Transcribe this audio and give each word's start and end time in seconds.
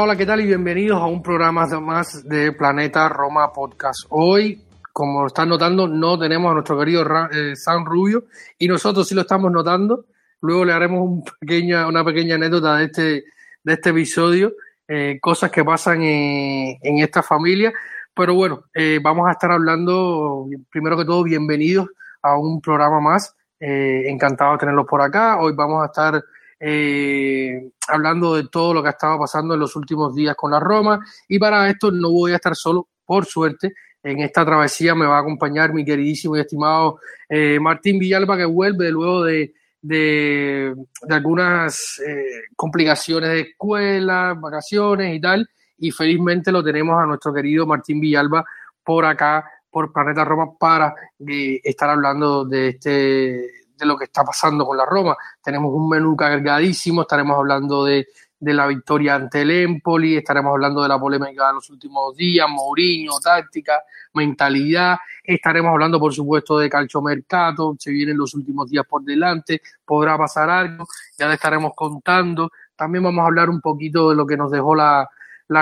Hola, 0.00 0.14
¿qué 0.14 0.24
tal? 0.24 0.40
Y 0.40 0.46
bienvenidos 0.46 1.02
a 1.02 1.06
un 1.06 1.20
programa 1.20 1.66
más 1.80 2.22
de 2.22 2.52
Planeta 2.52 3.08
Roma 3.08 3.52
Podcast. 3.52 4.06
Hoy, 4.10 4.62
como 4.92 5.26
están 5.26 5.48
notando, 5.48 5.88
no 5.88 6.16
tenemos 6.16 6.52
a 6.52 6.54
nuestro 6.54 6.78
querido 6.78 7.04
eh, 7.32 7.56
Sam 7.56 7.84
Rubio 7.84 8.26
y 8.60 8.68
nosotros 8.68 9.08
sí 9.08 9.16
lo 9.16 9.22
estamos 9.22 9.50
notando. 9.50 10.04
Luego 10.40 10.64
le 10.64 10.72
haremos 10.72 11.00
un 11.00 11.24
pequeña, 11.40 11.88
una 11.88 12.04
pequeña 12.04 12.36
anécdota 12.36 12.76
de 12.76 12.84
este, 12.84 13.24
de 13.64 13.72
este 13.72 13.90
episodio, 13.90 14.52
eh, 14.86 15.18
cosas 15.20 15.50
que 15.50 15.64
pasan 15.64 16.00
en, 16.00 16.98
esta 17.00 17.24
familia. 17.24 17.72
Pero 18.14 18.34
bueno, 18.34 18.62
eh, 18.74 19.00
vamos 19.02 19.26
a 19.28 19.32
estar 19.32 19.50
hablando, 19.50 20.46
primero 20.70 20.96
que 20.96 21.06
todo, 21.06 21.24
bienvenidos 21.24 21.88
a 22.22 22.38
un 22.38 22.60
programa 22.60 23.00
más. 23.00 23.34
encantado 23.58 24.52
de 24.52 24.58
tenerlos 24.58 24.86
por 24.86 25.02
acá. 25.02 25.40
Hoy 25.40 25.54
vamos 25.56 25.82
a 25.82 25.86
estar 25.86 26.22
eh, 26.60 27.70
hablando 27.86 28.34
de 28.34 28.48
todo 28.48 28.74
lo 28.74 28.82
que 28.82 28.88
ha 28.88 28.92
estado 28.92 29.18
pasando 29.18 29.54
en 29.54 29.60
los 29.60 29.76
últimos 29.76 30.14
días 30.14 30.34
con 30.36 30.50
la 30.50 30.60
Roma. 30.60 31.00
Y 31.28 31.38
para 31.38 31.68
esto 31.68 31.90
no 31.90 32.10
voy 32.10 32.32
a 32.32 32.36
estar 32.36 32.54
solo, 32.54 32.88
por 33.04 33.26
suerte. 33.26 33.74
En 34.02 34.20
esta 34.20 34.44
travesía 34.44 34.94
me 34.94 35.06
va 35.06 35.18
a 35.18 35.20
acompañar 35.20 35.72
mi 35.72 35.84
queridísimo 35.84 36.36
y 36.36 36.40
estimado 36.40 37.00
eh, 37.28 37.58
Martín 37.60 37.98
Villalba, 37.98 38.36
que 38.36 38.44
vuelve 38.44 38.90
luego 38.90 39.24
de, 39.24 39.54
de, 39.82 40.74
algunas 41.08 42.00
eh, 42.06 42.48
complicaciones 42.54 43.30
de 43.30 43.40
escuela, 43.40 44.34
vacaciones 44.38 45.16
y 45.16 45.20
tal. 45.20 45.48
Y 45.78 45.90
felizmente 45.90 46.52
lo 46.52 46.62
tenemos 46.62 47.00
a 47.00 47.06
nuestro 47.06 47.32
querido 47.32 47.66
Martín 47.66 48.00
Villalba 48.00 48.44
por 48.82 49.04
acá, 49.04 49.44
por 49.70 49.92
Planeta 49.92 50.24
Roma, 50.24 50.56
para 50.58 50.94
eh, 51.26 51.60
estar 51.62 51.90
hablando 51.90 52.44
de 52.44 52.68
este 52.68 53.57
de 53.78 53.86
lo 53.86 53.96
que 53.96 54.04
está 54.04 54.24
pasando 54.24 54.66
con 54.66 54.76
la 54.76 54.84
Roma. 54.84 55.16
Tenemos 55.42 55.72
un 55.72 55.88
menú 55.88 56.16
cargadísimo, 56.16 57.02
estaremos 57.02 57.38
hablando 57.38 57.84
de, 57.84 58.06
la 58.40 58.66
victoria 58.66 59.16
ante 59.16 59.42
el 59.42 59.50
Empoli, 59.50 60.16
estaremos 60.16 60.52
hablando 60.52 60.82
de 60.82 60.88
la 60.88 60.98
polémica 60.98 61.48
de 61.48 61.54
los 61.54 61.70
últimos 61.70 62.16
días, 62.16 62.46
Mourinho, 62.48 63.12
táctica, 63.22 63.82
mentalidad, 64.14 64.96
estaremos 65.24 65.70
hablando 65.72 65.98
por 65.98 66.14
supuesto 66.14 66.58
de 66.58 66.70
calcio 66.70 67.02
mercato, 67.02 67.74
se 67.78 67.90
vienen 67.90 68.16
los 68.16 68.34
últimos 68.34 68.70
días 68.70 68.84
por 68.88 69.02
delante, 69.02 69.60
podrá 69.84 70.16
pasar 70.16 70.50
algo, 70.50 70.86
ya 71.18 71.26
le 71.26 71.34
estaremos 71.34 71.72
contando, 71.74 72.50
también 72.76 73.02
vamos 73.02 73.22
a 73.22 73.26
hablar 73.26 73.50
un 73.50 73.60
poquito 73.60 74.10
de 74.10 74.16
lo 74.16 74.24
que 74.24 74.36
nos 74.36 74.52
dejó 74.52 74.74
la, 74.74 75.08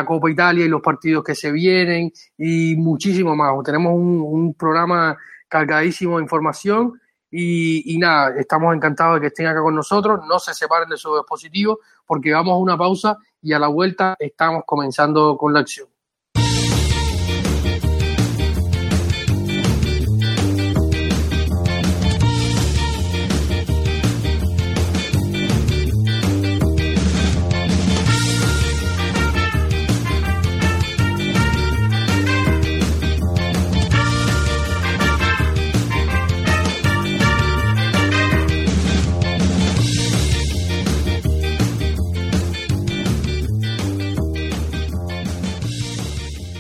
Copa 0.05 0.31
Italia 0.31 0.67
y 0.67 0.69
los 0.69 0.83
partidos 0.83 1.25
que 1.25 1.35
se 1.35 1.51
vienen 1.53 2.13
y 2.37 2.75
muchísimo 2.77 3.35
más. 3.37 3.55
Tenemos 3.65 3.95
un, 3.95 4.21
un 4.21 4.53
programa 4.53 5.17
cargadísimo 5.49 6.19
de 6.19 6.25
información 6.25 7.01
y, 7.39 7.99
nada, 7.99 8.35
estamos 8.39 8.75
encantados 8.75 9.17
de 9.17 9.21
que 9.21 9.27
estén 9.27 9.47
acá 9.47 9.61
con 9.61 9.75
nosotros. 9.75 10.21
No 10.27 10.39
se 10.39 10.55
separen 10.55 10.89
de 10.89 10.97
su 10.97 11.15
dispositivo 11.15 11.81
porque 12.07 12.33
vamos 12.33 12.55
a 12.55 12.57
una 12.57 12.79
pausa 12.79 13.19
y 13.43 13.53
a 13.53 13.59
la 13.59 13.69
vuelta 13.69 14.17
estamos 14.19 14.63
comenzando 14.65 15.37
con 15.37 15.53
la 15.53 15.61
acción. 15.61 15.89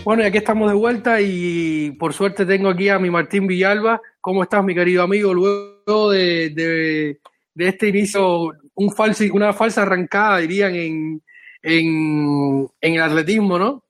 Bueno, 0.07 0.23
y 0.23 0.27
aquí 0.27 0.39
estamos 0.39 0.71
de 0.71 0.77
vuelta 0.77 1.21
y 1.21 1.91
por 1.99 2.13
suerte 2.13 2.47
tengo 2.47 2.69
aquí 2.69 2.89
a 2.89 3.01
mi 3.01 3.11
Martín 3.11 3.49
Villalba. 3.49 4.01
¿Cómo 4.21 4.45
estás, 4.45 4.63
mi 4.63 4.73
querido 4.73 5.03
amigo? 5.03 5.35
Luego 5.35 6.11
de, 6.11 7.19
este 7.57 7.89
inicio, 7.89 8.53
una 8.77 9.53
falsa 9.53 9.83
arrancada, 9.83 10.39
dirían, 10.39 10.77
en, 10.77 11.23
en, 11.61 12.71
el 12.81 13.03
atletismo, 13.03 13.59
¿no? 13.59 13.83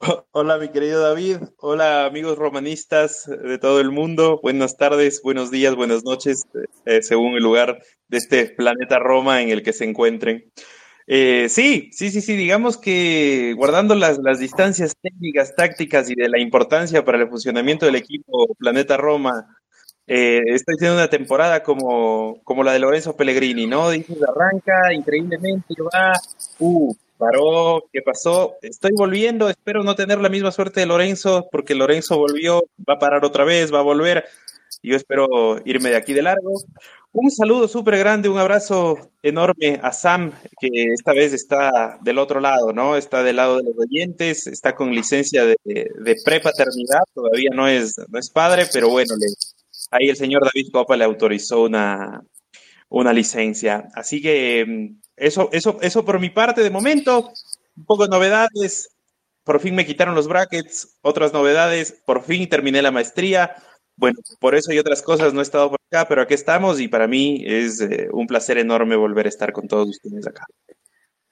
Hola, 0.30 0.56
mi 0.56 0.70
querido 0.70 1.02
David. 1.02 1.40
Hola, 1.58 2.06
amigos 2.06 2.38
romanistas 2.38 3.26
de 3.26 3.58
todo 3.58 3.80
el 3.80 3.90
mundo. 3.90 4.40
Buenas 4.42 4.78
tardes, 4.78 5.20
buenos 5.22 5.50
días, 5.50 5.74
buenas 5.74 6.04
noches, 6.04 6.46
eh, 6.86 7.02
según 7.02 7.34
el 7.34 7.42
lugar 7.42 7.82
de 8.08 8.16
este 8.16 8.46
planeta 8.46 8.98
Roma 8.98 9.42
en 9.42 9.50
el 9.50 9.62
que 9.62 9.74
se 9.74 9.84
encuentren. 9.84 10.50
Eh, 11.12 11.48
sí, 11.48 11.90
sí, 11.92 12.08
sí, 12.12 12.20
sí, 12.20 12.36
digamos 12.36 12.78
que 12.78 13.52
guardando 13.56 13.96
las, 13.96 14.18
las, 14.18 14.38
distancias 14.38 14.94
técnicas, 15.02 15.56
tácticas 15.56 16.08
y 16.08 16.14
de 16.14 16.28
la 16.28 16.38
importancia 16.38 17.04
para 17.04 17.18
el 17.18 17.28
funcionamiento 17.28 17.84
del 17.84 17.96
equipo 17.96 18.46
Planeta 18.56 18.96
Roma, 18.96 19.56
eh, 20.06 20.40
estoy 20.46 20.76
teniendo 20.76 21.02
una 21.02 21.10
temporada 21.10 21.64
como, 21.64 22.40
como 22.44 22.62
la 22.62 22.74
de 22.74 22.78
Lorenzo 22.78 23.16
Pellegrini, 23.16 23.66
¿no? 23.66 23.90
Dices, 23.90 24.18
arranca 24.22 24.92
increíblemente, 24.92 25.74
va, 25.82 26.12
uh, 26.60 26.94
paró, 27.18 27.82
¿qué 27.92 28.02
pasó? 28.02 28.54
Estoy 28.62 28.92
volviendo, 28.94 29.50
espero 29.50 29.82
no 29.82 29.96
tener 29.96 30.20
la 30.20 30.28
misma 30.28 30.52
suerte 30.52 30.78
de 30.78 30.86
Lorenzo, 30.86 31.48
porque 31.50 31.74
Lorenzo 31.74 32.18
volvió, 32.18 32.62
va 32.88 32.94
a 32.94 32.98
parar 33.00 33.24
otra 33.24 33.42
vez, 33.42 33.74
va 33.74 33.80
a 33.80 33.82
volver. 33.82 34.26
Yo 34.82 34.96
espero 34.96 35.60
irme 35.64 35.90
de 35.90 35.96
aquí 35.96 36.12
de 36.12 36.22
largo. 36.22 36.54
Un 37.12 37.30
saludo 37.30 37.66
súper 37.66 37.98
grande, 37.98 38.28
un 38.28 38.38
abrazo 38.38 39.10
enorme 39.22 39.80
a 39.82 39.92
Sam, 39.92 40.32
que 40.60 40.68
esta 40.94 41.12
vez 41.12 41.32
está 41.32 41.98
del 42.02 42.18
otro 42.18 42.40
lado, 42.40 42.72
¿no? 42.72 42.96
Está 42.96 43.22
del 43.22 43.36
lado 43.36 43.56
de 43.56 43.64
los 43.64 43.74
oyentes, 43.76 44.46
está 44.46 44.74
con 44.76 44.92
licencia 44.92 45.44
de, 45.44 45.56
de 45.64 46.16
prepaternidad, 46.24 47.00
todavía 47.12 47.50
no 47.52 47.66
es, 47.66 47.96
no 48.08 48.18
es 48.18 48.30
padre, 48.30 48.66
pero 48.72 48.90
bueno, 48.90 49.14
le, 49.18 49.26
ahí 49.90 50.08
el 50.08 50.16
señor 50.16 50.42
David 50.44 50.70
Copa 50.72 50.96
le 50.96 51.04
autorizó 51.04 51.62
una, 51.62 52.22
una 52.88 53.12
licencia. 53.12 53.88
Así 53.94 54.22
que 54.22 54.64
mm, 54.66 55.00
eso, 55.16 55.48
eso, 55.52 55.78
eso 55.82 56.04
por 56.04 56.20
mi 56.20 56.30
parte 56.30 56.62
de 56.62 56.70
momento, 56.70 57.32
un 57.76 57.84
poco 57.86 58.04
de 58.04 58.10
novedades. 58.10 58.88
Por 59.42 59.58
fin 59.58 59.74
me 59.74 59.86
quitaron 59.86 60.14
los 60.14 60.28
brackets, 60.28 60.98
otras 61.00 61.32
novedades, 61.32 61.92
por 62.04 62.22
fin 62.22 62.48
terminé 62.48 62.82
la 62.82 62.90
maestría 62.90 63.56
bueno, 64.00 64.18
por 64.38 64.54
eso 64.54 64.72
y 64.72 64.78
otras 64.78 65.02
cosas 65.02 65.34
no 65.34 65.40
he 65.40 65.42
estado 65.42 65.68
por 65.68 65.78
acá, 65.90 66.08
pero 66.08 66.22
aquí 66.22 66.32
estamos 66.32 66.80
y 66.80 66.88
para 66.88 67.06
mí 67.06 67.42
es 67.44 67.82
eh, 67.82 68.08
un 68.12 68.26
placer 68.26 68.56
enorme 68.56 68.96
volver 68.96 69.26
a 69.26 69.28
estar 69.28 69.52
con 69.52 69.68
todos 69.68 69.90
ustedes 69.90 70.26
acá. 70.26 70.46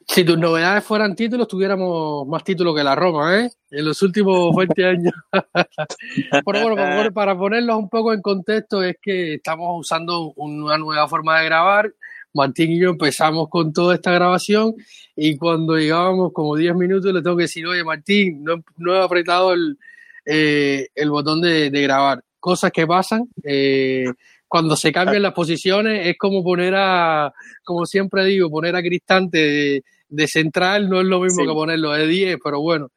Si 0.07 0.23
tus 0.23 0.39
novedades 0.39 0.85
fueran 0.85 1.17
títulos, 1.17 1.49
tuviéramos 1.49 2.27
más 2.29 2.45
títulos 2.45 2.77
que 2.77 2.85
la 2.85 2.95
Roma, 2.95 3.41
¿eh? 3.41 3.51
En 3.71 3.85
los 3.87 4.03
últimos 4.03 4.55
20 4.57 4.85
años. 4.85 5.15
Pero 6.45 6.77
bueno, 6.77 7.13
para 7.13 7.37
ponerlos 7.37 7.77
un 7.77 7.89
poco 7.89 8.13
en 8.13 8.21
contexto, 8.21 8.83
es 8.83 8.97
que 9.01 9.35
estamos 9.35 9.81
usando 9.81 10.33
una 10.37 10.77
nueva 10.77 11.09
forma 11.09 11.39
de 11.41 11.47
grabar. 11.47 11.95
Martín 12.35 12.71
y 12.71 12.79
yo 12.79 12.91
empezamos 12.91 13.49
con 13.49 13.73
toda 13.73 13.95
esta 13.95 14.13
grabación 14.13 14.75
y 15.17 15.39
cuando 15.39 15.79
llegábamos 15.79 16.33
como 16.35 16.55
10 16.55 16.75
minutos 16.75 17.13
le 17.13 17.23
tengo 17.23 17.37
que 17.37 17.45
decir, 17.45 17.67
oye 17.67 17.83
Martín, 17.83 18.45
no, 18.45 18.95
he 18.95 19.03
apretado 19.03 19.55
el, 19.55 19.79
eh, 20.27 20.89
botón 21.09 21.41
de 21.41 21.71
grabar 21.71 22.23
cosas 22.39 22.71
que 22.73 22.87
pasan. 22.87 23.29
Eh, 23.45 24.07
cuando 24.47 24.77
se 24.77 24.91
cambian 24.91 25.23
las 25.23 25.35
posiciones 25.35 26.07
es 26.07 26.17
como 26.17 26.43
poner 26.43 26.75
a, 26.77 27.33
como 27.63 27.85
siempre 27.85 28.25
digo, 28.25 28.51
poner 28.51 28.75
a 28.77 28.83
Cristante 28.83 29.83
de, 30.09 30.27
central 30.27 30.89
no 30.89 31.01
es 31.01 31.07
lo 31.07 31.21
mismo 31.21 31.45
que 31.45 31.53
ponerlo 31.53 31.93
de 31.93 32.07
10, 32.07 32.39
pero 32.43 32.61
bueno, 32.63 32.91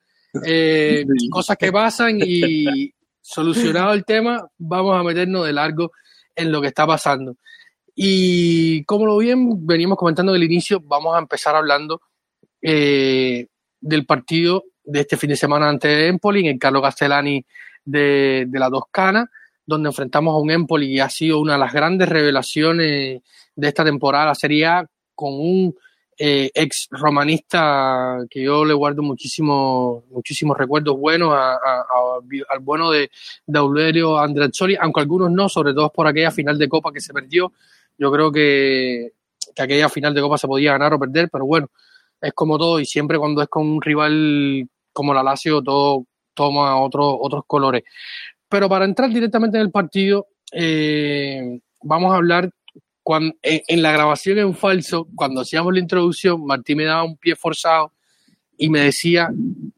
eh, 0.45 1.05
cosas 1.29 1.57
que 1.57 1.71
pasan 1.71 2.19
y 2.23 2.93
solucionado 3.21 3.93
el 3.93 4.05
tema, 4.05 4.47
vamos 4.57 4.97
a 4.97 5.03
meternos 5.03 5.45
de 5.45 5.53
largo 5.53 5.91
en 6.35 6.51
lo 6.51 6.61
que 6.61 6.67
está 6.67 6.87
pasando. 6.87 7.35
Y 7.95 8.83
como 8.85 9.05
lo 9.05 9.17
bien 9.17 9.65
venimos 9.65 9.97
comentando 9.97 10.31
del 10.31 10.43
inicio, 10.43 10.79
vamos 10.81 11.15
a 11.15 11.19
empezar 11.19 11.55
hablando 11.55 12.01
eh, 12.61 13.47
del 13.79 14.05
partido 14.05 14.63
de 14.83 15.01
este 15.01 15.17
fin 15.17 15.29
de 15.29 15.35
semana 15.35 15.69
ante 15.69 16.07
Empoli, 16.07 16.41
en 16.41 16.45
el 16.47 16.59
Carlo 16.59 16.81
Castellani 16.81 17.45
de, 17.85 18.45
de 18.47 18.59
la 18.59 18.69
Toscana, 18.69 19.29
donde 19.65 19.89
enfrentamos 19.89 20.33
a 20.33 20.37
un 20.37 20.51
Empoli 20.51 20.95
que 20.95 21.01
ha 21.01 21.09
sido 21.09 21.39
una 21.39 21.53
de 21.53 21.59
las 21.59 21.73
grandes 21.73 22.09
revelaciones 22.09 23.21
de 23.55 23.67
esta 23.67 23.83
temporada, 23.83 24.27
la 24.27 24.35
Serie 24.35 24.65
A, 24.65 24.85
con 25.15 25.33
un 25.33 25.75
eh, 26.17 26.51
ex 26.53 26.87
romanista 26.91 28.19
que 28.29 28.43
yo 28.43 28.63
le 28.63 28.75
guardo 28.75 29.01
muchísimos 29.01 30.03
muchísimos 30.11 30.55
recuerdos 30.55 30.95
buenos 30.95 31.33
al 31.33 32.59
bueno 32.59 32.91
de, 32.91 33.09
de 33.47 33.59
Aurelio 33.59 34.19
Andreazzoli, 34.19 34.77
aunque 34.79 35.01
algunos 35.01 35.31
no, 35.31 35.49
sobre 35.49 35.73
todo 35.73 35.91
por 35.91 36.05
aquella 36.05 36.29
final 36.29 36.59
de 36.59 36.69
Copa 36.69 36.91
que 36.91 37.01
se 37.01 37.11
perdió. 37.11 37.51
Yo 37.97 38.11
creo 38.11 38.31
que, 38.31 39.13
que 39.55 39.61
aquella 39.63 39.89
final 39.89 40.13
de 40.13 40.21
Copa 40.21 40.37
se 40.37 40.47
podía 40.47 40.73
ganar 40.73 40.93
o 40.93 40.99
perder, 40.99 41.29
pero 41.31 41.45
bueno, 41.45 41.69
es 42.21 42.33
como 42.33 42.57
todo 42.59 42.79
y 42.79 42.85
siempre 42.85 43.17
cuando 43.17 43.41
es 43.41 43.47
con 43.47 43.67
un 43.67 43.81
rival 43.81 44.67
como 44.93 45.13
la 45.13 45.23
Lazio 45.23 45.63
todo 45.63 46.05
toma 46.33 46.79
otro, 46.79 47.17
otros 47.19 47.43
colores. 47.45 47.83
Pero 48.49 48.67
para 48.67 48.85
entrar 48.85 49.09
directamente 49.09 49.57
en 49.57 49.63
el 49.63 49.71
partido, 49.71 50.27
eh, 50.51 51.59
vamos 51.81 52.13
a 52.13 52.17
hablar 52.17 52.51
cuando, 53.03 53.35
en, 53.41 53.81
la 53.81 53.91
grabación 53.91 54.37
en 54.39 54.53
falso, 54.53 55.07
cuando 55.15 55.41
hacíamos 55.41 55.73
la 55.73 55.79
introducción, 55.79 56.45
Martín 56.45 56.77
me 56.77 56.85
daba 56.85 57.03
un 57.03 57.17
pie 57.17 57.35
forzado 57.35 57.91
y 58.57 58.69
me 58.69 58.81
decía 58.81 59.29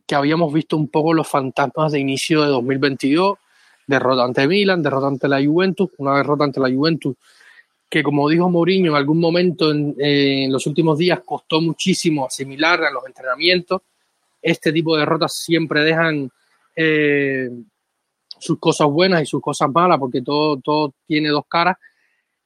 que 0.06 0.16
habíamos 0.16 0.54
visto 0.54 0.76
un 0.76 0.90
poco 0.90 1.14
los 1.14 1.28
fantasmas 1.28 1.92
de 1.94 2.00
inicio 2.00 2.42
de 2.42 2.50
2022, 2.50 3.38
derrota 3.88 4.24
ante 4.24 4.48
Milan, 4.48 4.84
derrota 4.84 5.08
ante 5.08 5.28
la 5.28 5.44
Juventus, 5.44 5.90
una 5.98 6.18
derrota 6.18 6.44
ante 6.44 6.60
la 6.60 6.72
Juventus 6.72 7.16
que 7.94 8.02
como 8.02 8.28
dijo 8.28 8.50
Mourinho 8.50 8.90
en 8.90 8.98
algún 8.98 9.20
momento 9.20 9.70
en, 9.70 9.94
en, 10.00 10.52
los 10.52 10.66
últimos 10.66 10.98
días 10.98 11.20
costó 11.24 11.62
muchísimo 11.62 12.26
asimilar 12.26 12.84
a 12.84 12.90
los 12.90 13.06
entrenamientos. 13.06 13.84
Este 14.42 14.74
tipo 14.74 14.96
de 14.96 15.02
derrotas 15.02 15.38
siempre 15.38 15.84
dejan 15.84 16.32
eh, 16.76 17.50
sus 18.40 18.60
cosas 18.60 18.88
buenas 18.88 19.22
y 19.24 19.26
sus 19.26 19.42
cosas 19.42 19.70
malas 19.74 20.00
porque 20.00 20.22
todo, 20.22 20.60
todo 20.60 20.94
tiene 21.08 21.30
dos 21.30 21.46
caras. 21.48 21.78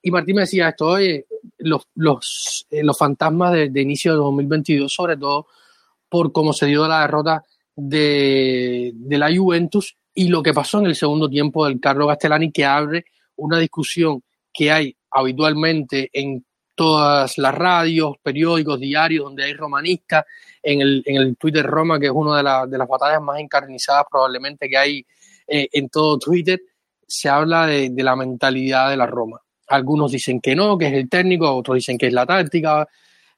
Y 0.02 0.12
Martín 0.12 0.36
me 0.36 0.42
decía 0.42 0.70
esto, 0.70 0.88
oye, 0.88 1.26
los, 1.58 1.88
los, 1.96 2.68
eh, 2.70 2.84
los 2.84 2.98
fantasmas 2.98 3.54
de, 3.54 3.70
de, 3.70 3.82
inicio 3.82 4.12
de 4.12 4.18
2022, 4.20 4.94
sobre 4.94 5.18
todo 5.18 5.48
por 6.10 6.32
cómo 6.32 6.54
se 6.54 6.68
dio 6.68 6.88
la 6.88 7.02
derrota 7.02 7.44
de, 7.76 8.92
de, 8.94 9.18
la 9.18 9.36
Juventus 9.36 9.98
y 10.14 10.30
lo 10.30 10.42
que 10.42 10.54
pasó 10.54 10.80
en 10.80 10.86
el 10.86 10.96
segundo 10.96 11.30
tiempo 11.30 11.66
del 11.66 11.80
Carlo 11.80 12.08
Castellani, 12.08 12.52
que 12.52 12.66
abre 12.66 13.06
una 13.36 13.60
discusión 13.60 14.24
que 14.54 14.72
hay 14.72 14.96
habitualmente 15.12 16.10
en 16.14 16.46
todas 16.78 17.40
las 17.40 17.56
radios, 17.56 18.18
periódicos, 18.22 18.80
diarios 18.80 19.26
donde 19.26 19.44
hay 19.44 19.54
romanistas, 19.54 20.26
en 20.62 20.82
el, 20.82 21.02
en 21.06 21.16
el 21.16 21.36
Twitter 21.36 21.66
Roma, 21.66 22.00
que 22.00 22.06
es 22.06 22.12
una 22.14 22.38
de, 22.38 22.44
la, 22.44 22.68
de 22.68 22.78
las 22.78 22.88
batallas 22.88 23.22
más 23.22 23.40
encarnizadas 23.40 24.06
probablemente 24.10 24.70
que 24.70 24.78
hay 24.78 25.06
eh, 25.48 25.68
en 25.72 25.90
todo 25.90 26.20
Twitter, 26.20 26.62
se 27.08 27.30
habla 27.30 27.66
de, 27.66 27.92
la 27.96 28.16
mentalidad 28.16 28.90
de 28.90 28.98
la 28.98 29.08
Roma 29.08 29.42
algunos 29.70 30.14
dicen 30.14 30.40
que 30.40 30.56
no, 30.56 30.78
que 30.78 30.88
es 30.88 30.94
el 30.94 31.10
técnico, 31.10 31.54
otros 31.54 31.76
dicen 31.76 31.98
que 31.98 32.08
es 32.08 32.14
la 32.14 32.26
táctica. 32.26 32.88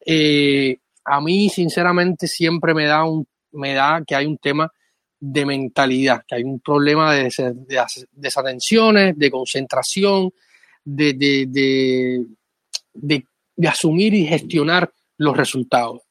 Eh, 0.05 0.77
a 1.05 1.19
mí, 1.21 1.49
sinceramente, 1.49 2.27
siempre 2.27 2.75
me 2.75 2.85
da, 2.85 3.03
un, 3.03 3.27
me 3.53 3.73
da 3.73 4.03
que 4.05 4.13
hay 4.13 4.27
un 4.27 4.37
tema 4.37 4.71
de 5.19 5.45
mentalidad, 5.45 6.23
que 6.27 6.35
hay 6.35 6.43
un 6.43 6.59
problema 6.59 7.15
de, 7.15 7.31
de 7.65 7.83
desatenciones, 8.11 9.17
de 9.17 9.31
concentración, 9.31 10.31
de, 10.83 11.47
de, 13.59 13.67
asumir 13.67 14.13
y 14.13 14.25
gestionar 14.25 14.91
los 15.17 15.35
resultados. 15.35 16.01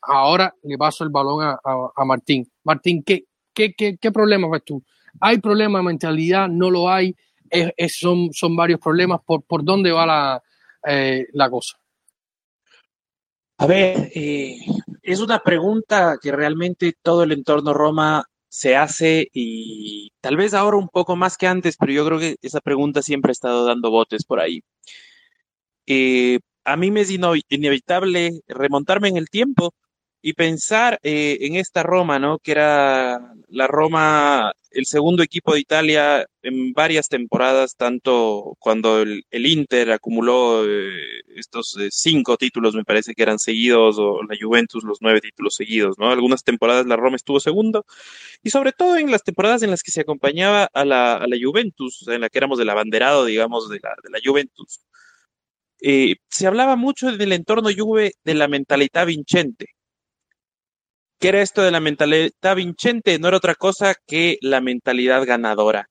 Ahora 0.00 0.54
le 0.62 0.76
paso 0.76 1.04
el 1.04 1.10
balón 1.10 1.42
a, 1.42 1.58
a, 1.62 2.04
Martín. 2.04 2.50
Martín, 2.64 3.02
¿qué, 3.02 3.24
qué, 3.52 3.72
qué, 3.74 3.96
qué 3.98 4.12
problemas 4.12 4.50
ves 4.50 4.64
tú? 4.64 4.82
¿Hay 5.20 5.38
problema 5.38 5.78
de 5.78 5.84
mentalidad? 5.84 6.48
¿No 6.48 6.70
lo 6.70 6.90
hay? 6.90 7.14
son, 7.88 8.32
son 8.32 8.56
varios 8.56 8.80
problemas. 8.80 9.20
¿Por, 9.24 9.42
por 9.44 9.64
dónde 9.64 9.92
va 9.92 10.06
la, 10.06 10.42
eh, 10.86 11.26
la 11.32 11.48
cosa? 11.50 11.76
A 13.58 13.66
ver, 13.66 14.10
eh, 14.14 14.58
es 15.02 15.20
una 15.20 15.38
pregunta 15.38 16.18
que 16.20 16.32
realmente 16.32 16.94
todo 17.02 17.22
el 17.22 17.32
entorno 17.32 17.72
Roma 17.72 18.24
se 18.48 18.76
hace 18.76 19.28
y 19.32 20.12
tal 20.20 20.36
vez 20.36 20.54
ahora 20.54 20.76
un 20.76 20.88
poco 20.88 21.16
más 21.16 21.36
que 21.36 21.46
antes, 21.46 21.76
pero 21.76 21.92
yo 21.92 22.04
creo 22.06 22.18
que 22.18 22.36
esa 22.42 22.60
pregunta 22.60 23.02
siempre 23.02 23.30
ha 23.30 23.32
estado 23.32 23.64
dando 23.64 23.90
botes 23.90 24.24
por 24.24 24.40
ahí. 24.40 24.62
Eh, 25.86 26.40
a 26.64 26.76
mí 26.76 26.90
me 26.90 27.02
es 27.02 27.10
inevitable 27.10 28.40
remontarme 28.48 29.08
en 29.08 29.16
el 29.16 29.28
tiempo 29.28 29.74
y 30.26 30.32
pensar 30.32 30.98
eh, 31.02 31.36
en 31.42 31.56
esta 31.56 31.82
Roma, 31.82 32.18
¿no? 32.18 32.38
Que 32.38 32.52
era 32.52 33.20
la 33.48 33.66
Roma, 33.66 34.52
el 34.70 34.86
segundo 34.86 35.22
equipo 35.22 35.52
de 35.52 35.60
Italia 35.60 36.24
en 36.42 36.72
varias 36.72 37.08
temporadas, 37.08 37.76
tanto 37.76 38.56
cuando 38.58 39.02
el, 39.02 39.24
el 39.30 39.46
Inter 39.46 39.92
acumuló 39.92 40.64
eh, 40.66 41.20
estos 41.36 41.76
eh, 41.78 41.88
cinco 41.90 42.38
títulos, 42.38 42.74
me 42.74 42.84
parece 42.84 43.12
que 43.14 43.22
eran 43.22 43.38
seguidos, 43.38 43.98
o 43.98 44.22
la 44.22 44.34
Juventus 44.40 44.82
los 44.82 44.98
nueve 45.02 45.20
títulos 45.20 45.56
seguidos, 45.56 45.98
¿no? 45.98 46.10
Algunas 46.10 46.42
temporadas 46.42 46.86
la 46.86 46.96
Roma 46.96 47.16
estuvo 47.16 47.38
segundo, 47.38 47.84
y 48.42 48.48
sobre 48.48 48.72
todo 48.72 48.96
en 48.96 49.10
las 49.10 49.24
temporadas 49.24 49.62
en 49.62 49.70
las 49.70 49.82
que 49.82 49.90
se 49.90 50.00
acompañaba 50.00 50.70
a 50.72 50.84
la, 50.86 51.16
a 51.16 51.26
la 51.26 51.36
Juventus, 51.38 52.08
en 52.08 52.22
la 52.22 52.30
que 52.30 52.38
éramos 52.38 52.58
del 52.58 52.70
abanderado, 52.70 53.26
digamos, 53.26 53.68
de 53.68 53.78
la, 53.82 53.94
de 54.02 54.10
la 54.10 54.20
Juventus. 54.24 54.80
Eh, 55.86 56.16
se 56.30 56.46
hablaba 56.46 56.76
mucho 56.76 57.12
del 57.12 57.32
entorno 57.32 57.68
Juve 57.76 58.12
de 58.24 58.32
la 58.34 58.48
mentalidad 58.48 59.04
vincente, 59.06 59.66
¿Qué 61.18 61.28
era 61.28 61.42
esto 61.42 61.62
de 61.62 61.70
la 61.70 61.80
mentalidad 61.80 62.56
vincente? 62.56 63.18
No 63.18 63.28
era 63.28 63.36
otra 63.38 63.54
cosa 63.54 63.94
que 64.06 64.38
la 64.40 64.60
mentalidad 64.60 65.24
ganadora. 65.26 65.88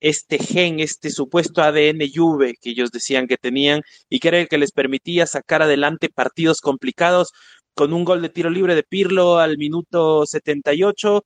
Este 0.00 0.38
gen, 0.38 0.80
este 0.80 1.10
supuesto 1.10 1.62
ADN 1.62 2.00
Juve 2.14 2.54
que 2.60 2.70
ellos 2.70 2.90
decían 2.90 3.26
que 3.28 3.36
tenían 3.36 3.82
y 4.08 4.20
que 4.20 4.28
era 4.28 4.40
el 4.40 4.48
que 4.48 4.58
les 4.58 4.72
permitía 4.72 5.26
sacar 5.26 5.62
adelante 5.62 6.08
partidos 6.10 6.60
complicados 6.60 7.32
con 7.74 7.92
un 7.92 8.04
gol 8.04 8.22
de 8.22 8.30
tiro 8.30 8.50
libre 8.50 8.74
de 8.74 8.82
Pirlo 8.84 9.38
al 9.38 9.58
minuto 9.58 10.26
78 10.26 11.24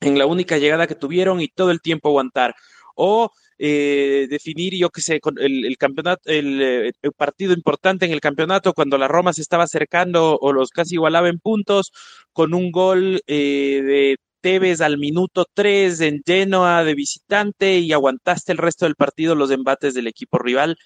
en 0.00 0.18
la 0.18 0.26
única 0.26 0.58
llegada 0.58 0.86
que 0.86 0.94
tuvieron 0.96 1.40
y 1.40 1.48
todo 1.48 1.70
el 1.70 1.80
tiempo 1.80 2.08
aguantar. 2.08 2.54
O 2.96 3.30
eh, 3.58 4.26
definir, 4.28 4.74
yo 4.74 4.90
qué 4.90 5.00
sé, 5.00 5.20
el, 5.38 5.64
el 5.64 5.76
campeonato, 5.78 6.22
el, 6.26 6.62
eh, 6.62 6.92
partido 7.16 7.52
importante 7.52 8.06
en 8.06 8.12
el 8.12 8.20
campeonato 8.20 8.74
cuando 8.74 8.98
la 8.98 9.08
Roma 9.08 9.32
se 9.32 9.42
estaba 9.42 9.64
acercando 9.64 10.38
o 10.40 10.52
los 10.52 10.70
casi 10.70 10.94
igualaba 10.94 11.28
en 11.28 11.38
puntos, 11.38 11.92
con 12.32 12.54
un 12.54 12.70
gol 12.70 13.22
eh, 13.26 13.82
de 13.82 14.16
Tevez 14.40 14.80
al 14.80 14.98
minuto 14.98 15.46
3 15.54 16.00
en 16.02 16.22
Genoa 16.24 16.84
de 16.84 16.94
visitante 16.94 17.78
y 17.78 17.92
aguantaste 17.92 18.52
el 18.52 18.58
resto 18.58 18.84
del 18.84 18.94
partido 18.94 19.34
los 19.34 19.50
embates 19.50 19.94
del 19.94 20.06
equipo 20.06 20.38
rival 20.38 20.76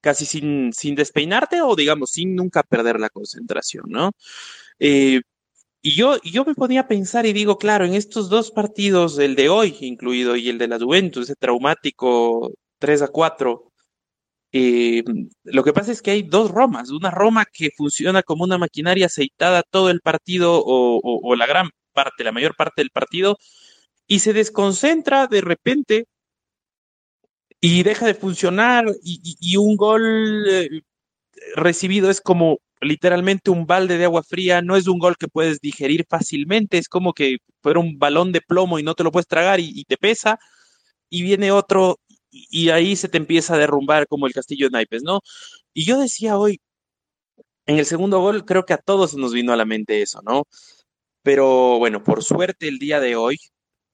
casi 0.00 0.24
sin, 0.24 0.72
sin 0.72 0.94
despeinarte 0.94 1.60
o 1.62 1.76
digamos 1.76 2.10
sin 2.12 2.34
nunca 2.34 2.62
perder 2.62 2.98
la 3.00 3.10
concentración, 3.10 3.84
¿no? 3.88 4.12
Eh, 4.78 5.20
y 5.82 5.96
yo, 5.96 6.20
yo 6.22 6.44
me 6.44 6.54
ponía 6.54 6.82
a 6.82 6.88
pensar 6.88 7.26
y 7.26 7.32
digo, 7.32 7.56
claro, 7.58 7.84
en 7.86 7.94
estos 7.94 8.28
dos 8.28 8.50
partidos, 8.50 9.18
el 9.18 9.34
de 9.34 9.48
hoy 9.48 9.76
incluido 9.80 10.36
y 10.36 10.48
el 10.50 10.58
de 10.58 10.68
la 10.68 10.78
Juventus, 10.78 11.24
ese 11.24 11.36
traumático 11.36 12.52
3 12.78 13.02
a 13.02 13.08
4, 13.08 13.72
eh, 14.52 15.04
lo 15.44 15.64
que 15.64 15.72
pasa 15.72 15.92
es 15.92 16.02
que 16.02 16.10
hay 16.10 16.22
dos 16.22 16.50
Romas, 16.50 16.90
una 16.90 17.10
Roma 17.10 17.44
que 17.52 17.70
funciona 17.76 18.22
como 18.22 18.44
una 18.44 18.58
maquinaria 18.58 19.06
aceitada 19.06 19.62
todo 19.70 19.90
el 19.90 20.00
partido 20.00 20.60
o, 20.64 21.00
o, 21.02 21.36
la 21.36 21.46
gran 21.46 21.70
parte, 21.92 22.24
la 22.24 22.32
mayor 22.32 22.56
parte 22.56 22.82
del 22.82 22.90
partido, 22.90 23.38
y 24.06 24.20
se 24.20 24.32
desconcentra 24.32 25.28
de 25.28 25.40
repente 25.42 26.06
y 27.60 27.82
deja 27.82 28.06
de 28.06 28.14
funcionar 28.14 28.86
y 29.02 29.56
un 29.56 29.76
gol 29.76 30.46
eh, 30.48 30.82
recibido 31.56 32.10
es 32.10 32.20
como 32.20 32.58
literalmente 32.80 33.50
un 33.50 33.66
balde 33.66 33.98
de 33.98 34.04
agua 34.06 34.22
fría, 34.22 34.62
no 34.62 34.76
es 34.76 34.86
un 34.88 34.98
gol 34.98 35.16
que 35.18 35.28
puedes 35.28 35.60
digerir 35.60 36.06
fácilmente, 36.08 36.78
es 36.78 36.88
como 36.88 37.12
que 37.12 37.38
fuera 37.62 37.80
un 37.80 37.98
balón 37.98 38.32
de 38.32 38.40
plomo 38.40 38.78
y 38.78 38.82
no 38.82 38.94
te 38.94 39.04
lo 39.04 39.12
puedes 39.12 39.26
tragar 39.26 39.60
y, 39.60 39.84
te 39.84 39.96
pesa, 39.96 40.38
y 41.10 41.22
viene 41.22 41.52
otro 41.52 42.00
y, 42.30 42.46
y, 42.50 42.70
ahí 42.70 42.96
se 42.96 43.08
te 43.08 43.18
empieza 43.18 43.54
a 43.54 43.58
derrumbar 43.58 44.06
como 44.08 44.26
el 44.26 44.32
castillo 44.32 44.66
de 44.66 44.72
naipes, 44.72 45.02
¿no? 45.02 45.20
Y 45.74 45.84
yo 45.84 45.98
decía 45.98 46.38
hoy, 46.38 46.60
en 47.66 47.78
el 47.78 47.86
segundo 47.86 48.20
gol 48.20 48.44
creo 48.44 48.64
que 48.64 48.74
a 48.74 48.78
todos 48.78 49.14
nos 49.14 49.32
vino 49.32 49.52
a 49.52 49.56
la 49.56 49.64
mente 49.64 50.02
eso, 50.02 50.20
¿no? 50.22 50.44
Pero 51.22 51.78
bueno, 51.78 52.02
por 52.04 52.24
suerte 52.24 52.68
el 52.68 52.78
día 52.78 53.00
de 53.00 53.16
hoy 53.16 53.38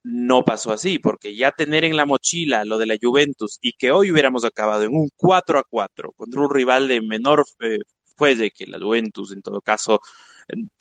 no 0.07 0.45
pasó 0.45 0.73
así, 0.73 0.99
porque 1.01 1.35
ya 1.37 1.51
tener 1.53 1.85
en 1.85 1.97
la 1.97 2.07
mochila 2.07 2.65
lo 2.65 2.79
de 2.79 2.87
la 2.87 2.97
Juventus 3.01 3.59
y 3.61 3.73
que 3.73 3.91
hoy 3.91 4.13
hubiéramos 4.13 4.45
acabado 4.45 4.85
en 4.85 4.95
un 4.95 5.11
4 5.17 5.59
a 5.59 5.65
4 5.69 6.13
contra 6.13 6.41
un 6.41 6.55
rival 6.55 6.87
de 6.87 7.01
menor 7.03 7.45
eh, 7.61 7.79
puede 8.17 8.53
que 8.53 8.67
la 8.67 8.79
Juventus, 8.79 9.33
en 9.33 9.43
todo 9.43 9.61
caso, 9.61 10.01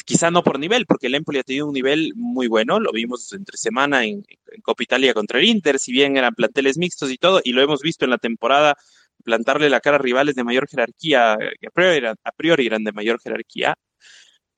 quizá 0.05 0.32
no 0.32 0.44
por 0.44 0.60
nivel, 0.60 0.86
porque 0.86 1.08
el 1.08 1.15
Empoli 1.15 1.39
ha 1.39 1.44
tenido 1.44 1.67
un 1.67 1.74
nivel 1.74 2.13
muy 2.15 2.48
bueno, 2.48 2.79
lo 2.79 2.91
vimos 2.91 3.34
entre 3.34 3.58
semana 3.58 4.05
en, 4.05 4.24
Copa 4.63 4.84
Italia 4.84 5.13
contra 5.13 5.39
el 5.39 5.46
Inter, 5.46 5.79
si 5.79 5.91
bien 5.91 6.17
eran 6.17 6.36
planteles 6.36 6.77
mixtos 6.77 7.12
y 7.12 7.17
todo, 7.17 7.41
y 7.44 7.53
lo 7.53 7.62
hemos 7.63 7.82
visto 7.82 8.05
en 8.05 8.12
la 8.12 8.17
temporada 8.20 8.75
plantarle 9.24 9.70
la 9.70 9.82
cara 9.82 9.98
a 9.98 10.00
rivales 10.00 10.36
de 10.36 10.44
mayor 10.44 10.67
jerarquía, 10.67 11.38
que 11.60 11.67
a 11.67 11.72
priori 11.72 11.98
eran, 11.98 12.15
a 12.24 12.32
priori 12.32 12.67
eran 12.67 12.84
de 12.84 12.91
mayor 12.94 13.20
jerarquía. 13.22 13.75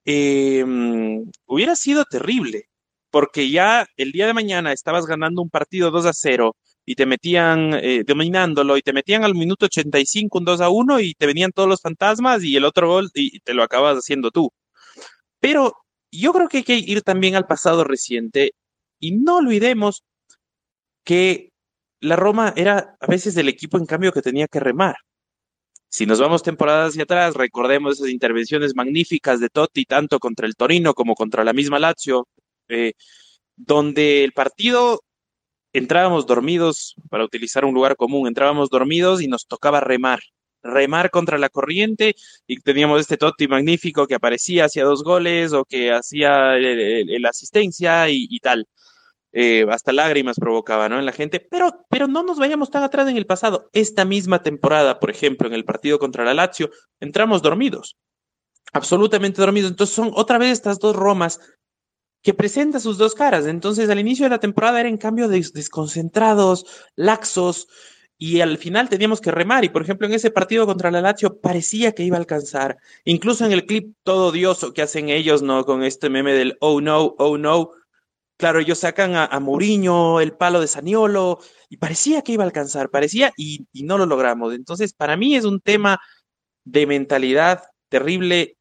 em, 0.06 1.30
hubiera 1.46 1.76
sido 1.76 2.06
terrible, 2.06 2.70
porque 3.12 3.50
ya 3.50 3.86
el 3.98 4.12
día 4.12 4.28
de 4.28 4.34
mañana 4.34 4.74
estabas 4.74 5.06
ganando 5.06 5.42
un 5.42 5.50
partido 5.50 5.92
2 5.92 6.06
a 6.06 6.14
0 6.14 6.56
y 6.86 6.96
te 6.96 7.06
metían 7.06 7.74
eh, 7.74 8.04
dominándolo 8.06 8.78
y 8.78 8.82
te 8.82 8.94
metían 8.94 9.24
al 9.24 9.36
minuto 9.36 9.66
85 9.66 10.38
un 10.38 10.46
2 10.46 10.62
a 10.62 10.70
1 10.70 11.00
y 11.02 11.14
te 11.14 11.26
venían 11.26 11.52
todos 11.52 11.70
los 11.70 11.82
fantasmas 11.82 12.44
y 12.44 12.56
el 12.56 12.66
otro 12.66 12.88
gol 12.90 13.10
y 13.14 13.40
te 13.42 13.54
lo 13.54 13.64
acabas 13.64 13.98
haciendo 13.98 14.32
tú. 14.32 14.52
Pero 15.40 15.74
yo 16.12 16.34
creo 16.34 16.48
que 16.48 16.58
hay 16.58 16.64
que 16.64 16.78
ir 16.78 17.02
también 17.02 17.36
al 17.36 17.48
pasado 17.48 17.84
reciente 17.84 18.54
y 19.00 19.12
no 19.12 19.38
olvidemos 19.38 20.04
que 21.04 21.52
la 22.02 22.16
Roma 22.16 22.54
era 22.56 22.96
a 23.00 23.08
veces 23.08 23.38
el 23.38 23.50
equipo 23.50 23.78
en 23.78 23.86
cambio 23.86 24.12
que 24.12 24.22
tenía 24.22 24.48
que 24.48 24.60
remar. 24.60 24.96
Si 25.90 26.06
nos 26.06 26.20
vamos 26.20 26.44
temporadas 26.44 26.90
hacia 26.90 27.04
atrás, 27.04 27.34
recordemos 27.36 27.98
esas 27.98 28.10
intervenciones 28.10 28.76
magníficas 28.76 29.40
de 29.40 29.50
Totti, 29.50 29.86
tanto 29.86 30.20
contra 30.20 30.46
el 30.46 30.56
Torino 30.56 30.94
como 30.94 31.16
contra 31.16 31.44
la 31.44 31.54
misma 31.54 31.80
Lazio, 31.80 32.28
eh, 32.70 32.94
donde 33.56 34.24
el 34.24 34.34
partido 34.34 35.02
entrábamos 35.74 36.26
dormidos, 36.26 36.96
para 37.10 37.24
utilizar 37.24 37.66
un 37.66 37.74
lugar 37.74 37.96
común, 37.96 38.28
entrábamos 38.28 38.70
dormidos 38.70 39.22
y 39.22 39.28
nos 39.28 39.48
tocaba 39.48 39.80
remar, 39.80 40.20
remar 40.64 41.10
contra 41.12 41.38
la 41.38 41.50
corriente 41.50 42.16
y 42.46 42.60
teníamos 42.60 43.02
este 43.02 43.18
Totti 43.18 43.48
magnífico 43.48 44.08
que 44.08 44.16
aparecía, 44.16 44.66
hacía 44.66 44.84
dos 44.84 45.04
goles 45.04 45.54
o 45.54 45.66
que 45.66 45.92
hacía 45.92 46.56
la 46.58 47.30
asistencia 47.30 48.10
y, 48.10 48.40
tal. 48.40 48.68
Eh, 49.34 49.66
hasta 49.70 49.92
lágrimas 49.92 50.38
provocaba 50.40 50.90
¿no? 50.90 50.98
en 50.98 51.06
la 51.06 51.12
gente, 51.12 51.40
pero, 51.40 51.86
pero 51.90 52.08
no 52.08 52.24
nos 52.24 52.40
vayamos 52.40 52.72
tan 52.72 52.84
atrás 52.84 53.08
en 53.08 53.18
el 53.18 53.28
pasado. 53.28 53.70
Esta 53.74 54.04
misma 54.06 54.42
temporada, 54.42 55.00
por 55.00 55.12
ejemplo, 55.12 55.48
en 55.48 55.54
el 55.54 55.66
partido 55.66 56.00
contra 56.00 56.26
la 56.26 56.34
Lazio, 56.34 56.72
entramos 57.00 57.42
dormidos, 57.42 57.98
absolutamente 58.74 59.42
dormidos. 59.42 59.72
Entonces 59.72 59.96
son 59.96 60.12
otra 60.16 60.38
vez 60.38 60.54
estas 60.54 60.80
dos 60.80 60.96
Romas 60.96 61.40
que 62.28 62.34
presenta 62.34 62.82
sus 62.82 62.98
dos 62.98 63.16
caras. 63.16 63.46
Entonces, 63.46 63.90
al 63.90 64.02
inicio 64.02 64.26
de 64.26 64.32
la 64.32 64.42
temporada 64.42 64.82
eran 64.82 64.92
en 64.92 64.98
cambio 64.98 65.30
desconcentrados, 65.30 66.66
laxos, 66.98 67.70
y 68.18 68.42
al 68.42 68.58
final 68.58 68.90
teníamos 68.90 69.22
que 69.22 69.32
remar. 69.32 69.64
Y 69.64 69.70
por 69.70 69.82
ejemplo, 69.82 70.08
en 70.08 70.14
ese 70.14 70.30
partido 70.30 70.66
contra 70.66 70.92
la 70.92 71.00
Lazio 71.00 71.40
parecía 71.40 71.94
que 71.94 72.04
iba 72.04 72.18
a 72.18 72.20
alcanzar. 72.20 72.80
Incluso 73.06 73.46
en 73.46 73.54
el 73.54 73.66
clip 73.66 73.96
todo 74.04 74.28
odioso 74.28 74.74
que 74.74 74.82
hacen 74.82 75.08
ellos, 75.08 75.42
¿no? 75.42 75.64
Con 75.64 75.84
este 75.84 76.10
meme 76.10 76.34
del 76.34 76.58
oh 76.60 76.82
no, 76.82 77.16
oh 77.18 77.38
no. 77.38 77.72
Claro, 78.36 78.60
ellos 78.60 78.80
sacan 78.80 79.16
a, 79.16 79.24
a 79.24 79.40
Mourinho, 79.40 80.20
el 80.20 80.34
palo 80.34 80.60
de 80.60 80.68
Saniolo, 80.68 81.40
y 81.70 81.78
parecía 81.78 82.24
que 82.24 82.34
iba 82.34 82.44
a 82.44 82.48
alcanzar, 82.48 82.90
parecía, 82.90 83.32
y, 83.38 83.68
y 83.72 83.84
no 83.84 83.98
lo 83.98 84.06
logramos. 84.06 84.54
Entonces, 84.54 84.92
para 84.92 85.16
mí 85.16 85.38
es 85.38 85.46
un 85.46 85.62
tema 85.62 85.98
de 86.66 86.88
mentalidad 86.88 87.64
terrible. 87.88 88.58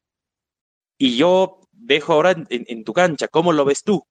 Y 0.97 1.17
yo 1.17 1.56
dejo 1.87 2.13
ahora 2.13 2.35
en, 2.49 2.83
tu 2.83 2.93
cancha. 2.93 3.27
¿Cómo 3.29 3.53
lo 3.53 3.65
ves 3.65 3.83
tú? 3.83 4.05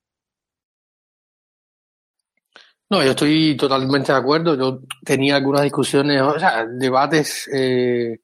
No, 2.89 3.03
yo 3.03 3.11
estoy 3.11 3.57
totalmente 3.57 4.13
de 4.13 4.19
acuerdo. 4.19 4.57
Yo 4.57 4.81
tenía 5.05 5.37
algunas 5.37 5.63
discusiones, 5.63 6.21
o 6.23 6.39
sea, 6.39 6.67
debates 6.67 7.49
eh, 7.53 8.21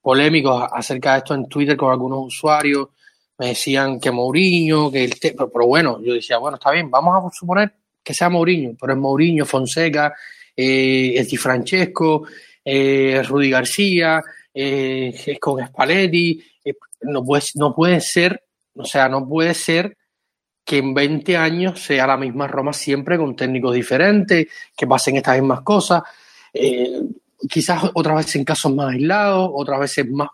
polémicos 0.00 0.68
acerca 0.72 1.12
de 1.12 1.18
esto 1.18 1.34
en 1.34 1.48
Twitter 1.48 1.76
con 1.76 1.92
algunos 1.92 2.26
usuarios. 2.26 2.88
Me 3.38 3.48
decían 3.48 4.00
que 4.00 4.10
Mourinho, 4.10 4.90
que 4.90 5.04
el 5.04 5.14
pero, 5.20 5.66
bueno, 5.66 6.00
yo 6.02 6.14
decía, 6.14 6.38
bueno, 6.38 6.56
está 6.56 6.70
bien, 6.70 6.90
vamos 6.90 7.14
a 7.14 7.36
suponer 7.36 7.74
que 8.02 8.14
sea 8.14 8.30
Mourinho, 8.30 8.76
pero 8.80 8.94
es 8.94 8.98
Mourinho, 8.98 9.44
Fonseca, 9.44 10.14
eh, 10.56 11.26
Francesco, 11.38 12.26
eh, 12.64 13.22
Rudy 13.22 13.50
García, 13.50 14.22
eh, 14.58 15.38
con 15.38 15.64
Spalletti, 15.66 16.42
eh, 16.64 16.72
no, 17.02 17.22
puede, 17.22 17.42
no 17.56 17.74
puede 17.74 18.00
ser 18.00 18.45
o 18.76 18.84
sea, 18.84 19.08
no 19.08 19.26
puede 19.26 19.54
ser 19.54 19.96
que 20.64 20.78
en 20.78 20.94
20 20.94 21.36
años 21.36 21.80
sea 21.80 22.06
la 22.06 22.16
misma 22.16 22.48
Roma 22.48 22.72
siempre 22.72 23.16
con 23.16 23.36
técnicos 23.36 23.74
diferentes, 23.74 24.48
que 24.76 24.86
pasen 24.86 25.16
estas 25.16 25.38
mismas 25.38 25.60
cosas. 25.62 26.02
Eh, 26.52 27.02
quizás 27.48 27.84
otras 27.94 28.16
veces 28.16 28.36
en 28.36 28.44
casos 28.44 28.74
más 28.74 28.92
aislados, 28.92 29.48
otras 29.52 29.78
veces 29.78 30.10
más, 30.10 30.28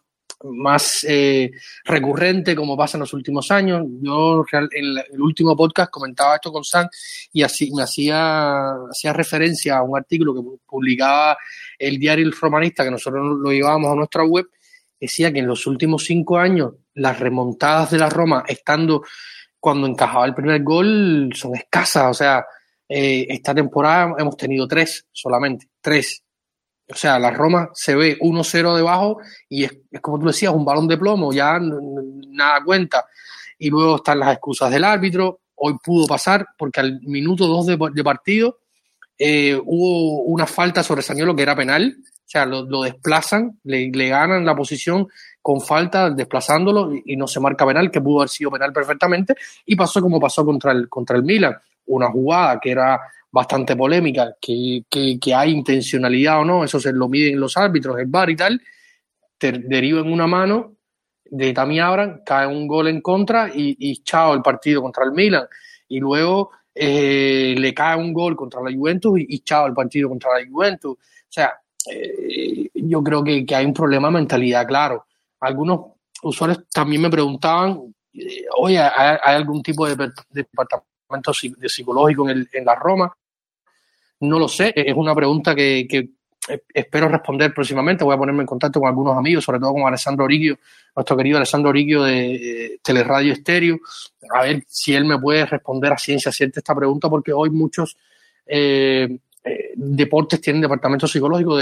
más 0.44 1.04
eh, 1.08 1.50
recurrente, 1.84 2.56
como 2.56 2.76
pasa 2.76 2.96
en 2.96 3.00
los 3.00 3.12
últimos 3.12 3.50
años. 3.50 3.84
Yo 4.00 4.44
en 4.52 4.96
el 5.12 5.20
último 5.20 5.54
podcast 5.56 5.90
comentaba 5.90 6.36
esto 6.36 6.50
con 6.50 6.64
Sam 6.64 6.88
y 7.32 7.42
así 7.42 7.70
me 7.74 7.82
hacía, 7.82 8.70
hacía 8.90 9.12
referencia 9.12 9.76
a 9.76 9.82
un 9.82 9.96
artículo 9.98 10.34
que 10.34 10.58
publicaba 10.66 11.36
el 11.78 11.98
diario 11.98 12.24
El 12.24 12.32
Romanista, 12.32 12.84
que 12.84 12.90
nosotros 12.90 13.38
lo 13.38 13.50
llevábamos 13.50 13.92
a 13.92 13.96
nuestra 13.96 14.24
web, 14.24 14.46
decía 15.02 15.32
que 15.32 15.40
en 15.40 15.48
los 15.48 15.66
últimos 15.66 16.04
cinco 16.04 16.38
años 16.38 16.74
las 16.94 17.18
remontadas 17.18 17.90
de 17.90 17.98
la 17.98 18.08
Roma, 18.08 18.44
estando 18.46 19.02
cuando 19.58 19.88
encajaba 19.88 20.26
el 20.26 20.34
primer 20.34 20.62
gol, 20.62 21.30
son 21.34 21.56
escasas. 21.56 22.10
O 22.10 22.14
sea, 22.14 22.44
eh, 22.88 23.26
esta 23.28 23.52
temporada 23.52 24.14
hemos 24.18 24.36
tenido 24.36 24.68
tres 24.68 25.06
solamente, 25.10 25.68
tres. 25.80 26.22
O 26.88 26.94
sea, 26.94 27.18
la 27.18 27.32
Roma 27.32 27.70
se 27.74 27.96
ve 27.96 28.16
1-0 28.20 28.76
debajo 28.76 29.18
y 29.48 29.64
es, 29.64 29.72
como 30.00 30.20
tú 30.20 30.26
decías, 30.26 30.52
un 30.52 30.64
balón 30.64 30.86
de 30.86 30.98
plomo, 30.98 31.32
ya 31.32 31.58
nada 31.60 32.62
cuenta. 32.64 33.04
Y 33.58 33.70
luego 33.70 33.96
están 33.96 34.20
las 34.20 34.32
excusas 34.32 34.70
del 34.70 34.84
árbitro. 34.84 35.40
Hoy 35.56 35.74
pudo 35.82 36.06
pasar 36.06 36.46
porque 36.56 36.78
al 36.78 37.00
minuto 37.02 37.48
2 37.48 37.66
de, 37.92 38.04
partido 38.04 38.58
eh, 39.18 39.60
hubo 39.64 40.22
una 40.22 40.46
falta 40.46 40.84
sobre 40.84 41.02
Sañolo 41.02 41.34
que 41.34 41.42
era 41.42 41.56
penal 41.56 41.96
sea, 42.32 42.46
lo, 42.46 42.82
desplazan, 42.82 43.58
le, 43.64 43.90
ganan 43.90 44.44
la 44.44 44.56
posición 44.56 45.06
con 45.42 45.60
falta, 45.60 46.08
desplazándolo 46.08 46.92
y, 47.04 47.14
no 47.16 47.26
se 47.26 47.40
marca 47.40 47.66
penal, 47.66 47.90
que 47.90 48.00
pudo 48.00 48.20
haber 48.20 48.30
sido 48.30 48.50
penal 48.50 48.72
perfectamente, 48.72 49.34
y 49.66 49.76
pasó 49.76 50.00
como 50.00 50.18
pasó 50.18 50.44
contra 50.44 50.72
el, 50.72 50.88
contra 50.88 51.16
el 51.16 51.24
Milan. 51.24 51.56
Una 51.86 52.10
jugada 52.10 52.58
que 52.58 52.70
era 52.70 53.00
bastante 53.30 53.76
polémica, 53.76 54.34
que, 54.40 54.84
que, 54.88 55.34
hay 55.34 55.50
intencionalidad 55.50 56.40
o 56.40 56.44
no, 56.44 56.64
eso 56.64 56.80
se 56.80 56.92
lo 56.92 57.08
miden 57.08 57.38
los 57.38 57.56
árbitros, 57.56 57.98
el 57.98 58.06
bar 58.06 58.30
y 58.30 58.36
tal, 58.36 58.62
deriva 59.38 60.00
en 60.00 60.10
una 60.10 60.26
mano 60.26 60.76
de 61.24 61.52
Tami 61.52 61.80
Abraham, 61.80 62.20
cae 62.24 62.46
un 62.46 62.66
gol 62.66 62.88
en 62.88 63.00
contra 63.00 63.48
y, 63.48 63.76
y 63.78 64.02
chao 64.02 64.34
el 64.34 64.42
partido 64.42 64.80
contra 64.80 65.04
el 65.04 65.12
Milan. 65.12 65.46
Y 65.88 65.98
luego 65.98 66.50
eh, 66.74 67.54
le 67.58 67.74
cae 67.74 67.96
un 67.96 68.12
gol 68.12 68.36
contra 68.36 68.62
la 68.62 68.70
Juventus 68.70 69.18
y, 69.18 69.26
y 69.28 69.40
chao 69.40 69.66
el 69.66 69.74
partido 69.74 70.08
contra 70.08 70.38
la 70.38 70.46
Juventus. 70.46 70.92
O 70.92 71.34
sea, 71.34 71.61
eh, 71.90 72.68
yo 72.74 73.02
creo 73.02 73.24
que, 73.24 73.44
hay 73.54 73.64
un 73.64 73.74
problema 73.74 74.08
de 74.08 74.14
mentalidad, 74.14 74.66
claro. 74.66 75.06
Algunos 75.40 75.92
usuarios 76.22 76.64
también 76.72 77.02
me 77.02 77.10
preguntaban, 77.10 77.94
eh, 78.14 78.44
oye, 78.56 78.78
¿hay, 78.78 79.18
algún 79.22 79.62
tipo 79.62 79.86
de, 79.86 80.10
departamento 80.30 81.32
de 81.58 81.68
psicológico 81.68 82.28
en, 82.28 82.46
la 82.64 82.74
Roma? 82.74 83.12
No 84.20 84.38
lo 84.38 84.48
sé, 84.48 84.72
es 84.76 84.94
una 84.94 85.14
pregunta 85.14 85.54
que, 85.54 86.10
espero 86.74 87.08
responder 87.08 87.54
próximamente. 87.54 88.04
Voy 88.04 88.14
a 88.14 88.18
ponerme 88.18 88.42
en 88.42 88.46
contacto 88.46 88.80
con 88.80 88.88
algunos 88.88 89.16
amigos, 89.16 89.44
sobre 89.44 89.60
todo 89.60 89.72
con 89.72 89.86
Alessandro 89.86 90.24
Oriquio, 90.24 90.58
nuestro 90.94 91.16
querido 91.16 91.38
Alessandro 91.38 91.70
Oriquio 91.70 92.02
de 92.02 92.34
eh, 92.34 92.78
Teleradio 92.82 93.32
Estéreo, 93.32 93.78
a 94.34 94.42
ver 94.42 94.64
si 94.68 94.94
él 94.94 95.04
me 95.04 95.18
puede 95.18 95.46
responder 95.46 95.92
a 95.92 95.98
ciencia 95.98 96.30
cierta 96.32 96.60
esta 96.60 96.74
pregunta, 96.74 97.08
porque 97.08 97.32
hoy 97.32 97.50
muchos 97.50 97.96
eh, 98.46 99.18
deportes 99.74 100.40
tienen 100.40 100.62
departamento 100.62 101.06
psicológico. 101.06 101.58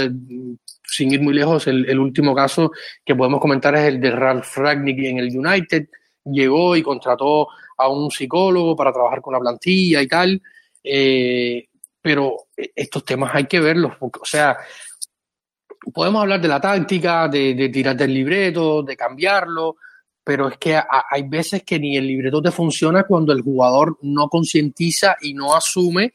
Sin 0.83 1.11
ir 1.11 1.21
muy 1.21 1.33
lejos, 1.33 1.67
el, 1.67 1.99
último 1.99 2.35
caso 2.35 2.71
que 3.05 3.15
podemos 3.15 3.39
comentar 3.39 3.75
es 3.75 3.83
el 3.83 4.01
de 4.01 4.11
Ralph 4.11 4.57
Ragnick 4.57 4.99
en 4.99 5.19
el 5.19 5.37
United. 5.37 5.87
Llegó 6.25 6.75
y 6.75 6.83
contrató 6.83 7.47
a 7.77 7.89
un 7.89 8.11
psicólogo 8.11 8.75
para 8.75 8.91
trabajar 8.91 9.21
con 9.21 9.33
la 9.33 9.39
plantilla 9.39 10.01
y 10.01 10.07
tal. 10.07 10.41
Eh, 10.83 11.67
pero 12.01 12.47
estos 12.55 13.05
temas 13.05 13.31
hay 13.33 13.45
que 13.45 13.59
verlos. 13.59 13.93
o 13.99 14.11
sea, 14.23 14.57
podemos 15.93 16.21
hablar 16.21 16.41
de 16.41 16.47
la 16.47 16.59
táctica, 16.59 17.27
de, 17.27 17.53
de 17.53 17.69
tirar 17.69 17.95
del 17.95 18.13
libreto, 18.13 18.83
de 18.83 18.97
cambiarlo, 18.97 19.77
pero 20.23 20.49
es 20.49 20.57
que 20.57 20.79
hay 21.09 21.23
veces 21.23 21.63
que 21.63 21.79
ni 21.79 21.97
el 21.97 22.05
libreto 22.05 22.41
te 22.41 22.51
funciona 22.51 23.03
cuando 23.03 23.33
el 23.33 23.41
jugador 23.41 23.97
no 24.01 24.27
concientiza 24.27 25.15
y 25.21 25.33
no 25.33 25.55
asume 25.55 26.13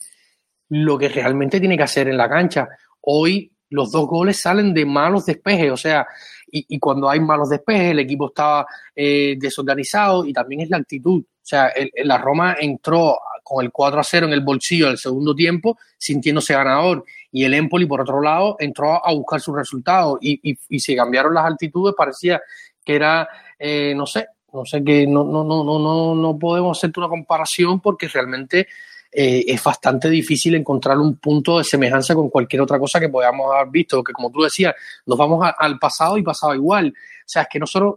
lo 0.69 0.99
que 0.99 1.09
realmente 1.09 1.61
tiene 1.61 1.77
que 1.77 1.83
hacer 1.83 2.09
en 2.09 2.17
la 2.17 2.29
cancha. 2.29 2.69
Hoy 3.01 3.53
los 3.71 3.91
dos 3.91 4.07
goles 4.07 4.41
salen 4.41 4.73
de 4.73 4.85
malos 4.85 5.27
despejes, 5.27 5.71
o 5.71 5.77
sea, 5.77 6.07
y, 6.49 6.79
cuando 6.79 7.11
hay 7.11 7.21
malos 7.21 7.51
despejes 7.51 7.91
el 7.91 7.99
equipo 7.99 8.29
estaba 8.29 8.67
eh, 8.95 9.37
desorganizado 9.39 10.25
y 10.25 10.33
también 10.33 10.63
es 10.63 10.71
la 10.71 10.79
actitud. 10.79 11.23
O 11.23 11.49
sea, 11.49 11.73
la 12.05 12.19
Roma 12.19 12.57
entró 12.59 13.19
con 13.43 13.65
el 13.65 13.71
4 13.71 14.01
a 14.01 14.05
0 14.05 14.27
en 14.27 14.33
el 14.33 14.41
bolsillo 14.41 14.89
del 14.89 14.99
segundo 14.99 15.35
tiempo, 15.35 15.79
sintiéndose 15.97 16.55
ganador. 16.55 17.05
Y 17.31 17.45
el 17.45 17.55
Empoli, 17.55 17.87
por 17.87 18.01
otro 18.01 18.21
lado, 18.21 18.57
entró 18.59 19.07
a 19.07 19.13
buscar 19.13 19.41
sus 19.41 19.55
resultados 19.55 20.19
y, 20.21 20.51
y, 20.51 20.59
y 20.69 20.81
se 20.81 20.97
cambiaron 20.97 21.35
las 21.35 21.45
altitudes. 21.45 21.95
Parecía 21.97 22.41
que 22.85 22.95
era, 22.95 23.29
eh, 23.59 23.95
no 23.95 24.07
sé, 24.07 24.27
no 24.53 24.65
sé 24.65 24.83
que 24.83 25.07
no, 25.07 25.23
no, 25.25 25.45
no, 25.45 25.63
no, 25.63 25.79
no, 25.79 26.15
no 26.15 26.39
podemos 26.39 26.79
hacer 26.79 26.91
una 26.97 27.09
comparación 27.09 27.81
porque 27.81 28.09
realmente 28.09 28.69
eh, 29.13 29.45
es 29.47 29.63
bastante 29.63 30.11
difícil 30.11 30.55
encontrar 30.55 30.99
un 30.99 31.17
punto 31.17 31.59
de 31.59 31.65
semejanza 31.65 32.15
con 32.15 32.29
cualquier 32.29 32.63
otra 32.63 32.79
cosa 32.79 33.01
que 33.01 33.09
podamos 33.09 33.55
haber 33.55 33.71
visto, 33.71 34.05
que 34.05 34.13
como 34.13 34.31
tú 34.31 34.43
decías, 34.43 34.75
nos 35.07 35.19
vamos 35.19 35.49
al 35.59 35.79
pasado 35.79 36.19
y 36.19 36.23
pasaba 36.23 36.55
igual. 36.55 36.89
O 36.89 37.29
sea, 37.29 37.43
es 37.43 37.49
que 37.51 37.59
nosotros 37.59 37.97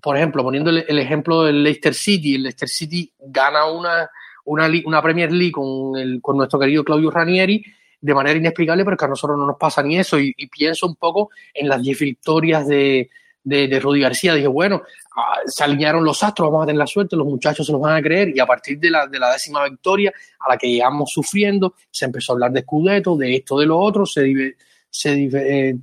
por 0.00 0.16
ejemplo, 0.16 0.42
poniendo 0.42 0.70
el, 0.70 0.98
ejemplo 0.98 1.42
del 1.42 1.62
Leicester 1.62 1.94
City, 1.94 2.36
el 2.36 2.44
Leicester 2.44 2.68
City 2.68 3.12
gana 3.18 3.66
una, 3.66 4.08
una, 4.44 4.70
una 4.84 5.02
Premier 5.02 5.32
League 5.32 5.52
con, 5.52 5.96
el, 5.96 6.20
con 6.22 6.36
nuestro 6.36 6.58
querido 6.58 6.84
Claudio 6.84 7.10
Ranieri 7.10 7.62
de 8.00 8.14
manera 8.14 8.38
inexplicable, 8.38 8.84
pero 8.84 8.96
que 8.96 9.04
a 9.04 9.08
nosotros 9.08 9.38
no 9.38 9.46
nos 9.46 9.58
pasa 9.58 9.82
ni 9.82 9.98
eso. 9.98 10.18
Y, 10.18 10.32
pienso 10.46 10.86
un 10.86 10.96
poco 10.96 11.30
en 11.52 11.68
las 11.68 11.82
10 11.82 11.98
victorias 11.98 12.66
de, 12.66 13.10
de, 13.44 13.80
Rudy 13.80 14.00
García. 14.00 14.34
Dije, 14.34 14.46
bueno, 14.46 14.82
ah, 15.16 15.40
se 15.46 15.64
alinearon 15.64 16.04
los 16.04 16.22
astros, 16.22 16.50
vamos 16.50 16.64
a 16.64 16.66
tener 16.66 16.78
la 16.78 16.86
suerte, 16.86 17.16
los 17.16 17.26
muchachos 17.26 17.66
se 17.66 17.72
nos 17.72 17.80
van 17.80 17.96
a 17.96 18.02
creer. 18.02 18.32
Y 18.34 18.40
a 18.40 18.46
partir 18.46 18.78
de 18.78 18.90
la, 18.90 19.06
de 19.06 19.18
la 19.18 19.32
décima 19.32 19.68
victoria, 19.68 20.12
a 20.38 20.50
la 20.50 20.56
que 20.56 20.68
llegamos 20.68 21.10
sufriendo, 21.10 21.74
se 21.90 22.04
empezó 22.04 22.32
a 22.32 22.34
hablar 22.34 22.52
de 22.52 22.62
Scudetto, 22.62 23.16
de 23.16 23.36
esto, 23.36 23.58
de 23.58 23.66
lo 23.66 23.78
otro, 23.78 24.06
se, 24.06 24.56
se, 24.88 25.30
eh, 25.32 25.76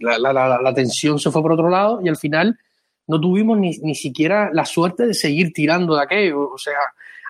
la, 0.00 0.18
la, 0.18 0.60
la, 0.62 0.74
tensión 0.74 1.18
se 1.18 1.30
fue 1.30 1.42
por 1.42 1.52
otro 1.52 1.68
lado 1.68 2.00
y 2.02 2.08
al 2.08 2.16
final 2.16 2.58
no 3.06 3.20
tuvimos 3.20 3.58
ni, 3.58 3.70
ni 3.78 3.94
siquiera 3.94 4.50
la 4.52 4.64
suerte 4.64 5.06
de 5.06 5.14
seguir 5.14 5.52
tirando 5.52 5.96
de 5.96 6.02
aquello. 6.02 6.50
O 6.50 6.58
sea, 6.58 6.78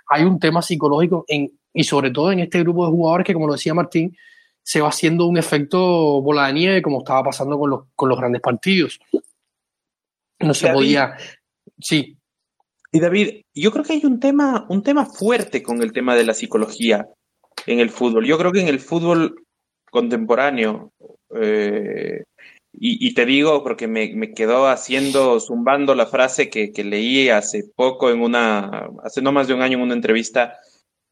hay 0.09 0.25
un 0.25 0.39
tema 0.39 0.61
psicológico 0.61 1.25
en, 1.29 1.50
y 1.73 1.85
sobre 1.85 2.11
todo 2.11 2.33
en 2.33 2.41
este 2.41 2.61
grupo 2.61 2.85
de 2.85 2.93
jugadores 2.93 3.27
que, 3.27 3.33
como 3.33 3.47
lo 3.47 3.55
decía 3.55 3.75
Martín, 3.75 4.17
se 4.62 4.81
va 4.81 4.89
haciendo 4.89 5.27
un 5.27 5.39
efecto 5.39 6.21
bola 6.21 6.49
de 6.49 6.53
nieve 6.53 6.83
como 6.83 6.99
estaba 6.99 7.25
pasando 7.25 7.59
con 7.59 7.71
los, 7.71 7.81
con 7.95 8.09
los 8.09 8.19
grandes 8.19 8.43
partidos. 8.43 9.00
No 10.41 10.55
se 10.55 10.73
podía. 10.73 11.17
Sí. 11.81 12.17
Y 12.93 13.01
David, 13.01 13.43
yo 13.55 13.71
creo 13.71 13.85
que 13.85 13.93
hay 13.93 14.05
un 14.05 14.19
tema, 14.19 14.67
un 14.69 14.83
tema 14.83 15.07
fuerte 15.07 15.63
con 15.63 15.81
el 15.83 15.93
tema 15.93 16.17
de 16.17 16.25
la 16.25 16.35
psicología 16.35 17.07
en 17.67 17.81
el 17.81 17.91
fútbol. 17.91 18.27
Yo 18.27 18.39
creo 18.39 18.53
que 18.53 18.61
en 18.61 18.69
el 18.69 18.81
fútbol 18.81 19.45
contemporáneo, 19.91 20.93
eh, 21.37 22.25
y, 22.73 23.15
te 23.15 23.27
digo 23.27 23.63
porque 23.63 23.89
me, 23.89 24.15
me, 24.15 24.33
quedó 24.33 24.69
haciendo, 24.69 25.41
zumbando 25.41 25.95
la 25.95 26.07
frase 26.07 26.49
que, 26.49 26.73
que, 26.73 26.85
leí 26.85 27.29
hace 27.29 27.65
poco 27.75 28.11
en 28.11 28.21
una, 28.23 28.89
hace 29.03 29.21
no 29.21 29.33
más 29.33 29.49
de 29.49 29.55
un 29.55 29.63
año 29.63 29.77
en 29.79 29.85
una 29.85 29.95
entrevista 29.95 30.57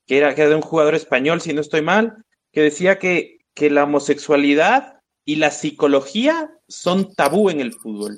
que 0.06 0.18
era, 0.18 0.34
que 0.34 0.46
de 0.46 0.54
un 0.54 0.62
jugador 0.62 0.94
español, 0.94 1.40
si 1.40 1.52
no 1.52 1.60
estoy 1.60 1.82
mal, 1.82 2.24
que 2.52 2.62
decía 2.62 2.98
que, 2.98 3.38
que 3.54 3.70
la 3.70 3.84
homosexualidad 3.84 5.00
y 5.24 5.36
la 5.36 5.50
psicología 5.50 6.50
son 6.68 7.12
tabú 7.12 7.50
en 7.50 7.60
el 7.60 7.72
fútbol. 7.72 8.16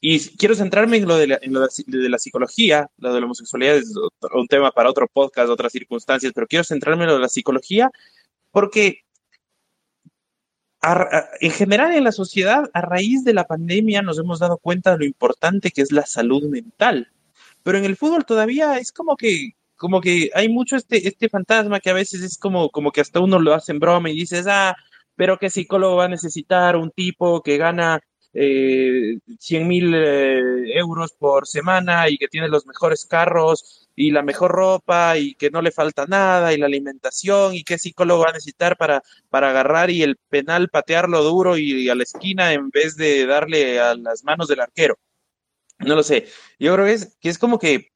Y 0.00 0.20
quiero 0.36 0.54
centrarme 0.54 0.98
en 0.98 1.08
lo, 1.08 1.16
de 1.16 1.26
la, 1.26 1.38
de 1.38 2.08
la 2.08 2.18
psicología, 2.18 2.88
lo 2.98 3.12
de 3.12 3.20
la 3.20 3.26
homosexualidad 3.26 3.76
es 3.76 3.92
un 4.32 4.46
tema 4.46 4.70
para 4.70 4.90
otro 4.90 5.08
podcast, 5.08 5.50
otras 5.50 5.72
circunstancias, 5.72 6.32
pero 6.32 6.46
quiero 6.46 6.64
centrarme 6.64 7.04
en 7.04 7.08
lo 7.08 7.14
de 7.14 7.22
la 7.22 7.28
psicología 7.28 7.90
porque 8.52 9.04
en 11.40 11.50
general 11.50 11.92
en 11.94 12.04
la 12.04 12.12
sociedad, 12.12 12.70
a 12.72 12.80
raíz 12.80 13.24
de 13.24 13.34
la 13.34 13.44
pandemia, 13.44 14.02
nos 14.02 14.18
hemos 14.18 14.38
dado 14.38 14.58
cuenta 14.58 14.92
de 14.92 14.98
lo 14.98 15.04
importante 15.04 15.70
que 15.70 15.82
es 15.82 15.90
la 15.90 16.06
salud 16.06 16.44
mental. 16.44 17.10
Pero 17.64 17.78
en 17.78 17.84
el 17.84 17.96
fútbol 17.96 18.24
todavía 18.24 18.78
es 18.78 18.92
como 18.92 19.16
que 19.16 19.54
como 19.76 20.00
que 20.00 20.30
hay 20.34 20.48
mucho 20.48 20.76
este, 20.76 21.06
este 21.06 21.28
fantasma 21.28 21.78
que 21.80 21.90
a 21.90 21.94
veces 21.94 22.22
es 22.22 22.36
como, 22.36 22.68
como 22.70 22.90
que 22.90 23.00
hasta 23.00 23.20
uno 23.20 23.38
lo 23.38 23.54
hace 23.54 23.72
en 23.72 23.78
broma 23.78 24.10
y 24.10 24.14
dices, 24.14 24.46
ah, 24.48 24.74
pero 25.14 25.38
qué 25.38 25.50
psicólogo 25.50 25.96
va 25.96 26.06
a 26.06 26.08
necesitar 26.08 26.76
un 26.76 26.90
tipo 26.90 27.42
que 27.42 27.58
gana 27.58 28.00
eh, 28.40 29.18
100 29.38 29.66
mil 29.68 29.92
eh, 29.94 30.78
euros 30.78 31.12
por 31.12 31.46
semana 31.46 32.08
y 32.08 32.18
que 32.18 32.28
tiene 32.28 32.48
los 32.48 32.66
mejores 32.66 33.04
carros 33.04 33.88
y 33.96 34.12
la 34.12 34.22
mejor 34.22 34.52
ropa 34.52 35.18
y 35.18 35.34
que 35.34 35.50
no 35.50 35.60
le 35.60 35.72
falta 35.72 36.06
nada 36.06 36.52
y 36.52 36.58
la 36.58 36.66
alimentación 36.66 37.54
y 37.54 37.64
qué 37.64 37.78
psicólogo 37.78 38.22
va 38.22 38.30
a 38.30 38.34
necesitar 38.34 38.76
para, 38.76 39.02
para 39.28 39.50
agarrar 39.50 39.90
y 39.90 40.02
el 40.02 40.16
penal 40.28 40.68
patearlo 40.68 41.22
duro 41.24 41.58
y 41.58 41.88
a 41.88 41.96
la 41.96 42.04
esquina 42.04 42.52
en 42.52 42.70
vez 42.70 42.96
de 42.96 43.26
darle 43.26 43.80
a 43.80 43.96
las 43.96 44.22
manos 44.22 44.46
del 44.46 44.60
arquero. 44.60 44.98
No 45.80 45.96
lo 45.96 46.02
sé. 46.02 46.26
Yo 46.58 46.74
creo 46.74 46.86
que 46.86 46.92
es, 46.92 47.16
que 47.20 47.28
es 47.28 47.38
como 47.38 47.58
que 47.58 47.90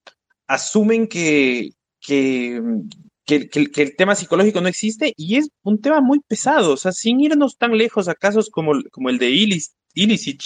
asumen 0.47 1.07
que, 1.07 1.71
que, 2.01 2.61
el 3.27 3.97
tema 3.97 4.15
psicológico 4.15 4.61
no 4.61 4.69
existe 4.69 5.15
y 5.17 5.37
es 5.37 5.49
un 5.63 5.81
tema 5.81 6.01
muy 6.01 6.21
pesado, 6.21 6.73
o 6.73 6.77
sea, 6.77 6.93
sin 6.93 7.21
irnos 7.21 7.57
tan 7.57 7.77
lejos 7.77 8.09
a 8.09 8.15
casos 8.15 8.51
como, 8.51 8.73
el 8.73 9.19
de 9.19 9.31
Ilicic, 9.95 10.43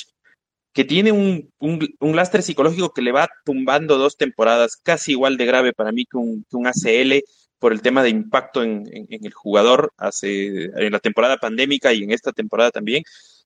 que 0.72 0.84
tiene 0.84 1.10
un, 1.12 1.50
un, 1.58 2.16
lastre 2.16 2.42
psicológico 2.42 2.92
que 2.92 3.00
le 3.00 3.12
va 3.12 3.28
tumbando 3.44 3.96
dos 3.96 4.16
temporadas, 4.16 4.76
casi 4.76 5.12
igual 5.12 5.38
de 5.38 5.46
grave 5.46 5.72
para 5.72 5.92
mí 5.92 6.04
que 6.04 6.18
un, 6.18 6.44
ACL 6.66 7.22
por 7.58 7.72
el 7.72 7.80
tema 7.80 8.02
de 8.02 8.10
impacto 8.10 8.62
en, 8.62 8.84
en, 8.92 9.24
el 9.24 9.32
jugador 9.32 9.92
hace, 9.96 10.64
en 10.64 10.92
la 10.92 11.00
temporada 11.00 11.38
pandémica 11.38 11.94
y 11.94 12.02
en 12.02 12.10
esta 12.10 12.32
temporada 12.32 12.70
también. 12.70 13.02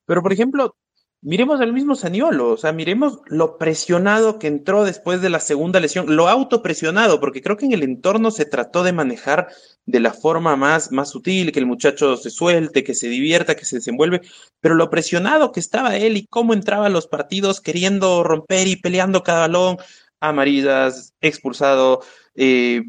Pero, 0.07 0.23
por 0.23 0.33
ejemplo, 0.33 0.77
Miremos 1.23 1.61
al 1.61 1.75
mismo 1.75 1.97
Saniolo, 1.97 2.49
o 2.49 2.57
sea, 2.57 2.73
miremos 2.73 3.19
lo 3.27 3.59
presionado 3.59 4.39
que 4.39 4.47
entró 4.47 4.85
después 4.85 5.21
de 5.21 5.29
la 5.29 5.39
segunda 5.39 5.79
lesión, 5.79 6.17
lo 6.17 6.29
autopresionado, 6.29 7.21
porque 7.21 7.43
creo 7.43 7.59
que 7.59 7.67
en 7.67 7.73
el 7.73 7.83
entorno 7.83 8.31
se 8.31 8.47
trató 8.47 8.83
de 8.85 8.95
manejar 8.95 9.49
de 9.85 10.01
la 10.01 10.15
forma 10.15 10.57
más, 10.57 10.93
más 10.93 11.11
sutil, 11.11 11.53
que 11.53 11.59
el 11.59 11.67
muchacho 11.67 12.17
se 12.17 12.31
suelte, 12.31 12.85
que 12.85 12.95
se 12.95 13.09
divierta, 13.09 13.55
que 13.55 13.67
se 13.67 13.77
desenvuelve, 13.77 14.23
pero 14.61 14.75
lo 14.75 14.89
presionado 14.89 15.53
que 15.53 15.61
estaba 15.61 15.99
él 15.99 16.17
y 16.17 16.27
cómo 16.27 16.55
entraba 16.55 16.87
a 16.87 16.91
los 16.91 17.07
partidos 17.07 17.61
queriendo 17.61 18.23
romper 18.23 18.67
y 18.67 18.77
peleando 18.77 19.23
cada 19.23 19.41
balón, 19.41 19.77
amarillas, 20.21 21.13
expulsado, 21.21 22.01
eh, 22.35 22.83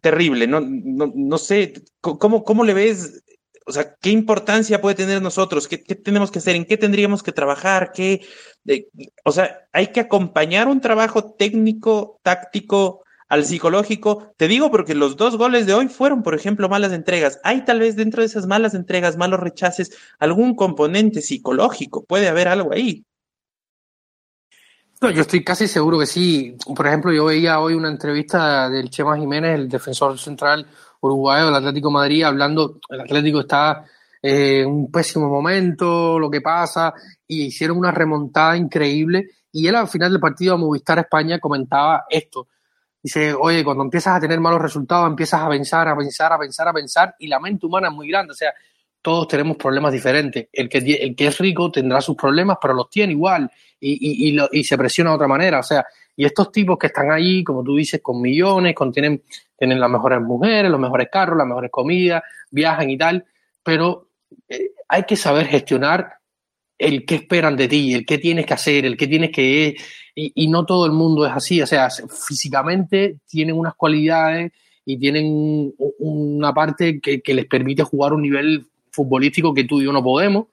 terrible, 0.00 0.46
no, 0.46 0.60
no, 0.60 1.12
no 1.14 1.36
sé, 1.36 1.74
¿cómo, 2.00 2.44
¿cómo 2.44 2.64
le 2.64 2.72
ves 2.72 3.23
o 3.64 3.72
sea, 3.72 3.94
¿qué 4.00 4.10
importancia 4.10 4.80
puede 4.80 4.94
tener 4.94 5.22
nosotros? 5.22 5.68
¿Qué, 5.68 5.78
tenemos 5.78 6.30
que 6.30 6.38
hacer? 6.38 6.56
¿En 6.56 6.64
qué 6.64 6.76
tendríamos 6.76 7.22
que 7.22 7.32
trabajar? 7.32 7.92
¿Qué, 7.92 8.26
o 9.24 9.32
sea, 9.32 9.66
hay 9.72 9.88
que 9.88 10.00
acompañar 10.00 10.68
un 10.68 10.80
trabajo 10.80 11.32
técnico, 11.34 12.20
táctico, 12.22 13.04
al 13.28 13.44
psicológico. 13.44 14.32
Te 14.36 14.48
digo 14.48 14.70
porque 14.70 14.94
los 14.94 15.16
dos 15.16 15.36
goles 15.36 15.66
de 15.66 15.74
hoy 15.74 15.88
fueron, 15.88 16.22
por 16.22 16.34
ejemplo, 16.34 16.68
malas 16.68 16.92
entregas. 16.92 17.40
Hay 17.42 17.64
tal 17.64 17.80
vez 17.80 17.96
dentro 17.96 18.20
de 18.20 18.26
esas 18.26 18.46
malas 18.46 18.74
entregas, 18.74 19.16
malos 19.16 19.40
rechaces, 19.40 19.96
algún 20.18 20.54
componente 20.54 21.20
psicológico. 21.20 22.04
Puede 22.04 22.28
haber 22.28 22.48
algo 22.48 22.72
ahí. 22.72 23.04
No, 25.00 25.10
yo 25.10 25.22
estoy 25.22 25.42
casi 25.42 25.68
seguro 25.68 25.98
que 25.98 26.06
sí. 26.06 26.56
Por 26.74 26.86
ejemplo, 26.86 27.12
yo 27.12 27.26
veía 27.26 27.60
hoy 27.60 27.74
una 27.74 27.88
entrevista 27.88 28.70
del 28.70 28.90
Chema 28.90 29.18
Jiménez, 29.18 29.54
el 29.58 29.68
defensor 29.68 30.18
central 30.18 30.66
uruguayo 31.06 31.46
del 31.46 31.54
Atlético 31.54 31.90
Madrid, 31.90 32.24
hablando, 32.24 32.80
el 32.88 33.00
Atlético 33.00 33.40
está 33.40 33.84
en 34.22 34.66
un 34.66 34.90
pésimo 34.90 35.28
momento, 35.28 36.18
lo 36.18 36.30
que 36.30 36.40
pasa, 36.40 36.94
y 37.26 37.46
hicieron 37.46 37.76
una 37.76 37.90
remontada 37.90 38.56
increíble. 38.56 39.28
Y 39.52 39.66
él 39.66 39.76
al 39.76 39.88
final 39.88 40.10
del 40.10 40.20
partido 40.20 40.54
a 40.54 40.56
Movistar 40.56 40.98
España 40.98 41.38
comentaba 41.38 42.04
esto. 42.08 42.48
Dice, 43.02 43.34
oye, 43.34 43.62
cuando 43.62 43.84
empiezas 43.84 44.16
a 44.16 44.20
tener 44.20 44.40
malos 44.40 44.62
resultados, 44.62 45.10
empiezas 45.10 45.42
a 45.42 45.48
pensar, 45.50 45.86
a 45.88 45.96
pensar, 45.96 46.32
a 46.32 46.38
pensar, 46.38 46.68
a 46.68 46.72
pensar, 46.72 47.14
y 47.18 47.26
la 47.26 47.38
mente 47.38 47.66
humana 47.66 47.88
es 47.88 47.94
muy 47.94 48.08
grande. 48.08 48.32
O 48.32 48.34
sea, 48.34 48.54
todos 49.02 49.28
tenemos 49.28 49.58
problemas 49.58 49.92
diferentes. 49.92 50.48
El 50.50 50.70
que, 50.70 50.78
el 50.78 51.14
que 51.14 51.26
es 51.26 51.36
rico 51.36 51.70
tendrá 51.70 52.00
sus 52.00 52.16
problemas, 52.16 52.56
pero 52.58 52.72
los 52.72 52.88
tiene 52.88 53.12
igual 53.12 53.50
y, 53.78 54.34
y, 54.50 54.64
se 54.64 54.78
presiona 54.78 55.10
de 55.10 55.16
otra 55.16 55.28
manera. 55.28 55.60
O 55.60 55.62
sea, 55.62 55.84
y 56.16 56.24
estos 56.24 56.50
tipos 56.50 56.78
que 56.78 56.86
están 56.86 57.10
allí, 57.10 57.44
como 57.44 57.62
tú 57.62 57.76
dices, 57.76 58.00
con 58.02 58.22
millones, 58.22 58.74
con, 58.74 58.90
tienen, 58.90 59.22
tienen 59.64 59.80
las 59.80 59.90
mejores 59.90 60.20
mujeres, 60.20 60.70
los 60.70 60.80
mejores 60.80 61.08
carros, 61.10 61.38
las 61.38 61.46
mejores 61.46 61.70
comidas, 61.70 62.22
viajan 62.50 62.90
y 62.90 62.98
tal, 62.98 63.24
pero 63.62 64.08
eh, 64.48 64.72
hay 64.88 65.04
que 65.04 65.16
saber 65.16 65.46
gestionar 65.46 66.18
el 66.78 67.06
qué 67.06 67.14
esperan 67.14 67.56
de 67.56 67.66
ti, 67.66 67.94
el 67.94 68.04
qué 68.04 68.18
tienes 68.18 68.44
que 68.44 68.54
hacer, 68.54 68.84
el 68.84 68.96
qué 68.96 69.06
tienes 69.06 69.30
que... 69.30 69.74
Y, 70.14 70.32
y 70.34 70.48
no 70.48 70.66
todo 70.66 70.86
el 70.86 70.92
mundo 70.92 71.26
es 71.26 71.32
así, 71.32 71.62
o 71.62 71.66
sea, 71.66 71.88
físicamente 71.90 73.16
tienen 73.26 73.56
unas 73.56 73.74
cualidades 73.74 74.52
y 74.84 74.98
tienen 74.98 75.72
una 75.98 76.52
parte 76.52 77.00
que, 77.00 77.22
les 77.26 77.46
permite 77.46 77.82
jugar 77.82 78.12
un 78.12 78.22
nivel 78.22 78.66
futbolístico 78.92 79.54
que 79.54 79.64
tú 79.64 79.80
y 79.80 79.84
yo 79.84 79.92
no 79.92 80.02
podemos, 80.02 80.46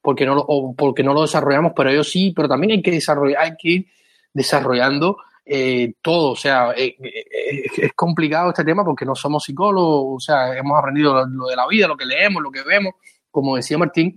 porque 0.00 0.24
no, 0.24 0.34
lo, 0.34 0.74
porque 0.76 1.02
no 1.02 1.12
lo 1.12 1.22
desarrollamos, 1.22 1.72
pero 1.76 1.90
ellos 1.90 2.10
sí, 2.10 2.32
pero 2.34 2.48
también 2.48 2.72
hay 2.72 2.82
que 2.82 2.90
desarrollar, 2.90 3.42
hay 3.42 3.52
que 3.58 3.68
ir 3.68 3.86
desarrollando 4.32 5.18
eh, 5.46 5.94
todo, 6.00 6.30
o 6.30 6.36
sea, 6.36 6.72
eh, 6.74 6.96
eh, 7.02 7.64
es 7.76 7.92
complicado 7.92 8.48
este 8.48 8.64
tema 8.64 8.82
porque 8.82 9.04
no 9.04 9.14
somos 9.14 9.44
psicólogos, 9.44 10.16
o 10.16 10.20
sea, 10.20 10.56
hemos 10.56 10.78
aprendido 10.78 11.26
lo, 11.26 11.46
de 11.48 11.56
la 11.56 11.66
vida, 11.66 11.86
lo 11.86 11.98
que 11.98 12.06
leemos, 12.06 12.42
lo 12.42 12.50
que 12.50 12.62
vemos, 12.62 12.94
como 13.30 13.56
decía 13.56 13.76
Martín, 13.76 14.16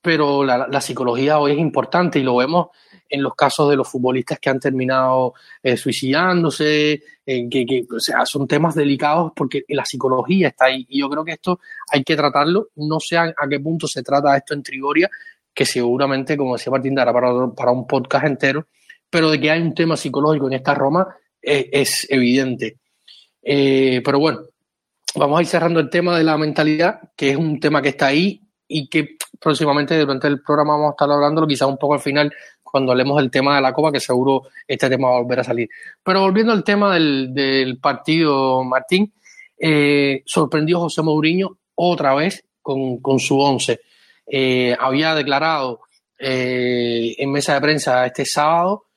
pero 0.00 0.44
la, 0.44 0.80
psicología 0.80 1.38
hoy 1.38 1.52
es 1.52 1.58
importante 1.58 2.18
y 2.18 2.22
lo 2.22 2.36
vemos 2.36 2.68
en 3.10 3.22
los 3.22 3.34
casos 3.34 3.68
de 3.68 3.76
los 3.76 3.88
futbolistas 3.88 4.38
que 4.38 4.48
han 4.48 4.60
terminado 4.60 5.34
suicidándose, 5.76 7.02
que, 7.26 7.86
o 7.94 8.00
sea, 8.00 8.24
son 8.24 8.46
temas 8.46 8.74
delicados 8.74 9.32
porque 9.34 9.64
la 9.68 9.84
psicología 9.84 10.48
está 10.48 10.66
ahí. 10.66 10.86
Y 10.88 11.00
yo 11.00 11.10
creo 11.10 11.24
que 11.24 11.32
esto 11.32 11.58
hay 11.90 12.04
que 12.04 12.16
tratarlo. 12.16 12.68
No 12.76 13.00
sé 13.00 13.18
a, 13.18 13.34
qué 13.50 13.58
punto 13.60 13.88
se 13.88 14.02
trata 14.02 14.36
esto 14.36 14.54
en 14.54 14.62
Trigoria, 14.62 15.10
que 15.52 15.66
seguramente, 15.66 16.36
como 16.36 16.56
decía 16.56 16.70
Martín, 16.70 16.94
dará 16.94 17.12
para, 17.12 17.48
para 17.48 17.72
un 17.72 17.86
podcast 17.86 18.24
entero, 18.24 18.66
pero 19.10 19.30
de 19.30 19.40
que 19.40 19.50
hay 19.50 19.60
un 19.60 19.74
tema 19.74 19.96
psicológico 19.96 20.46
en 20.48 20.54
esta 20.54 20.74
Roma 20.74 21.06
eh, 21.42 21.68
es 21.72 22.06
evidente. 22.10 22.78
Eh, 23.42 24.02
pero 24.04 24.18
bueno, 24.18 24.40
vamos 25.14 25.38
a 25.38 25.42
ir 25.42 25.48
cerrando 25.48 25.80
el 25.80 25.90
tema 25.90 26.16
de 26.16 26.24
la 26.24 26.36
mentalidad, 26.36 27.00
que 27.16 27.30
es 27.30 27.36
un 27.36 27.58
tema 27.60 27.80
que 27.82 27.90
está 27.90 28.06
ahí 28.06 28.42
y 28.66 28.88
que 28.88 29.16
próximamente 29.40 29.98
durante 29.98 30.26
el 30.26 30.42
programa 30.42 30.74
vamos 30.74 30.88
a 30.88 30.90
estar 30.90 31.10
hablándolo, 31.10 31.46
quizás 31.46 31.68
un 31.68 31.78
poco 31.78 31.94
al 31.94 32.00
final 32.00 32.32
cuando 32.62 32.92
hablemos 32.92 33.16
del 33.16 33.30
tema 33.30 33.56
de 33.56 33.62
la 33.62 33.72
Copa, 33.72 33.90
que 33.90 34.00
seguro 34.00 34.48
este 34.66 34.90
tema 34.90 35.08
va 35.08 35.16
a 35.16 35.20
volver 35.22 35.40
a 35.40 35.44
salir. 35.44 35.68
Pero 36.02 36.20
volviendo 36.20 36.52
al 36.52 36.64
tema 36.64 36.94
del, 36.94 37.78
partido, 37.80 38.62
Martín, 38.64 39.12
eh, 39.58 40.22
sorprendió 40.26 40.80
José 40.80 41.02
Mourinho 41.02 41.58
otra 41.74 42.14
vez 42.14 42.44
con, 42.60 43.18
su 43.18 43.40
once. 43.40 43.80
Eh, 44.26 44.76
había 44.78 45.14
declarado 45.14 45.80
eh, 46.18 47.14
en 47.16 47.32
mesa 47.32 47.54
de 47.54 47.60
prensa 47.62 48.04
este 48.04 48.26
sábado 48.26 48.87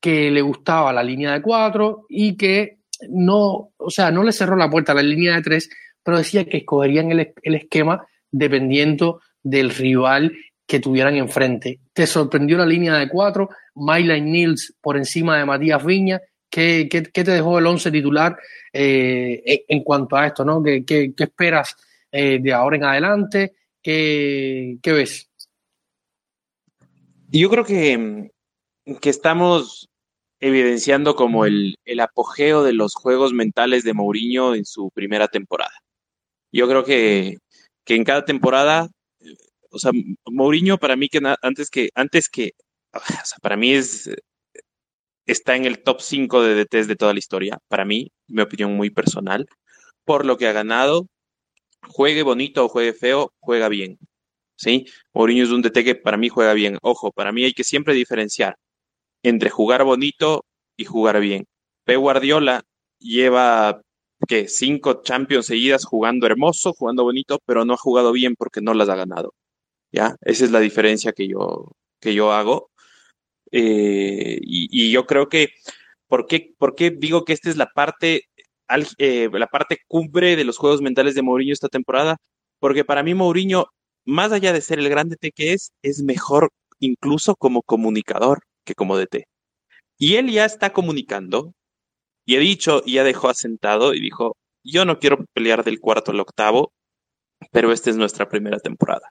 que 0.00 0.30
le 0.30 0.40
gustaba 0.40 0.92
la 0.92 1.02
línea 1.02 1.32
de 1.32 1.42
cuatro 1.42 2.06
y 2.08 2.36
que 2.36 2.78
no, 3.08 3.72
o 3.76 3.90
sea, 3.90 4.10
no 4.10 4.22
le 4.22 4.32
cerró 4.32 4.56
la 4.56 4.70
puerta 4.70 4.92
a 4.92 4.96
la 4.96 5.02
línea 5.02 5.36
de 5.36 5.42
tres, 5.42 5.70
pero 6.02 6.18
decía 6.18 6.44
que 6.44 6.58
escogerían 6.58 7.10
el, 7.12 7.32
el 7.42 7.54
esquema 7.54 8.06
dependiendo 8.30 9.20
del 9.42 9.70
rival 9.70 10.32
que 10.66 10.80
tuvieran 10.80 11.16
enfrente. 11.16 11.80
¿Te 11.92 12.06
sorprendió 12.06 12.58
la 12.58 12.66
línea 12.66 12.94
de 12.94 13.08
cuatro? 13.08 13.48
Myline 13.74 14.30
Nils 14.30 14.74
por 14.80 14.96
encima 14.96 15.38
de 15.38 15.44
Matías 15.44 15.84
Viña. 15.84 16.20
¿Qué, 16.50 16.88
qué, 16.90 17.02
te 17.02 17.30
dejó 17.30 17.58
el 17.58 17.66
once 17.66 17.90
titular 17.90 18.36
eh, 18.72 19.64
en, 19.68 19.82
cuanto 19.82 20.16
a 20.16 20.26
esto? 20.26 20.44
¿no? 20.44 20.62
¿Qué, 20.62 20.84
qué, 20.84 21.12
esperas 21.18 21.76
eh, 22.10 22.38
de 22.40 22.52
ahora 22.52 22.76
en 22.76 22.84
adelante? 22.84 23.54
¿Qué, 23.82 24.78
qué 24.82 24.92
ves? 24.92 25.30
Yo 27.28 27.50
creo 27.50 27.64
que, 27.64 28.30
que 29.00 29.10
estamos 29.10 29.88
evidenciando 30.40 31.16
como 31.16 31.46
el, 31.46 31.76
el, 31.84 32.00
apogeo 32.00 32.62
de 32.62 32.72
los 32.72 32.94
juegos 32.94 33.32
mentales 33.32 33.84
de 33.84 33.94
Mourinho 33.94 34.54
en 34.54 34.64
su 34.64 34.90
primera 34.90 35.28
temporada. 35.28 35.72
Yo 36.52 36.68
creo 36.68 36.84
que, 36.84 37.38
que 37.84 37.94
en 37.94 38.04
cada 38.04 38.24
temporada 38.24 38.90
o 39.76 39.78
sea, 39.78 39.92
Mourinho 40.26 40.78
para 40.78 40.96
mí 40.96 41.08
que 41.08 41.20
antes 41.42 41.70
que, 41.70 41.90
antes 41.94 42.28
que, 42.28 42.52
o 42.92 43.00
sea, 43.24 43.38
para 43.42 43.56
mí 43.56 43.72
es, 43.74 44.10
está 45.26 45.56
en 45.56 45.66
el 45.66 45.82
top 45.82 46.00
5 46.00 46.42
de 46.42 46.64
DTs 46.64 46.88
de 46.88 46.96
toda 46.96 47.12
la 47.12 47.18
historia, 47.18 47.58
para 47.68 47.84
mí, 47.84 48.10
mi 48.28 48.42
opinión 48.42 48.74
muy 48.74 48.90
personal, 48.90 49.46
por 50.04 50.24
lo 50.24 50.38
que 50.38 50.48
ha 50.48 50.52
ganado, 50.52 51.08
juegue 51.88 52.22
bonito 52.22 52.64
o 52.64 52.68
juegue 52.68 52.94
feo, 52.94 53.32
juega 53.40 53.68
bien. 53.68 53.98
¿Sí? 54.58 54.86
Mourinho 55.12 55.44
es 55.44 55.50
un 55.50 55.60
DT 55.60 55.84
que 55.84 55.94
para 55.94 56.16
mí 56.16 56.30
juega 56.30 56.54
bien. 56.54 56.78
Ojo, 56.80 57.12
para 57.12 57.30
mí 57.30 57.44
hay 57.44 57.52
que 57.52 57.64
siempre 57.64 57.92
diferenciar 57.92 58.56
entre 59.28 59.50
jugar 59.50 59.82
bonito 59.82 60.44
y 60.76 60.84
jugar 60.84 61.20
bien. 61.20 61.46
P. 61.84 61.96
Guardiola 61.96 62.62
lleva 63.00 63.80
que 64.28 64.48
cinco 64.48 65.02
Champions 65.02 65.46
seguidas 65.46 65.84
jugando 65.84 66.26
hermoso, 66.26 66.72
jugando 66.72 67.02
bonito, 67.02 67.40
pero 67.44 67.64
no 67.64 67.74
ha 67.74 67.76
jugado 67.76 68.12
bien 68.12 68.36
porque 68.36 68.60
no 68.60 68.72
las 68.72 68.88
ha 68.88 68.94
ganado. 68.94 69.34
¿ya? 69.90 70.16
Esa 70.22 70.44
es 70.44 70.52
la 70.52 70.60
diferencia 70.60 71.12
que 71.12 71.26
yo, 71.26 71.72
que 72.00 72.14
yo 72.14 72.32
hago. 72.32 72.70
Eh, 73.50 74.38
y, 74.42 74.92
yo 74.92 75.06
creo 75.06 75.28
que, 75.28 75.48
¿por 76.08 76.26
qué, 76.26 76.54
¿por 76.56 76.76
qué, 76.76 76.90
digo 76.90 77.24
que 77.24 77.32
esta 77.32 77.50
es 77.50 77.56
la 77.56 77.66
parte, 77.66 78.22
eh, 78.98 79.28
la 79.32 79.48
parte 79.48 79.78
cumbre 79.88 80.36
de 80.36 80.44
los 80.44 80.58
juegos 80.58 80.82
mentales 80.82 81.16
de 81.16 81.22
Mourinho 81.22 81.52
esta 81.52 81.68
temporada? 81.68 82.18
Porque 82.60 82.84
para 82.84 83.02
mí 83.02 83.14
Mourinho, 83.14 83.66
más 84.04 84.30
allá 84.30 84.52
de 84.52 84.60
ser 84.60 84.78
el 84.78 84.88
grande 84.88 85.16
que 85.34 85.52
es, 85.52 85.72
es 85.82 86.02
mejor 86.02 86.50
incluso 86.78 87.34
como 87.36 87.62
comunicador 87.62 88.40
que 88.66 88.74
como 88.74 88.98
DT. 88.98 89.26
Y 89.98 90.16
él 90.16 90.30
ya 90.30 90.44
está 90.44 90.72
comunicando, 90.72 91.54
y 92.26 92.36
ha 92.36 92.40
dicho, 92.40 92.82
y 92.84 92.94
ya 92.94 93.04
dejó 93.04 93.28
asentado, 93.30 93.94
y 93.94 94.00
dijo, 94.00 94.36
yo 94.64 94.84
no 94.84 94.98
quiero 94.98 95.24
pelear 95.32 95.64
del 95.64 95.80
cuarto 95.80 96.12
al 96.12 96.20
octavo, 96.20 96.72
pero 97.52 97.72
esta 97.72 97.90
es 97.90 97.96
nuestra 97.96 98.28
primera 98.28 98.58
temporada 98.58 99.10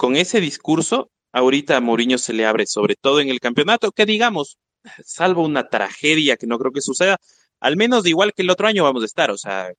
con 0.00 0.16
ese 0.16 0.40
discurso, 0.40 1.10
ahorita 1.30 1.76
a 1.76 1.80
Mourinho 1.82 2.16
se 2.16 2.32
le 2.32 2.46
abre, 2.46 2.66
sobre 2.66 2.94
todo 2.96 3.20
en 3.20 3.28
el 3.28 3.38
campeonato, 3.38 3.92
que 3.92 4.06
digamos, 4.06 4.56
salvo 5.04 5.44
una 5.44 5.68
tragedia 5.68 6.38
que 6.38 6.46
no 6.46 6.58
creo 6.58 6.72
que 6.72 6.80
suceda, 6.80 7.18
al 7.60 7.76
menos 7.76 8.06
igual 8.06 8.32
que 8.34 8.40
el 8.40 8.48
otro 8.48 8.66
año 8.66 8.82
vamos 8.82 9.02
a 9.02 9.04
estar, 9.04 9.30
o 9.30 9.36
sea, 9.36 9.70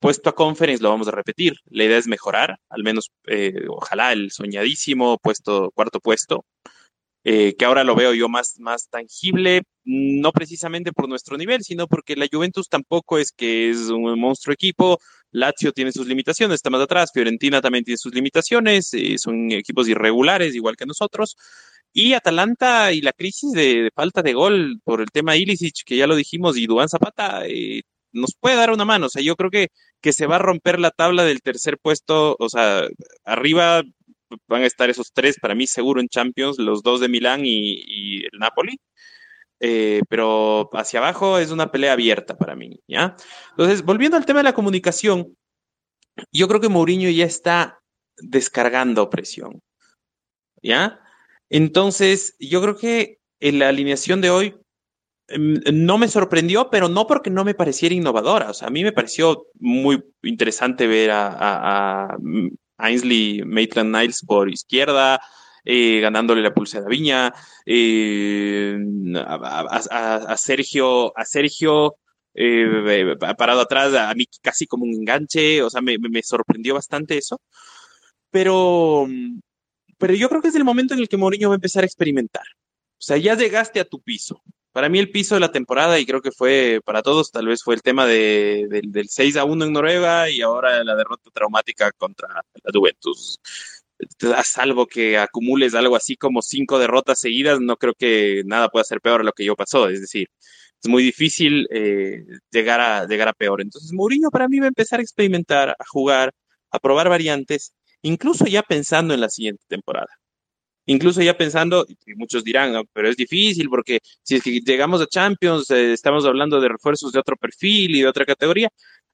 puesto 0.00 0.30
a 0.30 0.34
conference 0.34 0.82
lo 0.82 0.88
vamos 0.88 1.08
a 1.08 1.10
repetir. 1.10 1.56
La 1.66 1.84
idea 1.84 1.98
es 1.98 2.06
mejorar, 2.06 2.56
al 2.70 2.84
menos, 2.84 3.10
eh, 3.26 3.66
ojalá 3.68 4.14
el 4.14 4.30
soñadísimo 4.30 5.18
puesto, 5.18 5.70
cuarto 5.74 6.00
puesto, 6.00 6.46
eh, 7.28 7.56
que 7.58 7.64
ahora 7.64 7.82
lo 7.82 7.96
veo 7.96 8.14
yo 8.14 8.28
más, 8.28 8.54
más 8.60 8.88
tangible, 8.88 9.62
no 9.82 10.30
precisamente 10.30 10.92
por 10.92 11.08
nuestro 11.08 11.36
nivel, 11.36 11.64
sino 11.64 11.88
porque 11.88 12.14
la 12.14 12.28
Juventus 12.30 12.68
tampoco 12.68 13.18
es 13.18 13.32
que 13.32 13.68
es 13.68 13.88
un 13.90 14.16
monstruo 14.20 14.54
equipo, 14.54 15.00
Lazio 15.32 15.72
tiene 15.72 15.90
sus 15.90 16.06
limitaciones, 16.06 16.54
está 16.54 16.70
más 16.70 16.82
atrás, 16.82 17.10
Fiorentina 17.12 17.60
también 17.60 17.82
tiene 17.82 17.98
sus 17.98 18.14
limitaciones, 18.14 18.94
eh, 18.94 19.18
son 19.18 19.50
equipos 19.50 19.88
irregulares 19.88 20.54
igual 20.54 20.76
que 20.76 20.86
nosotros. 20.86 21.36
Y 21.92 22.12
Atalanta 22.12 22.92
y 22.92 23.00
la 23.00 23.12
crisis 23.12 23.50
de, 23.52 23.90
falta 23.92 24.22
de 24.22 24.32
gol 24.32 24.80
por 24.84 25.00
el 25.00 25.10
tema 25.10 25.36
Ilicic, 25.36 25.82
que 25.84 25.96
ya 25.96 26.06
lo 26.06 26.14
dijimos, 26.14 26.56
y 26.56 26.66
Dubán 26.66 26.88
Zapata, 26.88 27.44
eh, 27.48 27.82
nos 28.12 28.36
puede 28.38 28.54
dar 28.54 28.70
una 28.70 28.84
mano. 28.84 29.06
O 29.06 29.08
sea, 29.08 29.22
yo 29.22 29.34
creo 29.34 29.50
que, 29.50 29.68
que 30.00 30.12
se 30.12 30.26
va 30.26 30.36
a 30.36 30.38
romper 30.38 30.78
la 30.78 30.92
tabla 30.92 31.24
del 31.24 31.42
tercer 31.42 31.78
puesto. 31.78 32.36
O 32.38 32.48
sea, 32.48 32.86
arriba 33.24 33.82
van 34.48 34.62
a 34.62 34.66
estar 34.66 34.90
esos 34.90 35.12
tres, 35.12 35.38
para 35.40 35.54
mí 35.54 35.66
seguro 35.66 36.00
en 36.00 36.08
Champions, 36.08 36.58
los 36.58 36.82
dos 36.82 37.00
de 37.00 37.08
Milán 37.08 37.42
y, 37.44 38.24
el 38.24 38.38
Napoli. 38.38 38.78
Eh, 39.58 40.02
pero 40.10 40.68
hacia 40.74 41.00
abajo 41.00 41.38
es 41.38 41.50
una 41.50 41.70
pelea 41.72 41.94
abierta 41.94 42.36
para 42.36 42.54
mí, 42.54 42.78
¿ya? 42.86 43.16
Entonces, 43.50 43.82
volviendo 43.82 44.16
al 44.16 44.26
tema 44.26 44.40
de 44.40 44.44
la 44.44 44.54
comunicación, 44.54 45.34
yo 46.30 46.48
creo 46.48 46.60
que 46.60 46.68
Mourinho 46.68 47.08
ya 47.10 47.24
está 47.24 47.80
descargando 48.18 49.08
presión, 49.08 49.62
¿ya? 50.62 51.00
Entonces, 51.48 52.36
yo 52.38 52.60
creo 52.60 52.76
que 52.76 53.18
en 53.40 53.58
la 53.58 53.68
alineación 53.68 54.20
de 54.20 54.30
hoy 54.30 54.56
em, 55.28 55.60
no 55.72 55.96
me 55.98 56.08
sorprendió, 56.08 56.68
pero 56.70 56.88
no 56.88 57.06
porque 57.06 57.30
no 57.30 57.44
me 57.44 57.54
pareciera 57.54 57.94
innovadora. 57.94 58.50
O 58.50 58.54
sea, 58.54 58.68
a 58.68 58.70
mí 58.70 58.82
me 58.82 58.92
pareció 58.92 59.46
muy 59.58 60.02
interesante 60.22 60.86
ver 60.86 61.12
a, 61.12 62.08
a 62.08 62.16
Ainsley 62.78 63.42
Maitland 63.44 63.94
Niles 63.94 64.24
por 64.24 64.50
izquierda, 64.50 65.20
eh, 65.64 66.00
ganándole 66.00 66.42
la 66.42 66.54
pulsera 66.54 66.86
a 66.86 66.88
Viña, 66.88 67.32
eh, 67.64 68.78
a, 69.16 70.36
Sergio, 70.36 71.16
a 71.18 71.24
Sergio 71.24 71.96
eh, 72.34 73.16
parado 73.36 73.60
atrás, 73.62 73.94
a 73.94 74.14
mí 74.14 74.26
casi 74.42 74.66
como 74.66 74.84
un 74.84 74.92
enganche, 74.94 75.62
o 75.62 75.70
sea, 75.70 75.80
me, 75.80 75.98
sorprendió 76.22 76.74
bastante 76.74 77.18
eso. 77.18 77.40
Pero, 78.30 79.06
pero 79.98 80.14
yo 80.14 80.28
creo 80.28 80.42
que 80.42 80.48
es 80.48 80.54
el 80.54 80.64
momento 80.64 80.94
en 80.94 81.00
el 81.00 81.08
que 81.08 81.16
Mourinho 81.16 81.48
va 81.48 81.54
a 81.54 81.56
empezar 81.56 81.82
a 81.82 81.86
experimentar. 81.86 82.44
O 82.98 83.02
sea, 83.02 83.16
ya 83.16 83.34
llegaste 83.34 83.80
a 83.80 83.84
tu 83.84 84.00
piso. 84.00 84.42
Para 84.76 84.90
mí 84.90 84.98
el 84.98 85.10
piso 85.10 85.36
de 85.36 85.40
la 85.40 85.50
temporada, 85.50 85.98
y 85.98 86.04
creo 86.04 86.20
que 86.20 86.30
fue 86.30 86.82
para 86.84 87.00
todos, 87.00 87.32
tal 87.32 87.46
vez 87.46 87.62
fue 87.62 87.74
el 87.74 87.80
tema 87.80 88.04
de, 88.04 88.66
del 88.68 89.08
6 89.08 89.38
a 89.38 89.44
1 89.44 89.64
en 89.64 89.72
Noruega 89.72 90.28
y 90.28 90.42
ahora 90.42 90.84
la 90.84 90.94
derrota 90.94 91.30
traumática 91.32 91.92
contra 91.92 92.28
la 92.28 92.70
Juventus. 92.74 93.40
A 94.36 94.44
salvo 94.44 94.86
que 94.86 95.16
acumules 95.16 95.74
algo 95.74 95.96
así 95.96 96.14
como 96.16 96.42
cinco 96.42 96.78
derrotas 96.78 97.18
seguidas, 97.18 97.58
no 97.58 97.78
creo 97.78 97.94
que 97.94 98.42
nada 98.44 98.68
pueda 98.68 98.84
ser 98.84 99.00
peor 99.00 99.22
a 99.22 99.24
lo 99.24 99.32
que 99.32 99.46
yo 99.46 99.56
pasó. 99.56 99.88
Es 99.88 100.02
decir, 100.02 100.28
es 100.82 100.90
muy 100.90 101.02
difícil 101.02 101.66
eh, 101.70 102.26
llegar, 102.50 102.82
a, 102.82 103.06
llegar 103.06 103.28
a 103.28 103.32
peor. 103.32 103.62
Entonces, 103.62 103.94
Mourinho 103.94 104.30
para 104.30 104.46
mí 104.46 104.58
va 104.58 104.66
a 104.66 104.68
empezar 104.68 105.00
a 105.00 105.02
experimentar, 105.02 105.70
a 105.70 105.84
jugar, 105.88 106.34
a 106.70 106.78
probar 106.80 107.08
variantes, 107.08 107.72
incluso 108.02 108.44
ya 108.44 108.62
pensando 108.62 109.14
en 109.14 109.22
la 109.22 109.30
siguiente 109.30 109.64
temporada. 109.68 110.08
Incluso 110.86 111.20
ya 111.20 111.36
pensando, 111.36 111.84
y 112.06 112.14
muchos 112.14 112.44
dirán, 112.44 112.84
pero 112.92 113.08
es 113.08 113.16
difícil 113.16 113.68
porque 113.68 113.98
si 114.22 114.36
es 114.36 114.42
que 114.42 114.60
llegamos 114.60 115.00
a 115.02 115.06
Champions, 115.06 115.70
eh, 115.70 115.92
estamos 115.92 116.24
hablando 116.24 116.60
de 116.60 116.68
refuerzos 116.68 117.12
de 117.12 117.18
otro 117.20 117.36
perfil 117.36 117.96
y 117.96 118.02
de 118.02 118.08
otra 118.08 118.24
categoría, 118.24 118.68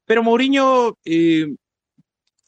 pero 0.05 0.23
Mourinho 0.23 0.99
eh, 1.05 1.47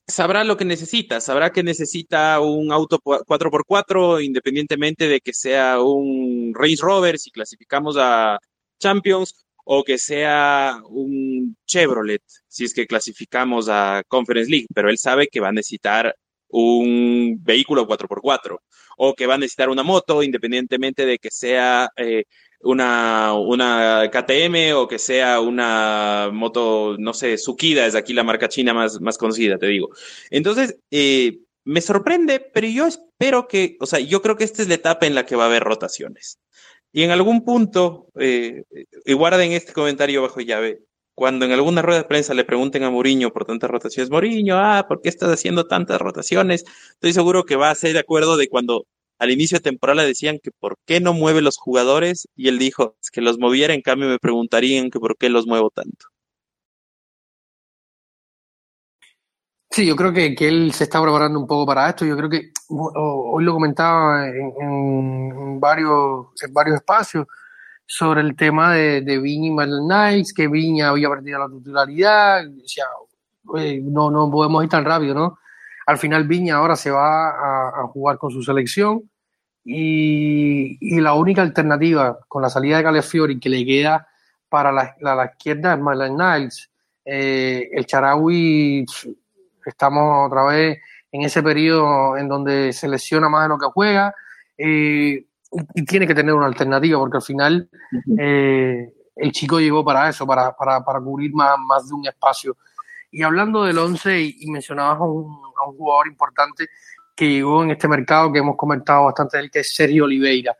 sabrá 0.06 0.44
lo 0.44 0.56
que 0.56 0.64
necesita, 0.64 1.20
sabrá 1.20 1.52
que 1.52 1.62
necesita 1.62 2.40
un 2.40 2.72
auto 2.72 2.98
4x4, 2.98 4.24
independientemente 4.24 5.08
de 5.08 5.20
que 5.20 5.32
sea 5.32 5.80
un 5.80 6.52
Range 6.54 6.82
Rover, 6.82 7.18
si 7.18 7.30
clasificamos 7.30 7.96
a 7.98 8.38
Champions, 8.78 9.44
o 9.64 9.82
que 9.82 9.98
sea 9.98 10.78
un 10.88 11.56
Chevrolet, 11.66 12.22
si 12.48 12.64
es 12.64 12.74
que 12.74 12.86
clasificamos 12.86 13.68
a 13.70 14.02
Conference 14.08 14.50
League, 14.50 14.66
pero 14.74 14.90
él 14.90 14.98
sabe 14.98 15.28
que 15.28 15.40
va 15.40 15.48
a 15.48 15.52
necesitar 15.52 16.14
un 16.56 17.40
vehículo 17.42 17.86
4x4 17.86 18.60
o 18.96 19.14
que 19.14 19.26
va 19.26 19.34
a 19.34 19.38
necesitar 19.38 19.68
una 19.68 19.82
moto, 19.82 20.22
independientemente 20.22 21.04
de 21.04 21.18
que 21.18 21.30
sea 21.30 21.90
eh, 21.96 22.24
una, 22.60 23.34
una 23.34 24.08
KTM 24.10 24.74
o 24.76 24.86
que 24.86 25.00
sea 25.00 25.40
una 25.40 26.30
moto, 26.32 26.96
no 26.98 27.12
sé, 27.12 27.38
Sukida, 27.38 27.86
es 27.86 27.96
aquí 27.96 28.12
la 28.12 28.22
marca 28.22 28.48
china 28.48 28.72
más, 28.72 29.00
más 29.00 29.18
conocida, 29.18 29.58
te 29.58 29.66
digo. 29.66 29.88
Entonces, 30.30 30.78
eh, 30.92 31.38
me 31.64 31.80
sorprende, 31.80 32.38
pero 32.38 32.68
yo 32.68 32.86
espero 32.86 33.48
que, 33.48 33.76
o 33.80 33.86
sea, 33.86 33.98
yo 33.98 34.22
creo 34.22 34.36
que 34.36 34.44
esta 34.44 34.62
es 34.62 34.68
la 34.68 34.74
etapa 34.74 35.06
en 35.06 35.16
la 35.16 35.26
que 35.26 35.36
va 35.36 35.44
a 35.44 35.46
haber 35.46 35.64
rotaciones. 35.64 36.38
Y 36.92 37.02
en 37.02 37.10
algún 37.10 37.44
punto, 37.44 38.06
eh, 38.20 38.62
y 39.04 39.12
guarden 39.14 39.50
este 39.52 39.72
comentario 39.72 40.22
bajo 40.22 40.40
llave, 40.40 40.82
cuando 41.14 41.44
en 41.44 41.52
alguna 41.52 41.82
rueda 41.82 42.02
de 42.02 42.08
prensa 42.08 42.34
le 42.34 42.44
pregunten 42.44 42.82
a 42.84 42.90
Mourinho 42.90 43.32
por 43.32 43.44
tantas 43.44 43.70
rotaciones, 43.70 44.10
Mourinho, 44.10 44.56
ah, 44.58 44.86
¿por 44.88 45.00
qué 45.00 45.08
estás 45.08 45.30
haciendo 45.30 45.66
tantas 45.66 46.00
rotaciones? 46.00 46.64
Estoy 46.92 47.12
seguro 47.12 47.44
que 47.44 47.56
va 47.56 47.70
a 47.70 47.74
ser 47.74 47.92
de 47.92 48.00
acuerdo 48.00 48.36
de 48.36 48.48
cuando 48.48 48.86
al 49.18 49.30
inicio 49.30 49.58
de 49.58 49.62
temporada 49.62 50.04
decían 50.04 50.38
que 50.42 50.50
por 50.50 50.76
qué 50.86 51.00
no 51.00 51.14
mueve 51.14 51.40
los 51.40 51.56
jugadores 51.56 52.28
y 52.34 52.48
él 52.48 52.58
dijo 52.58 52.96
es 53.00 53.10
que 53.10 53.20
los 53.20 53.38
moviera, 53.38 53.74
en 53.74 53.82
cambio 53.82 54.08
me 54.08 54.18
preguntarían 54.18 54.90
que 54.90 54.98
por 55.00 55.16
qué 55.16 55.28
los 55.28 55.46
muevo 55.46 55.70
tanto. 55.70 56.06
Sí, 59.70 59.86
yo 59.86 59.96
creo 59.96 60.12
que, 60.12 60.36
que 60.36 60.46
él 60.46 60.72
se 60.72 60.84
está 60.84 61.02
preparando 61.02 61.38
un 61.40 61.48
poco 61.48 61.66
para 61.66 61.88
esto. 61.88 62.04
Yo 62.04 62.16
creo 62.16 62.30
que 62.30 62.52
hoy 62.68 63.42
lo 63.42 63.52
comentaba 63.54 64.28
en, 64.28 65.58
varios, 65.58 66.26
en 66.42 66.52
varios 66.54 66.76
espacios 66.76 67.26
sobre 67.86 68.20
el 68.20 68.36
tema 68.36 68.74
de, 68.74 69.00
de 69.02 69.18
Viña 69.18 69.48
y 69.48 69.50
Marlon 69.50 69.86
Knights, 69.86 70.32
que 70.32 70.48
Viña 70.48 70.88
había 70.88 71.08
perdido 71.08 71.38
la 71.38 71.48
titularidad. 71.48 72.44
Decía, 72.46 72.84
no, 73.82 74.10
no 74.10 74.30
podemos 74.30 74.64
ir 74.64 74.70
tan 74.70 74.84
rápido, 74.84 75.14
¿no? 75.14 75.38
Al 75.86 75.98
final 75.98 76.24
Viña 76.26 76.56
ahora 76.56 76.76
se 76.76 76.90
va 76.90 77.28
a, 77.82 77.86
jugar 77.88 78.16
con 78.16 78.30
su 78.30 78.42
selección 78.42 79.02
y, 79.64 80.78
y, 80.80 81.00
la 81.00 81.14
única 81.14 81.42
alternativa 81.42 82.18
con 82.26 82.42
la 82.42 82.48
salida 82.48 82.78
de 82.78 82.84
Calefiori 82.84 83.38
que 83.38 83.50
le 83.50 83.64
queda 83.64 84.08
para 84.48 84.72
la, 84.72 84.96
la, 85.00 85.26
izquierda 85.26 85.74
es 85.74 85.80
Marlon 85.80 86.16
Niles. 86.16 86.70
Eh, 87.04 87.68
el 87.72 87.84
Charawi 87.84 88.86
Estamos 89.66 90.26
otra 90.26 90.44
vez 90.44 90.78
en 91.10 91.22
ese 91.22 91.42
periodo 91.42 92.16
en 92.16 92.28
donde 92.28 92.72
se 92.72 92.88
lesiona 92.88 93.28
más 93.28 93.44
de 93.44 93.48
lo 93.48 93.58
que 93.58 93.66
juega 93.66 94.14
eh, 94.58 95.24
y, 95.74 95.84
tiene 95.84 96.06
que 96.06 96.14
tener 96.14 96.34
una 96.34 96.46
alternativa 96.46 96.98
porque 96.98 97.18
al 97.18 97.22
final 97.22 97.68
eh, 98.18 98.92
el 99.16 99.32
chico 99.32 99.60
llegó 99.60 99.84
para 99.84 100.08
eso, 100.08 100.26
para, 100.26 100.54
para, 100.56 100.84
para 100.84 101.00
cubrir 101.00 101.32
más, 101.34 101.56
más, 101.58 101.88
de 101.88 101.94
un 101.94 102.06
espacio. 102.06 102.56
Y 103.10 103.22
hablando 103.22 103.64
del 103.64 103.78
11 103.78 104.20
y, 104.20 104.50
mencionabas 104.50 105.00
a 105.00 105.04
un, 105.04 105.32
a 105.60 105.68
un, 105.68 105.76
jugador 105.76 106.08
importante 106.08 106.68
que 107.14 107.28
llegó 107.28 107.62
en 107.62 107.70
este 107.70 107.86
mercado 107.86 108.32
que 108.32 108.40
hemos 108.40 108.56
comentado 108.56 109.04
bastante 109.04 109.36
de 109.36 109.44
él, 109.44 109.50
que 109.50 109.60
es 109.60 109.74
Sergio 109.74 110.04
Oliveira. 110.04 110.56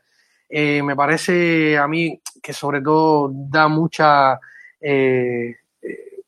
Eh, 0.47 0.81
me 0.81 0.95
parece 0.95 1.77
a 1.77 1.87
mí 1.87 2.21
que 2.41 2.53
sobre 2.53 2.81
todo 2.81 3.29
da 3.33 3.67
mucha, 3.67 4.39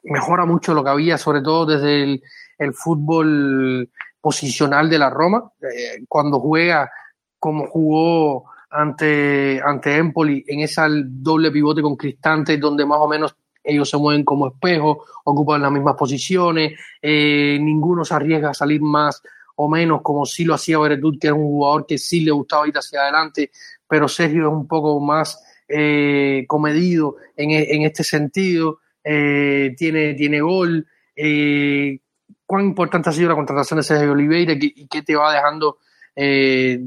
mejora 0.03 0.45
mucho 0.45 0.73
lo 0.73 0.84
que 0.84 0.89
había, 0.89 1.17
sobre 1.17 1.41
todo 1.41 1.65
desde 1.65 2.03
el, 2.03 2.23
el 2.58 2.73
fútbol 2.73 3.89
posicional 4.19 4.89
de 4.89 4.99
la 4.99 5.10
Roma, 5.10 5.51
eh, 5.62 6.03
cuando 6.08 6.39
juega 6.39 6.91
como 7.39 7.67
jugó 7.67 8.45
ante, 8.69 9.62
ante 9.63 9.95
Empoli 9.95 10.43
en 10.47 10.62
esa 10.62 10.88
doble 10.89 11.51
pivote 11.51 11.82
con 11.82 11.95
Cristante, 11.95 12.58
donde 12.58 12.86
más 12.86 12.99
o 12.99 13.08
menos 13.08 13.36
ellos 13.63 13.89
se 13.89 13.97
mueven 13.97 14.23
como 14.23 14.47
espejo, 14.47 15.06
ocupan 15.25 15.62
las 15.62 15.71
mismas 15.71 15.95
posiciones, 15.95 16.80
eh, 17.01 17.58
ninguno 17.60 18.06
se 18.06 18.13
arriesga 18.13 18.51
a 18.51 18.53
salir 18.53 18.82
más 18.82 19.21
o 19.56 19.67
menos 19.69 20.01
como 20.01 20.25
sí 20.25 20.45
lo 20.45 20.53
hacía 20.53 20.80
Beretut, 20.80 21.19
que 21.19 21.27
era 21.27 21.34
un 21.34 21.47
jugador 21.47 21.86
que 21.86 21.97
sí 21.97 22.21
le 22.21 22.32
gustaba 22.32 22.67
ir 22.67 22.77
hacia 22.77 23.01
adelante, 23.01 23.51
pero 23.88 24.08
Sergio 24.08 24.47
es 24.47 24.53
un 24.53 24.67
poco 24.67 24.99
más 24.99 25.43
eh, 25.67 26.45
comedido 26.47 27.15
en, 27.36 27.51
en, 27.51 27.82
este 27.82 28.03
sentido, 28.03 28.80
tiene, 29.03 30.13
tiene 30.15 30.41
gol, 30.41 30.86
cuán 32.47 32.65
importante 32.65 33.10
ha 33.10 33.13
sido 33.13 33.30
la 33.30 33.36
contratación 33.36 33.77
de 33.77 33.84
Sergio 33.84 34.13
Oliveira 34.13 34.53
y 34.53 34.88
qué 34.88 35.01
te 35.01 35.15
va 35.15 35.34
dejando, 35.34 35.77
eh, 36.15 36.80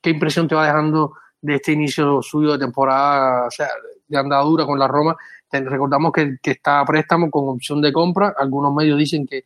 qué 0.00 0.10
impresión 0.10 0.48
te 0.48 0.54
va 0.54 0.66
dejando 0.66 1.12
de 1.40 1.56
este 1.56 1.72
inicio 1.72 2.22
suyo 2.22 2.52
de 2.52 2.58
temporada, 2.58 3.46
o 3.46 3.50
sea, 3.50 3.68
de 4.06 4.18
andadura 4.18 4.64
con 4.64 4.78
la 4.78 4.88
Roma. 4.88 5.16
recordamos 5.50 6.12
que, 6.12 6.36
está 6.42 6.80
a 6.80 6.84
préstamo 6.84 7.30
con 7.30 7.48
opción 7.48 7.80
de 7.80 7.92
compra. 7.92 8.34
Algunos 8.36 8.74
medios 8.74 8.98
dicen 8.98 9.26
que, 9.26 9.44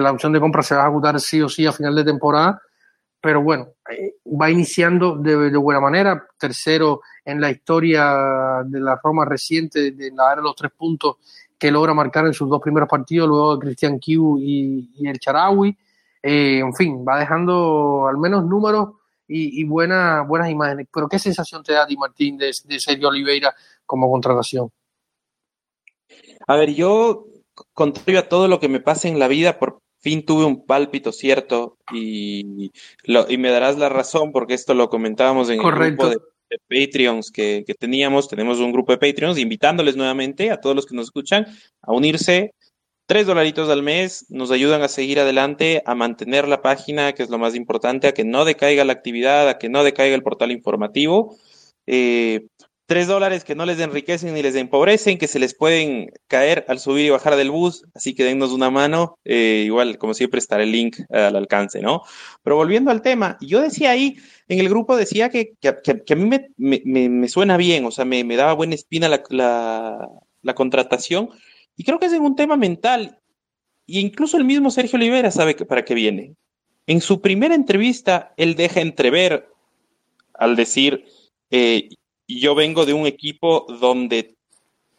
la 0.00 0.12
opción 0.12 0.32
de 0.32 0.40
compra 0.40 0.62
se 0.62 0.74
va 0.74 0.82
a 0.82 0.84
ejecutar 0.86 1.18
sí 1.20 1.42
o 1.42 1.48
sí 1.48 1.66
a 1.66 1.72
final 1.72 1.94
de 1.94 2.04
temporada. 2.04 2.62
Pero 3.20 3.42
bueno, 3.42 3.68
eh, 3.90 4.14
va 4.24 4.50
iniciando 4.50 5.16
de, 5.16 5.56
buena 5.56 5.80
manera. 5.80 6.26
Tercero 6.38 7.00
en 7.24 7.40
la 7.40 7.50
historia 7.50 8.62
de 8.64 8.80
la 8.80 8.98
Roma 9.02 9.24
reciente, 9.24 9.90
de 9.90 10.10
la 10.12 10.32
era 10.32 10.36
de 10.36 10.42
los 10.42 10.56
tres 10.56 10.72
puntos 10.72 11.16
que 11.58 11.70
logra 11.70 11.92
marcar 11.92 12.24
en 12.24 12.32
sus 12.32 12.48
dos 12.48 12.62
primeros 12.62 12.88
partidos, 12.88 13.28
luego 13.28 13.56
de 13.56 13.66
Cristian 13.66 13.98
Kiu 13.98 14.38
y, 14.38 15.06
el 15.06 15.18
Charawi. 15.18 15.76
Eh, 16.22 16.60
en 16.60 16.74
fin, 16.74 17.04
va 17.06 17.18
dejando 17.18 18.06
al 18.08 18.16
menos 18.16 18.44
números 18.44 18.99
y, 19.30 19.64
buenas 19.64 20.50
imágenes. 20.50 20.86
Pero 20.92 21.08
¿qué 21.08 21.18
sensación 21.18 21.62
te 21.62 21.72
da 21.72 21.86
ti, 21.86 21.96
Martín, 21.96 22.36
de, 22.36 22.52
Sergio 22.52 23.08
Oliveira 23.08 23.54
como 23.86 24.10
contratación? 24.10 24.70
A 26.46 26.56
ver, 26.56 26.74
yo, 26.74 27.26
contrario 27.72 28.20
a 28.20 28.28
todo 28.28 28.48
lo 28.48 28.60
que 28.60 28.68
me 28.68 28.80
pasa 28.80 29.08
en 29.08 29.18
la 29.18 29.28
vida, 29.28 29.58
por 29.58 29.80
fin 29.98 30.24
tuve 30.24 30.44
un 30.44 30.66
pálpito 30.66 31.12
cierto 31.12 31.76
y, 31.92 32.72
y 33.04 33.38
me 33.38 33.50
darás 33.50 33.78
la 33.78 33.88
razón 33.88 34.32
porque 34.32 34.54
esto 34.54 34.74
lo 34.74 34.88
comentábamos 34.88 35.50
en 35.50 35.60
el 35.60 35.70
grupo 35.70 36.08
de 36.08 36.16
de 36.50 36.58
Patreons 36.68 37.30
que, 37.30 37.64
teníamos. 37.78 38.28
Tenemos 38.28 38.58
un 38.58 38.72
grupo 38.72 38.92
de 38.92 38.98
Patreons 38.98 39.38
invitándoles 39.38 39.96
nuevamente 39.96 40.50
a 40.50 40.60
todos 40.60 40.76
los 40.76 40.84
que 40.84 40.96
nos 40.96 41.06
escuchan 41.06 41.46
a 41.80 41.92
unirse. 41.92 42.54
Tres 43.10 43.26
dolaritos 43.26 43.68
al 43.70 43.82
mes 43.82 44.26
nos 44.28 44.52
ayudan 44.52 44.82
a 44.82 44.88
seguir 44.88 45.18
adelante, 45.18 45.82
a 45.84 45.96
mantener 45.96 46.46
la 46.46 46.62
página, 46.62 47.12
que 47.12 47.24
es 47.24 47.28
lo 47.28 47.38
más 47.38 47.56
importante, 47.56 48.06
a 48.06 48.12
que 48.12 48.22
no 48.22 48.44
decaiga 48.44 48.84
la 48.84 48.92
actividad, 48.92 49.48
a 49.48 49.58
que 49.58 49.68
no 49.68 49.82
decaiga 49.82 50.14
el 50.14 50.22
portal 50.22 50.52
informativo. 50.52 51.36
Eh, 51.88 52.46
tres 52.86 53.08
dólares 53.08 53.42
que 53.42 53.56
no 53.56 53.66
les 53.66 53.80
enriquecen 53.80 54.32
ni 54.32 54.42
les 54.42 54.54
empobrecen, 54.54 55.18
que 55.18 55.26
se 55.26 55.40
les 55.40 55.56
pueden 55.56 56.12
caer 56.28 56.64
al 56.68 56.78
subir 56.78 57.06
y 57.06 57.10
bajar 57.10 57.34
del 57.34 57.50
bus, 57.50 57.84
así 57.94 58.14
que 58.14 58.22
dennos 58.22 58.52
una 58.52 58.70
mano, 58.70 59.18
eh, 59.24 59.64
igual 59.66 59.98
como 59.98 60.14
siempre 60.14 60.38
estará 60.38 60.62
el 60.62 60.70
link 60.70 60.98
al 61.10 61.34
alcance, 61.34 61.80
¿no? 61.80 62.02
Pero 62.44 62.54
volviendo 62.54 62.92
al 62.92 63.02
tema, 63.02 63.38
yo 63.40 63.60
decía 63.60 63.90
ahí, 63.90 64.18
en 64.46 64.60
el 64.60 64.68
grupo 64.68 64.96
decía 64.96 65.30
que, 65.30 65.54
que, 65.60 65.68
a 65.68 66.14
mí 66.14 66.26
me, 66.26 66.50
me, 66.56 67.08
me, 67.08 67.28
suena 67.28 67.56
bien, 67.56 67.84
o 67.86 67.90
sea, 67.90 68.04
me, 68.04 68.22
daba 68.36 68.52
buena 68.52 68.76
espina 68.76 69.08
la, 69.08 69.20
la, 70.42 70.54
contratación, 70.54 71.30
y 71.80 71.82
creo 71.82 71.98
que 71.98 72.04
es 72.04 72.12
en 72.12 72.20
un 72.20 72.36
tema 72.36 72.58
mental, 72.58 73.18
y 73.86 74.00
incluso 74.00 74.36
el 74.36 74.44
mismo 74.44 74.70
Sergio 74.70 74.98
Olivera 74.98 75.30
sabe 75.30 75.56
que 75.56 75.64
para 75.64 75.82
qué 75.82 75.94
viene. 75.94 76.34
En 76.86 77.00
su 77.00 77.22
primera 77.22 77.54
entrevista, 77.54 78.34
él 78.36 78.54
deja 78.54 78.82
entrever 78.82 79.48
al 80.34 80.56
decir, 80.56 81.06
eh, 81.50 81.88
yo 82.28 82.54
vengo 82.54 82.84
de 82.84 82.92
un 82.92 83.06
equipo 83.06 83.64
donde 83.80 84.36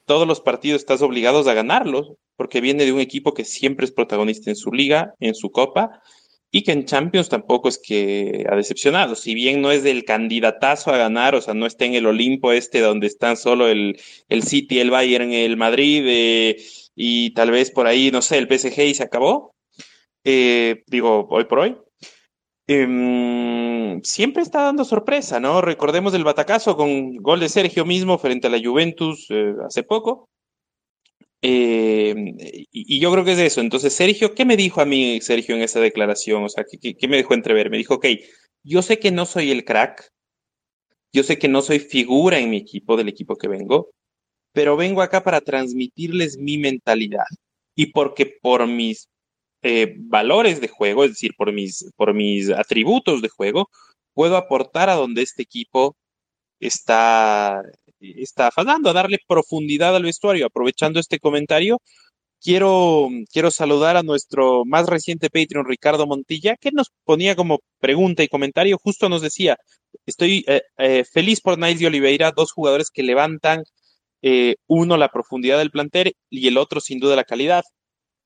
todos 0.06 0.28
los 0.28 0.42
partidos 0.42 0.82
estás 0.82 1.04
obligados 1.04 1.46
a 1.46 1.54
ganarlos, 1.54 2.14
porque 2.36 2.62
viene 2.62 2.84
de 2.86 2.94
un 2.94 3.00
equipo 3.00 3.36
que 3.36 3.46
siempre 3.46 3.86
es 3.86 3.92
protagonista 3.92 4.50
en 4.50 4.56
su 4.56 4.72
liga, 4.72 5.14
en 5.20 5.36
su 5.36 5.52
copa, 5.52 6.02
y 6.52 6.64
que 6.64 6.74
en 6.74 6.86
Champions 6.86 7.30
tampoco 7.30 7.70
es 7.70 7.78
que 7.78 8.46
ha 8.50 8.56
decepcionado. 8.56 9.16
Si 9.16 9.34
bien 9.34 9.62
no 9.62 9.72
es 9.72 9.84
del 9.84 10.04
candidatazo 10.04 10.92
a 10.92 10.98
ganar, 10.98 11.34
o 11.34 11.42
sea, 11.42 11.54
no 11.54 11.66
está 11.66 11.86
en 11.86 11.96
el 11.96 12.06
Olimpo 12.06 12.52
este 12.52 12.82
donde 12.82 13.08
están 13.08 13.38
solo 13.38 13.70
el, 13.70 14.00
el 14.28 14.44
City, 14.44 14.80
el 14.80 14.92
Bayern, 14.92 15.32
el 15.32 15.56
Madrid, 15.56 16.04
eh, 16.08 16.58
y 16.94 17.34
tal 17.34 17.52
vez 17.52 17.72
por 17.72 17.88
ahí, 17.88 18.12
no 18.12 18.22
sé, 18.22 18.38
el 18.38 18.48
PSG 18.48 18.82
y 18.82 18.94
se 18.94 19.04
acabó. 19.04 19.56
Eh, 20.26 20.84
digo, 20.88 21.28
hoy 21.30 21.46
por 21.46 21.60
hoy. 21.60 21.78
Em, 22.68 24.02
siempre 24.04 24.44
está 24.44 24.64
dando 24.64 24.86
sorpresa, 24.86 25.40
¿no? 25.40 25.62
Recordemos 25.62 26.14
el 26.14 26.24
batacazo 26.24 26.76
con 26.78 27.16
gol 27.18 27.40
de 27.40 27.50
Sergio 27.50 27.86
mismo 27.86 28.18
frente 28.18 28.48
a 28.48 28.50
la 28.50 28.62
Juventus 28.64 29.28
eh, 29.30 29.54
hace 29.66 29.84
poco. 29.84 30.30
Em, 31.42 32.38
y, 32.72 33.00
yo 33.00 33.12
creo 33.12 33.26
que 33.26 33.34
es 33.34 33.40
eso. 33.40 33.62
Entonces, 33.62 33.94
Sergio, 33.94 34.36
¿qué 34.36 34.46
me 34.46 34.58
dijo 34.58 34.82
a 34.82 34.86
mí, 34.86 35.20
Sergio, 35.22 35.56
en 35.56 35.62
esa 35.62 35.80
declaración? 35.80 36.44
O 36.44 36.50
sea, 36.50 36.64
¿qué, 36.64 36.96
qué 36.96 37.08
me 37.08 37.18
dejó 37.18 37.34
entrever? 37.34 37.70
Me 37.70 37.78
dijo, 37.78 37.96
ok, 37.96 38.06
yo 38.64 38.82
sé 38.82 39.00
que 39.00 39.12
no 39.12 39.26
soy 39.26 39.52
el 39.52 39.66
crack, 39.66 40.12
yo 41.14 41.24
sé 41.24 41.38
que 41.40 41.48
no 41.48 41.62
soy 41.62 41.80
figura 41.80 42.40
en 42.40 42.50
mi 42.50 42.58
equipo, 42.58 42.98
del 42.98 43.10
equipo 43.10 43.36
que 43.38 43.48
vengo, 43.48 43.90
pero 44.54 44.78
vengo 44.78 45.02
acá 45.02 45.24
para 45.24 45.42
transmitirles 45.42 46.38
mi 46.38 46.58
mentalidad. 46.58 47.26
Y 47.76 47.88
porque 47.88 48.26
por 48.42 48.68
mis 48.68 49.10
eh, 49.64 49.96
valores 49.98 50.62
de 50.62 50.68
juego, 50.68 51.04
es 51.04 51.12
decir, 51.12 51.34
por 51.38 51.54
mis, 51.54 51.92
por 51.96 52.14
mis 52.14 52.50
atributos 52.50 53.22
de 53.22 53.30
juego, 53.30 53.70
puedo 54.14 54.38
aportar 54.38 54.90
a 54.90 54.96
donde 54.96 55.22
este 55.24 55.44
equipo 55.44 55.96
está, 56.60 57.62
está 58.02 58.52
fallando, 58.52 58.90
a 58.90 58.94
darle 58.94 59.20
profundidad 59.28 59.96
al 59.96 60.04
vestuario. 60.04 60.46
Aprovechando 60.48 61.00
este 61.00 61.20
comentario, 61.20 61.80
quiero, 62.42 63.10
quiero 63.32 63.52
saludar 63.52 63.98
a 63.98 64.04
nuestro 64.04 64.66
más 64.66 64.88
reciente 64.88 65.30
Patreon, 65.30 65.66
Ricardo 65.66 66.08
Montilla, 66.08 66.56
que 66.58 66.72
nos 66.72 66.92
ponía 67.06 67.36
como 67.36 67.60
pregunta 67.80 68.24
y 68.24 68.28
comentario, 68.28 68.78
justo 68.78 69.10
nos 69.10 69.22
decía, 69.22 69.58
estoy 70.06 70.44
eh, 70.48 70.62
eh, 70.78 71.04
feliz 71.06 71.42
por 71.42 71.58
Niles 71.58 71.82
y 71.82 71.86
Oliveira, 71.86 72.32
dos 72.36 72.52
jugadores 72.52 72.90
que 72.92 73.04
levantan 73.04 73.64
uno 74.68 74.98
la 74.98 75.10
profundidad 75.10 75.58
del 75.58 75.72
plantel 75.72 76.14
y 76.30 76.48
el 76.48 76.60
otro 76.60 76.80
sin 76.80 77.00
duda 77.00 77.16
la 77.16 77.24
calidad 77.24 77.64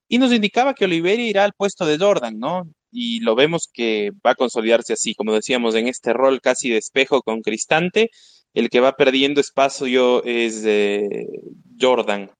y 0.07 0.17
nos 0.17 0.31
indicaba 0.31 0.73
que 0.73 0.85
Oliveira 0.85 1.23
irá 1.23 1.43
al 1.43 1.53
puesto 1.53 1.85
de 1.85 1.97
Jordan, 1.97 2.37
¿no? 2.39 2.63
Y 2.91 3.19
lo 3.21 3.35
vemos 3.35 3.69
que 3.71 4.11
va 4.25 4.31
a 4.31 4.35
consolidarse 4.35 4.93
así, 4.93 5.15
como 5.15 5.33
decíamos, 5.33 5.75
en 5.75 5.87
este 5.87 6.13
rol 6.13 6.41
casi 6.41 6.69
de 6.69 6.77
espejo 6.77 7.21
con 7.21 7.41
Cristante. 7.41 8.11
El 8.55 8.69
que 8.69 8.79
va 8.79 8.95
perdiendo 8.95 9.41
espacio 9.41 10.23
es 10.23 10.63
eh, 10.65 11.27
Jordan. 11.79 12.31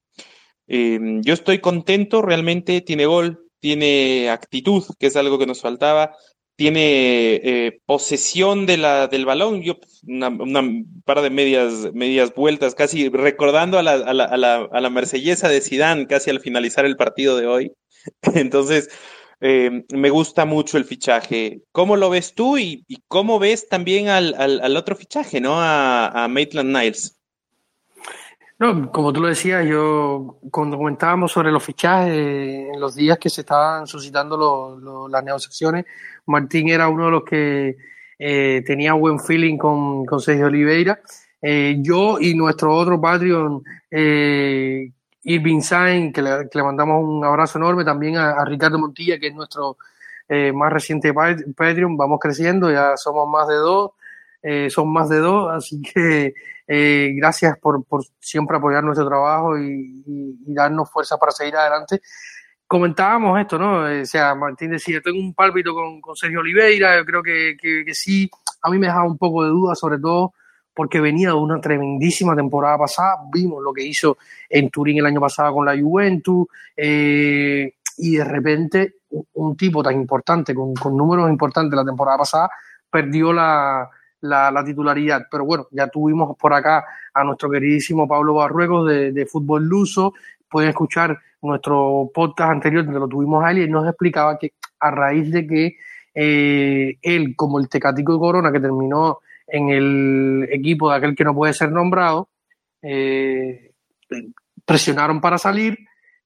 Em, 0.68 1.22
yo 1.22 1.34
estoy 1.34 1.60
contento, 1.60 2.22
realmente 2.22 2.82
tiene 2.82 3.06
gol, 3.06 3.46
tiene 3.60 4.30
actitud, 4.30 4.84
que 5.00 5.08
es 5.08 5.16
algo 5.16 5.38
que 5.38 5.46
nos 5.46 5.62
faltaba. 5.62 6.16
tiene 6.58 7.36
eh, 7.44 7.80
posesión 7.86 8.66
de 8.66 8.78
la, 8.78 9.08
del 9.08 9.26
balón, 9.26 9.62
yo 9.62 9.76
una, 10.08 10.30
una 10.30 10.64
par 11.04 11.22
de 11.22 11.30
medias, 11.30 11.94
medias 11.94 12.34
vueltas, 12.34 12.76
casi 12.76 13.10
recordando 13.10 13.78
a 13.78 13.84
la, 13.84 13.94
a 13.94 14.14
la, 14.14 14.24
a 14.24 14.38
la, 14.38 14.70
a 14.72 14.82
la 14.82 14.90
marsellesa 14.90 15.50
de 15.50 15.62
Sidán, 15.62 16.06
casi 16.06 16.30
al 16.30 16.40
finalizar 16.40 16.86
el 16.86 16.96
partido 16.96 17.38
de 17.38 17.48
hoy. 17.48 17.72
Entonces, 18.36 18.90
eh, 19.48 19.86
me 19.94 20.10
gusta 20.10 20.44
mucho 20.46 20.80
el 20.80 20.86
fichaje. 20.86 21.62
¿Cómo 21.72 21.98
lo 21.98 22.10
ves 22.10 22.34
tú 22.34 22.58
y, 22.58 22.84
cómo 23.08 23.38
ves 23.38 23.70
también 23.70 24.08
al, 24.10 24.76
otro 24.76 24.96
fichaje, 24.96 25.40
¿no? 25.40 25.54
A, 25.58 26.28
Maitland 26.28 26.76
Niles. 26.76 27.16
No, 28.58 28.92
como 28.92 29.14
tú 29.14 29.22
lo 29.22 29.28
decías, 29.28 29.64
yo 29.68 30.40
cuando 30.50 30.78
comentábamos 30.78 31.32
sobre 31.32 31.52
los 31.52 31.64
fichajes, 31.64 32.18
en 32.18 32.80
los 32.80 32.96
días 32.96 33.20
que 33.20 33.30
se 33.30 33.42
estaban 33.42 33.86
suscitando 33.86 35.08
las 35.12 35.24
negociaciones, 35.24 35.86
Martín 36.26 36.70
era 36.70 36.90
uno 36.90 37.06
de 37.06 37.12
los 37.12 37.24
que 37.24 37.78
eh, 38.18 38.64
tenía 38.66 38.94
buen 38.94 39.20
feeling 39.20 39.58
con, 39.58 40.08
con 40.08 40.22
Sergio 40.22 40.48
Oliveira. 40.48 41.00
Eh, 41.40 41.78
yo 41.82 42.18
y 42.20 42.34
nuestro 42.34 42.76
otro 42.76 43.00
Patreon, 43.00 43.64
eh, 43.92 44.92
Irving 45.26 45.62
Sainz, 45.62 46.14
que 46.14 46.22
que 46.22 46.58
le, 46.58 46.64
mandamos 46.64 47.04
un 47.04 47.26
abrazo 47.26 47.58
enorme, 47.58 47.84
también 47.84 48.18
a, 48.18 48.32
a 48.32 48.46
Ricardo 48.46 48.78
Montilla, 48.80 49.20
que 49.20 49.28
es 49.28 49.36
nuestro 49.36 49.78
eh, 50.30 50.52
más 50.54 50.72
reciente 50.72 51.14
Patreon, 51.14 51.98
vamos 51.98 52.20
creciendo, 52.22 52.72
ya 52.72 52.96
somos 52.96 53.28
más 53.28 53.48
de 53.48 53.56
dos, 53.56 53.92
eh, 54.42 54.70
son 54.70 54.94
más 54.94 55.10
de 55.10 55.18
dos, 55.18 55.52
así 55.52 55.82
que 55.82 56.34
eh, 56.68 57.14
gracias 57.16 57.58
por, 57.58 57.84
por, 57.86 58.04
siempre 58.20 58.58
apoyar 58.58 58.84
nuestro 58.84 59.08
trabajo 59.08 59.58
y, 59.58 60.04
darnos 60.48 60.90
fuerza 60.92 61.18
para 61.18 61.32
seguir 61.32 61.56
adelante. 61.56 62.02
Comentábamos 62.68 63.40
esto, 63.40 63.60
¿no? 63.60 63.88
Eh, 63.88 64.02
o 64.02 64.06
sea, 64.06 64.34
Martín 64.36 64.72
decía, 64.72 65.02
tengo 65.02 65.20
un 65.20 65.34
pálpito 65.34 65.74
con, 65.74 66.02
con 66.02 66.16
Sergio 66.16 66.40
Oliveira, 66.40 66.98
yo 66.98 67.06
creo 67.06 67.22
que, 67.24 67.58
que, 67.60 67.84
que, 67.86 67.94
sí, 67.94 68.30
a 68.62 68.70
mí 68.70 68.80
me 68.80 68.88
dejaba 68.88 69.06
un 69.06 69.18
poco 69.18 69.44
de 69.44 69.50
duda, 69.50 69.76
sobre 69.76 70.00
todo 70.00 70.34
porque 70.76 71.00
venía 71.00 71.30
de 71.30 71.36
una 71.36 71.60
tremendísima 71.62 72.36
temporada 72.36 72.78
pasada, 72.78 73.18
vimos 73.32 73.64
lo 73.64 73.74
que 73.74 73.84
hizo 73.84 74.18
en 74.50 74.70
Turín 74.70 74.98
el 74.98 75.06
año 75.06 75.22
pasado 75.22 75.54
con 75.54 75.66
la 75.66 75.80
Juventus, 75.80 76.48
eh, 76.76 77.74
y 77.98 78.18
de 78.18 78.24
repente 78.24 78.96
un 79.34 79.56
tipo 79.56 79.82
tan 79.82 79.96
importante, 79.96 80.54
con, 80.54 80.74
con 80.74 80.98
números 80.98 81.30
importantes 81.30 81.76
la 81.76 81.86
temporada 81.86 82.18
pasada, 82.18 82.50
perdió 82.90 83.32
la, 83.32 83.90
la, 84.22 84.52
la, 84.52 84.64
titularidad. 84.66 85.28
Pero 85.32 85.46
bueno, 85.46 85.68
ya 85.72 85.88
tuvimos 85.88 86.36
por 86.38 86.54
acá 86.54 86.84
a 87.14 87.24
nuestro 87.24 87.50
queridísimo 87.50 88.08
Pablo 88.08 88.34
Barruegos 88.34 88.90
de, 88.90 89.12
de 89.14 89.26
Fútbol 89.26 89.66
Luso. 89.66 90.14
Pueden 90.50 90.70
escuchar 90.70 91.18
nuestro 91.42 92.12
podcast 92.14 92.52
anterior 92.52 92.84
donde 92.84 93.00
lo 93.00 93.08
tuvimos 93.08 93.44
a 93.44 93.52
él 93.52 93.60
y 93.60 93.62
él 93.62 93.72
nos 93.72 93.88
explicaba 93.88 94.38
que 94.38 94.54
a 94.80 94.92
raíz 94.92 95.32
de 95.32 95.48
que 95.48 95.78
eh, 96.14 96.98
él, 97.02 97.36
como 97.36 97.60
el 97.60 97.70
Tecatico 97.70 98.14
de 98.14 98.20
Corona, 98.20 98.52
que 98.52 98.60
terminó 98.60 99.20
en 99.48 99.70
el 99.70 100.48
equipo 100.52 100.90
de 100.90 100.98
aquel 100.98 101.16
que 101.16 101.24
no 101.24 101.34
puede 101.36 101.54
ser 101.54 101.72
nombrado, 101.72 102.30
eh, 102.82 103.72
presionaron 104.66 105.22
para 105.22 105.38
salir 105.38 105.78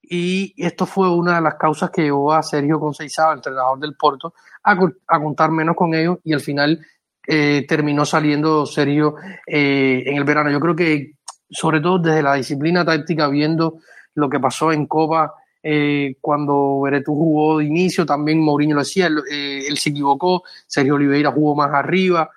y 0.01 0.53
esto 0.57 0.85
fue 0.85 1.09
una 1.13 1.35
de 1.35 1.41
las 1.41 1.55
causas 1.55 1.91
que 1.91 2.03
llevó 2.03 2.33
a 2.33 2.41
Sergio 2.41 2.79
Conceição, 2.79 3.31
el 3.31 3.37
entrenador 3.37 3.79
del 3.79 3.95
Porto, 3.95 4.33
a, 4.63 5.19
contar 5.19 5.51
menos 5.51 5.75
con 5.75 5.93
ellos 5.93 6.17
y 6.23 6.33
al 6.33 6.41
final 6.41 6.79
eh, 7.27 7.65
terminó 7.67 8.05
saliendo 8.05 8.65
Sergio 8.65 9.15
eh, 9.45 10.03
en 10.05 10.17
el 10.17 10.23
verano. 10.23 10.49
Yo 10.49 10.59
creo 10.59 10.75
que, 10.75 11.13
sobre 11.49 11.79
todo 11.79 11.99
desde 11.99 12.23
la 12.23 12.35
disciplina 12.35 12.83
táctica, 12.83 13.27
viendo 13.27 13.79
lo 14.15 14.29
que 14.29 14.39
pasó 14.39 14.71
en 14.71 14.87
Copa, 14.87 15.35
eh, 15.61 16.15
cuando 16.21 16.81
Beretú 16.81 17.13
jugó 17.13 17.57
de 17.57 17.65
inicio, 17.65 18.05
también 18.05 18.39
Mourinho 18.39 18.75
lo 18.75 18.81
decía, 18.81 19.09
eh, 19.31 19.63
él, 19.67 19.77
se 19.77 19.89
equivocó, 19.89 20.43
Sergio 20.65 20.95
Oliveira 20.95 21.31
jugó 21.31 21.55
más 21.55 21.73
arriba. 21.73 22.29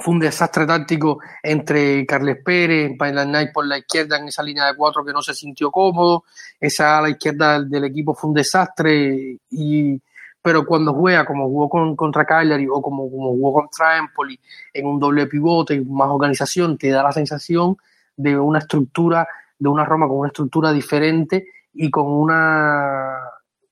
Fue 0.00 0.14
un 0.14 0.20
desastre 0.20 0.66
táctico 0.66 1.20
entre 1.42 2.04
Carles 2.06 2.38
Pérez, 2.44 2.96
Bailan 2.96 3.28
Knight 3.28 3.52
por 3.52 3.66
la 3.66 3.78
izquierda 3.78 4.18
en 4.18 4.28
esa 4.28 4.42
línea 4.42 4.66
de 4.66 4.76
cuatro 4.76 5.04
que 5.04 5.12
no 5.12 5.22
se 5.22 5.34
sintió 5.34 5.70
cómodo. 5.70 6.24
Esa 6.60 6.98
a 6.98 7.02
la 7.02 7.10
izquierda 7.10 7.62
del, 7.62 7.84
equipo 7.84 8.14
fue 8.14 8.28
un 8.28 8.34
desastre 8.34 9.38
y 9.50 10.00
pero 10.42 10.64
cuando 10.64 10.94
juega 10.94 11.24
como 11.24 11.48
jugó 11.48 11.68
con, 11.68 11.96
contra 11.96 12.24
Cagliari 12.24 12.68
o 12.70 12.80
como, 12.80 13.10
como 13.10 13.30
jugó 13.30 13.54
contra 13.54 13.98
Empoli 13.98 14.38
en 14.72 14.86
un 14.86 15.00
doble 15.00 15.26
pivote 15.26 15.74
y 15.74 15.84
más 15.84 16.08
organización, 16.08 16.78
te 16.78 16.90
da 16.90 17.02
la 17.02 17.10
sensación 17.10 17.76
de 18.16 18.38
una 18.38 18.60
estructura, 18.60 19.26
de 19.58 19.68
una 19.68 19.84
Roma 19.84 20.06
con 20.06 20.18
una 20.18 20.28
estructura 20.28 20.72
diferente 20.72 21.48
y 21.74 21.90
con 21.90 22.06
una, 22.06 23.25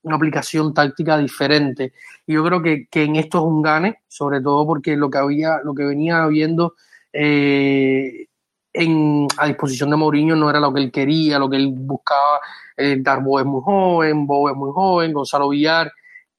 una 0.04 0.16
aplicación 0.16 0.72
táctica 0.72 1.18
diferente. 1.18 1.92
Y 2.26 2.34
yo 2.34 2.44
creo 2.44 2.62
que, 2.62 2.86
que, 2.90 3.02
en 3.02 3.16
esto 3.16 3.38
es 3.38 3.44
un 3.44 3.60
gane, 3.60 4.02
sobre 4.08 4.40
todo 4.40 4.66
porque 4.66 4.96
lo 4.96 5.10
que 5.10 5.18
había, 5.18 5.58
lo 5.64 5.74
que 5.74 5.84
venía 5.84 6.26
viendo 6.26 6.74
eh, 7.12 8.26
en, 8.72 9.26
a 9.36 9.46
disposición 9.46 9.90
de 9.90 9.96
Mourinho 9.96 10.36
no 10.36 10.48
era 10.48 10.60
lo 10.60 10.72
que 10.72 10.80
él 10.80 10.92
quería, 10.92 11.38
lo 11.38 11.50
que 11.50 11.56
él 11.56 11.72
buscaba. 11.74 12.40
Eh, 12.76 12.98
Darbo 13.00 13.40
es 13.40 13.46
muy 13.46 13.60
joven, 13.62 14.26
Bo 14.26 14.48
es 14.48 14.56
muy 14.56 14.70
joven, 14.72 15.12
Gonzalo 15.12 15.48
Villar 15.48 15.92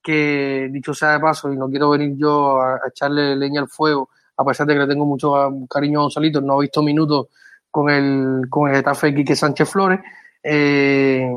que 0.05 0.69
dicho 0.71 0.93
sea 0.93 1.13
de 1.13 1.19
paso, 1.19 1.51
y 1.51 1.57
no 1.57 1.67
quiero 1.67 1.89
venir 1.89 2.15
yo 2.15 2.61
a, 2.61 2.79
echarle 2.87 3.35
leña 3.35 3.61
al 3.61 3.67
fuego, 3.67 4.09
a 4.37 4.45
pesar 4.45 4.67
de 4.67 4.75
que 4.75 4.81
le 4.81 4.87
tengo 4.87 5.03
mucho 5.03 5.33
cariño 5.67 5.99
a 5.99 6.03
Gonzalito, 6.03 6.41
no 6.41 6.59
he 6.59 6.65
visto 6.65 6.83
minutos 6.83 7.27
con 7.71 7.89
el, 7.89 8.47
con 8.47 8.69
el 8.69 8.75
Getafe 8.75 9.15
Quique 9.15 9.35
Sánchez 9.35 9.67
Flores, 9.67 9.99
eh, 10.43 11.27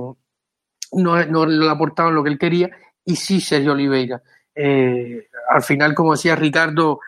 no, 0.92 1.24
no 1.26 1.46
le 1.46 1.68
aportaban 1.68 2.14
lo 2.14 2.22
que 2.22 2.30
él 2.30 2.38
quería, 2.38 2.70
y 3.04 3.16
sí 3.16 3.40
Sergio 3.40 3.72
Oliveira. 3.72 4.22
Eh, 4.54 5.28
al 5.50 5.62
final, 5.62 5.94
como 5.94 6.12
decía 6.12 6.34
Ricardo, 6.34 7.00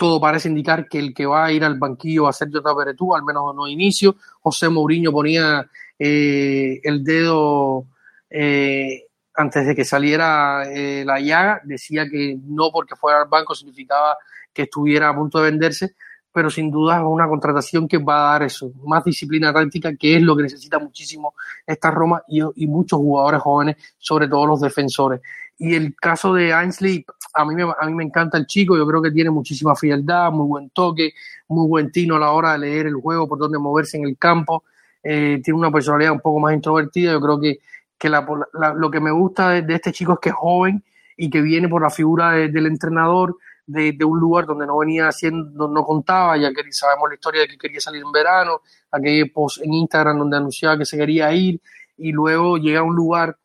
todo 0.00 0.18
parece 0.18 0.48
indicar 0.48 0.88
que 0.88 0.98
el 0.98 1.12
que 1.12 1.26
va 1.26 1.44
a 1.44 1.52
ir 1.52 1.62
al 1.62 1.78
banquillo 1.78 2.24
va 2.24 2.30
a 2.30 2.32
ser 2.32 2.48
Jota 2.50 2.72
Beretú, 2.74 3.14
al 3.14 3.22
menos 3.22 3.54
no 3.54 3.68
inicio. 3.68 4.16
José 4.40 4.70
Mourinho 4.70 5.12
ponía 5.12 5.68
eh, 5.98 6.80
el 6.82 7.04
dedo 7.04 7.84
eh, 8.30 9.08
antes 9.34 9.66
de 9.66 9.74
que 9.74 9.84
saliera 9.84 10.64
eh, 10.72 11.04
la 11.04 11.20
llaga, 11.20 11.60
decía 11.64 12.06
que 12.08 12.38
no 12.42 12.70
porque 12.72 12.96
fuera 12.96 13.20
al 13.20 13.28
banco 13.28 13.54
significaba 13.54 14.16
que 14.54 14.62
estuviera 14.62 15.10
a 15.10 15.14
punto 15.14 15.38
de 15.38 15.50
venderse, 15.50 15.94
pero 16.32 16.50
sin 16.50 16.70
duda 16.70 16.98
es 16.98 17.04
una 17.04 17.28
contratación 17.28 17.88
que 17.88 17.98
va 17.98 18.28
a 18.28 18.32
dar 18.32 18.42
eso, 18.44 18.72
más 18.84 19.04
disciplina 19.04 19.52
táctica, 19.52 19.94
que 19.96 20.16
es 20.16 20.22
lo 20.22 20.36
que 20.36 20.44
necesita 20.44 20.78
muchísimo 20.78 21.34
esta 21.66 21.90
Roma 21.90 22.22
y, 22.28 22.66
muchos 22.66 22.98
jugadores 22.98 23.40
jóvenes, 23.40 23.76
sobre 23.98 24.28
todo 24.28 24.46
los 24.46 24.60
defensores. 24.60 25.20
Y 25.58 25.74
el 25.74 25.94
caso 25.94 26.32
de 26.32 26.52
Ainsley, 26.52 27.04
a 27.34 27.44
mí, 27.44 27.54
me, 27.54 27.62
a 27.62 27.86
mí 27.86 27.94
me 27.94 28.04
encanta 28.04 28.38
el 28.38 28.46
chico, 28.46 28.76
yo 28.76 28.86
creo 28.86 29.02
que 29.02 29.10
tiene 29.10 29.30
muchísima 29.30 29.74
frialdad, 29.74 30.30
muy 30.32 30.46
buen 30.46 30.70
toque, 30.70 31.12
muy 31.48 31.68
buen 31.68 31.92
tino 31.92 32.16
a 32.16 32.18
la 32.18 32.30
hora 32.30 32.52
de 32.52 32.60
leer 32.60 32.86
el 32.86 32.94
juego, 32.94 33.28
por 33.28 33.38
dónde 33.38 33.58
moverse 33.58 33.98
en 33.98 34.04
el 34.04 34.16
campo, 34.16 34.64
eh, 35.02 35.40
tiene 35.42 35.58
una 35.58 35.70
personalidad 35.70 36.12
un 36.12 36.20
poco 36.20 36.40
más 36.40 36.54
introvertida, 36.54 37.12
yo 37.12 37.20
creo 37.20 37.40
que 37.40 37.58
que 38.00 38.08
la, 38.08 38.26
la, 38.54 38.72
lo 38.72 38.90
que 38.90 38.98
me 38.98 39.10
gusta 39.10 39.50
de, 39.50 39.74
este 39.74 39.92
chico 39.92 40.14
es 40.14 40.18
que 40.20 40.30
es 40.30 40.34
joven 40.34 40.82
y 41.18 41.28
que 41.28 41.42
viene 41.42 41.68
por 41.68 41.82
la 41.82 41.90
figura 41.90 42.32
de, 42.32 42.48
del 42.48 42.66
entrenador 42.66 43.36
de, 43.72 43.92
de, 43.92 44.04
un 44.04 44.18
lugar 44.18 44.46
donde 44.46 44.66
no 44.66 44.78
venía 44.78 45.08
haciendo, 45.08 45.68
no 45.68 45.84
contaba, 45.84 46.36
ya 46.36 46.50
que 46.52 46.62
sabemos 46.72 47.08
la 47.08 47.14
historia 47.14 47.42
de 47.42 47.48
que 47.48 47.58
quería 47.58 47.80
salir 47.80 48.02
en 48.02 48.12
verano, 48.12 48.62
aquel 48.90 49.30
post 49.30 49.62
en 49.62 49.74
Instagram 49.74 50.18
donde 50.18 50.36
anunciaba 50.36 50.78
que 50.78 50.84
se 50.84 50.96
quería 50.96 51.32
ir 51.32 51.60
y 51.96 52.12
luego 52.12 52.56
llega 52.58 52.80
a 52.80 52.82
un 52.82 52.94
lugar 52.94 53.36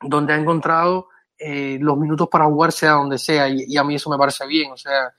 donde 0.00 0.32
ha 0.32 0.36
encontrado 0.36 1.08
eh, 1.38 1.78
los 1.80 1.98
minutos 1.98 2.28
para 2.28 2.46
jugar 2.46 2.72
sea 2.72 2.92
donde 2.92 3.18
sea 3.18 3.48
y, 3.48 3.64
y, 3.66 3.76
a 3.76 3.84
mí 3.84 3.96
eso 3.96 4.10
me 4.10 4.18
parece 4.18 4.46
bien, 4.46 4.72
o 4.72 4.76
sea, 4.76 5.12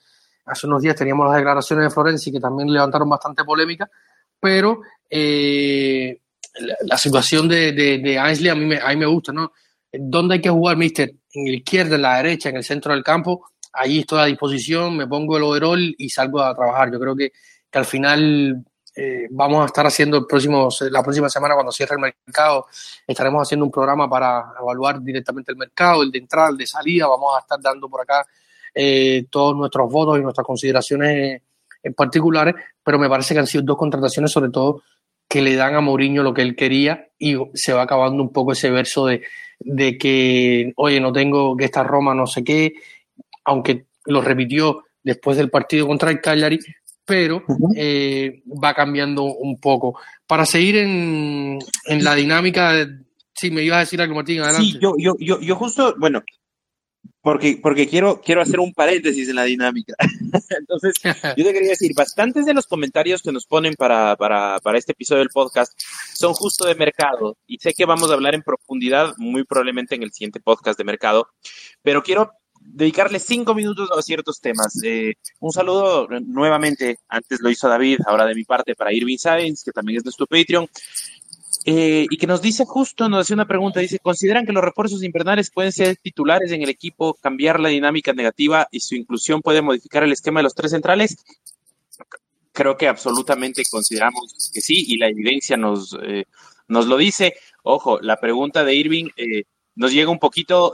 hace 0.46 0.68
unos 0.68 0.82
días 0.82 0.96
teníamos 0.96 1.28
las 1.28 1.36
declaraciones 1.36 1.86
de 1.86 1.92
Florenzi 1.92 2.32
que 2.32 2.40
también 2.40 2.72
levantaron 2.72 3.10
bastante 3.10 3.44
polémica, 3.44 3.90
pero 4.40 4.82
eh, 5.10 6.22
la, 6.60 6.76
la 6.82 6.98
situación 6.98 7.48
de, 7.48 7.74
de, 7.74 8.00
de, 8.00 8.20
Ainsley 8.20 8.50
a 8.50 8.56
mí, 8.56 8.66
me, 8.66 8.78
a 8.78 8.88
mí 8.90 8.96
me 8.96 9.06
gusta, 9.06 9.32
¿no? 9.32 9.52
¿Dónde 10.00 10.36
hay 10.36 10.42
que 10.42 10.50
jugar, 10.50 10.78
mister? 10.78 11.14
En 11.34 11.46
la 11.46 11.58
izquierda, 11.58 11.96
en 11.96 12.02
la 12.02 12.18
derecha, 12.18 12.50
en 12.50 12.58
el 12.58 12.64
centro 12.64 12.94
del 12.94 13.04
campo. 13.04 13.50
Allí 13.76 14.00
estoy 14.00 14.20
a 14.20 14.26
disposición, 14.26 14.96
me 14.98 15.08
pongo 15.08 15.38
el 15.38 15.44
overall 15.44 15.96
y 15.98 16.10
salgo 16.10 16.42
a 16.42 16.56
trabajar. 16.56 16.92
Yo 16.92 17.00
creo 17.00 17.16
que, 17.16 17.32
que 17.70 17.80
al 17.80 17.86
final 17.86 18.64
eh, 18.96 19.28
vamos 19.30 19.62
a 19.64 19.66
estar 19.66 19.86
haciendo 19.86 20.18
el 20.18 20.26
próximo, 20.26 20.70
la 20.90 21.04
próxima 21.04 21.30
semana 21.30 21.54
cuando 21.56 21.72
cierre 21.72 21.96
el 21.96 22.14
mercado, 22.26 22.68
estaremos 23.06 23.42
haciendo 23.42 23.66
un 23.66 23.72
programa 23.72 24.10
para 24.10 24.54
evaluar 24.60 25.02
directamente 25.02 25.52
el 25.52 25.58
mercado, 25.58 26.02
el 26.04 26.12
de 26.12 26.20
entrada, 26.20 26.50
el 26.50 26.58
de 26.58 26.66
salida. 26.66 27.08
Vamos 27.08 27.36
a 27.36 27.40
estar 27.42 27.60
dando 27.62 27.90
por 27.90 28.02
acá 28.02 28.26
eh, 28.74 29.26
todos 29.30 29.56
nuestros 29.56 29.92
votos 29.92 30.18
y 30.18 30.22
nuestras 30.22 30.48
consideraciones 30.48 31.42
en 31.84 31.94
particulares, 31.94 32.56
pero 32.84 32.98
me 32.98 33.10
parece 33.10 33.34
que 33.34 33.42
han 33.42 33.48
sido 33.48 33.64
dos 33.64 33.78
contrataciones, 33.78 34.32
sobre 34.32 34.50
todo 34.50 34.82
que 35.28 35.42
le 35.42 35.56
dan 35.56 35.76
a 35.76 35.82
Mourinho 35.82 36.24
lo 36.24 36.34
que 36.34 36.42
él 36.42 36.56
quería 36.56 37.10
y 37.18 37.36
se 37.54 37.74
va 37.74 37.82
acabando 37.82 38.22
un 38.22 38.32
poco 38.32 38.52
ese 38.52 38.70
verso 38.70 39.08
de, 39.08 39.24
de 39.60 39.98
que, 39.98 40.72
oye, 40.78 41.00
no 41.00 41.12
tengo 41.12 41.58
que 41.58 41.66
esta 41.66 41.84
Roma 41.84 42.14
no 42.14 42.28
sé 42.28 42.44
qué, 42.44 42.74
aunque 43.46 43.86
lo 44.06 44.22
repitió 44.22 44.84
después 45.04 45.38
del 45.38 45.50
partido 45.50 45.88
contra 45.88 46.12
el 46.12 46.20
Cagliari, 46.20 46.60
pero 47.06 47.44
eh, 47.76 48.44
va 48.64 48.74
cambiando 48.74 49.24
un 49.24 49.60
poco. 49.60 50.00
Para 50.28 50.46
seguir 50.46 50.78
en, 50.78 51.60
en 51.86 52.04
la 52.04 52.16
dinámica, 52.16 52.74
de, 52.74 52.88
sí, 53.34 53.52
me 53.52 53.64
ibas 53.64 53.78
a 53.78 53.80
decir 53.82 54.02
algo, 54.02 54.16
Martín, 54.16 54.42
adelante. 54.42 54.72
Sí, 54.72 54.80
yo, 54.82 54.96
yo, 54.98 55.16
yo, 55.20 55.40
yo 55.40 55.56
justo, 55.56 55.96
bueno, 55.98 56.24
porque, 57.22 57.60
porque 57.62 57.88
quiero, 57.88 58.22
quiero 58.22 58.42
hacer 58.42 58.60
un 58.60 58.74
paréntesis 58.74 59.30
en 59.30 59.36
la 59.36 59.44
dinámica. 59.44 59.96
Entonces, 60.60 60.94
yo 61.04 61.44
te 61.44 61.54
quería 61.54 61.70
decir, 61.70 61.92
bastantes 61.96 62.46
de 62.46 62.54
los 62.54 62.68
comentarios 62.68 63.22
que 63.22 63.32
nos 63.32 63.46
ponen 63.46 63.74
para, 63.76 64.16
para, 64.16 64.60
para 64.60 64.78
este 64.78 64.92
episodio 64.92 65.20
del 65.20 65.30
podcast 65.30 65.74
son 66.14 66.34
justo 66.34 66.68
de 66.68 66.76
mercado. 66.76 67.38
Y 67.48 67.58
sé 67.58 67.74
que 67.74 67.86
vamos 67.86 68.10
a 68.10 68.14
hablar 68.14 68.36
en 68.36 68.44
profundidad, 68.44 69.14
muy 69.18 69.44
probablemente 69.44 69.96
en 69.96 70.04
el 70.04 70.12
siguiente 70.12 70.40
podcast 70.40 70.78
de 70.78 70.84
mercado, 70.84 71.28
pero 71.82 72.04
quiero 72.04 72.32
dedicarle 72.66 73.20
cinco 73.20 73.54
minutos 73.54 73.90
a 73.96 74.02
ciertos 74.02 74.42
temas. 74.42 74.74
Eh, 74.84 75.14
un 75.40 75.52
saludo 75.52 76.08
nuevamente, 76.26 76.98
antes 77.08 77.40
lo 77.40 77.50
hizo 77.50 77.70
David, 77.70 78.00
ahora 78.06 78.26
de 78.26 78.36
mi 78.36 78.44
parte 78.44 78.76
para 78.76 78.94
Irving 78.94 79.18
Sáenz, 79.18 79.64
que 79.64 79.72
también 79.72 79.98
es 79.98 80.04
nuestro 80.04 80.26
Patreon. 80.26 80.68
Eh, 81.68 82.06
y 82.10 82.18
que 82.18 82.28
nos 82.28 82.44
dice 82.44 82.64
justo, 82.66 83.10
nos 83.10 83.22
hace 83.22 83.34
una 83.34 83.48
pregunta, 83.48 83.80
dice, 83.80 83.98
¿consideran 83.98 84.46
que 84.46 84.52
los 84.52 84.64
refuerzos 84.64 85.02
invernales 85.04 85.50
pueden 85.50 85.72
ser 85.72 85.98
titulares 85.98 86.52
en 86.52 86.62
el 86.62 86.70
equipo, 86.70 87.16
cambiar 87.16 87.60
la 87.60 87.70
dinámica 87.70 88.14
negativa 88.14 88.68
y 88.70 88.82
su 88.82 88.94
inclusión 88.94 89.42
puede 89.42 89.64
modificar 89.64 90.04
el 90.04 90.12
esquema 90.12 90.42
de 90.42 90.44
los 90.44 90.54
tres 90.54 90.72
centrales? 90.72 91.18
Creo 92.52 92.78
que 92.78 92.88
absolutamente 92.88 93.64
consideramos 93.70 94.52
que 94.54 94.62
sí 94.62 94.86
y 94.88 94.98
la 94.98 95.08
evidencia 95.08 95.58
nos, 95.58 95.98
eh, 96.04 96.26
nos 96.68 96.86
lo 96.86 96.98
dice. 96.98 97.34
Ojo, 97.64 98.00
la 98.00 98.18
pregunta 98.18 98.64
de 98.64 98.76
Irving 98.76 99.10
eh, 99.18 99.46
nos 99.76 99.92
llega 99.92 100.10
un 100.10 100.20
poquito 100.20 100.72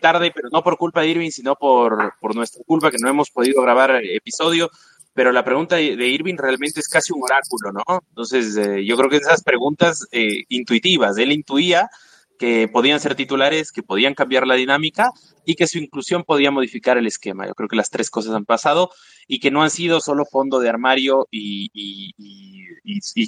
tarde, 0.00 0.30
pero 0.34 0.48
no 0.50 0.62
por 0.62 0.76
culpa 0.76 1.00
de 1.00 1.08
Irving, 1.08 1.30
sino 1.30 1.56
por, 1.56 2.14
por 2.20 2.34
nuestra 2.34 2.62
culpa 2.64 2.90
que 2.90 2.98
no 3.00 3.08
hemos 3.08 3.30
podido 3.30 3.62
grabar 3.62 4.00
episodio 4.04 4.70
pero 5.16 5.32
la 5.32 5.42
pregunta 5.42 5.76
de 5.76 6.08
Irving 6.08 6.36
realmente 6.36 6.78
es 6.78 6.88
casi 6.88 7.10
un 7.14 7.22
oráculo, 7.22 7.72
¿no? 7.72 8.02
Entonces, 8.10 8.54
eh, 8.58 8.84
yo 8.84 8.98
creo 8.98 9.08
que 9.08 9.16
esas 9.16 9.42
preguntas 9.42 10.06
eh, 10.12 10.44
intuitivas, 10.50 11.16
él 11.16 11.32
intuía 11.32 11.88
que 12.38 12.68
podían 12.68 13.00
ser 13.00 13.14
titulares, 13.14 13.72
que 13.72 13.82
podían 13.82 14.14
cambiar 14.14 14.46
la 14.46 14.54
dinámica 14.54 15.10
y 15.44 15.54
que 15.54 15.66
su 15.66 15.78
inclusión 15.78 16.24
podía 16.24 16.50
modificar 16.50 16.98
el 16.98 17.06
esquema. 17.06 17.46
Yo 17.46 17.54
creo 17.54 17.68
que 17.68 17.76
las 17.76 17.90
tres 17.90 18.10
cosas 18.10 18.34
han 18.34 18.44
pasado 18.44 18.90
y 19.26 19.40
que 19.40 19.50
no 19.50 19.62
han 19.62 19.70
sido 19.70 20.00
solo 20.00 20.24
fondo 20.26 20.60
de 20.60 20.68
armario 20.68 21.26
y, 21.30 21.70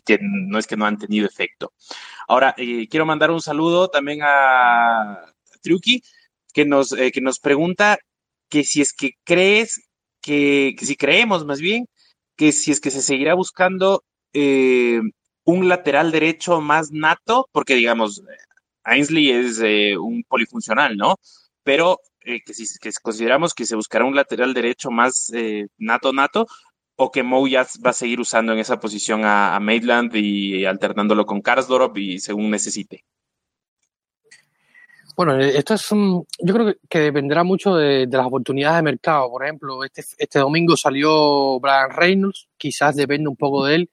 que 0.05 0.19
no 0.21 0.59
es 0.59 0.67
que 0.67 0.77
no 0.77 0.87
han 0.87 0.99
tenido 0.99 1.27
efecto. 1.27 1.73
Ahora, 2.27 2.55
eh, 2.57 2.89
quiero 2.89 3.07
mandar 3.07 3.31
un 3.31 3.41
saludo 3.41 3.89
también 3.89 4.21
a 4.23 5.19
Truki, 5.63 6.03
que 6.53 6.65
nos, 6.65 6.91
que 6.91 7.21
nos 7.21 7.39
pregunta 7.39 7.99
que 8.49 8.65
si 8.65 8.81
es 8.81 8.93
que 8.93 9.13
crees 9.25 9.89
que, 10.21 10.77
si 10.81 10.97
creemos 10.97 11.45
más 11.45 11.61
bien 11.61 11.87
que 12.37 12.53
si 12.53 12.71
es 12.71 12.81
que 12.81 12.91
se 12.91 13.03
seguirá 13.03 13.35
buscando 13.35 14.05
eh, 14.33 15.01
un 15.45 15.69
lateral 15.69 16.13
derecho 16.13 16.61
más 16.61 16.93
nato, 16.93 17.49
porque 17.53 17.75
digamos, 17.75 18.23
Ainsley 18.89 19.31
es 19.31 19.61
eh, 19.63 19.97
un 19.97 20.25
polifuncional, 20.25 20.97
¿no? 20.97 21.17
Pero 21.63 22.01
eh, 22.21 22.41
que 22.45 22.55
si 22.55 22.67
que 22.79 22.91
consideramos 23.03 23.55
que 23.55 23.67
se 23.67 23.77
buscará 23.77 24.05
un 24.05 24.17
lateral 24.17 24.55
derecho 24.55 24.91
más 24.91 25.31
nato 25.79 26.13
nato, 26.13 26.47
o 27.01 27.13
que 27.13 27.23
Mou 27.23 27.47
ya 27.47 27.65
va 27.85 27.91
a 27.91 27.93
seguir 27.93 28.19
usando 28.19 28.53
en 28.53 28.59
esa 28.59 28.81
posición 28.81 29.23
a, 29.25 29.59
Maitland 29.61 30.15
y 30.17 30.65
alternándolo 30.65 31.25
con 31.27 31.41
Karsdorp 31.41 31.97
y 31.97 32.19
según 32.19 32.51
necesite. 32.51 33.05
Bueno, 35.19 35.39
eh, 35.39 35.57
esto 35.57 35.75
es 35.75 35.93
un, 35.93 36.27
yo 36.41 36.55
creo 36.55 36.75
que, 36.89 37.01
dependerá 37.01 37.45
mucho 37.45 37.75
de, 37.75 38.07
las 38.07 38.27
oportunidades 38.27 38.79
de 38.79 38.83
mercado. 38.83 39.31
Por 39.31 39.45
ejemplo, 39.45 39.85
este, 39.85 40.03
este 40.17 40.39
domingo 40.41 40.77
salió 40.77 41.59
Brian 41.61 41.91
Reynolds, 41.91 42.49
quizás 42.57 42.97
depende 42.97 43.29
un 43.29 43.37
poco 43.37 43.67
de 43.67 43.77
él. 43.77 43.91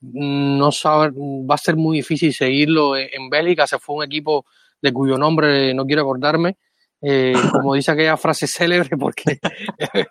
No 0.00 0.72
sabe, 0.72 1.12
va 1.14 1.54
a 1.54 1.58
ser 1.58 1.76
muy 1.76 1.98
difícil 1.98 2.32
seguirlo 2.32 2.96
en, 2.96 3.28
Bélgica. 3.28 3.66
Se 3.66 3.78
fue 3.78 3.96
un 3.96 4.04
equipo 4.04 4.46
de 4.80 4.92
cuyo 4.92 5.18
nombre 5.18 5.74
no 5.74 5.86
quiero 5.86 6.02
acordarme. 6.02 6.56
Eh, 7.02 7.32
como 7.52 7.74
dice 7.74 7.90
aquella 7.90 8.16
frase 8.16 8.46
célebre, 8.46 8.96
porque 8.96 9.38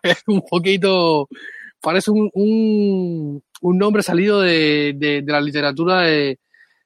es 0.03 0.23
un 0.27 0.41
poquito, 0.41 1.27
parece 1.81 2.11
un, 2.11 2.29
un, 2.33 3.77
nombre 3.77 4.03
salido 4.03 4.41
de, 4.41 4.93
de, 4.95 5.23
la 5.25 5.41
literatura 5.41 6.01
de, 6.01 6.39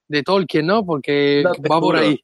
de 0.08 0.24
Tolkien, 0.24 0.66
¿no? 0.66 0.86
Porque 0.86 1.44
va 1.44 1.80
por 1.80 1.96
ahí 1.96 2.24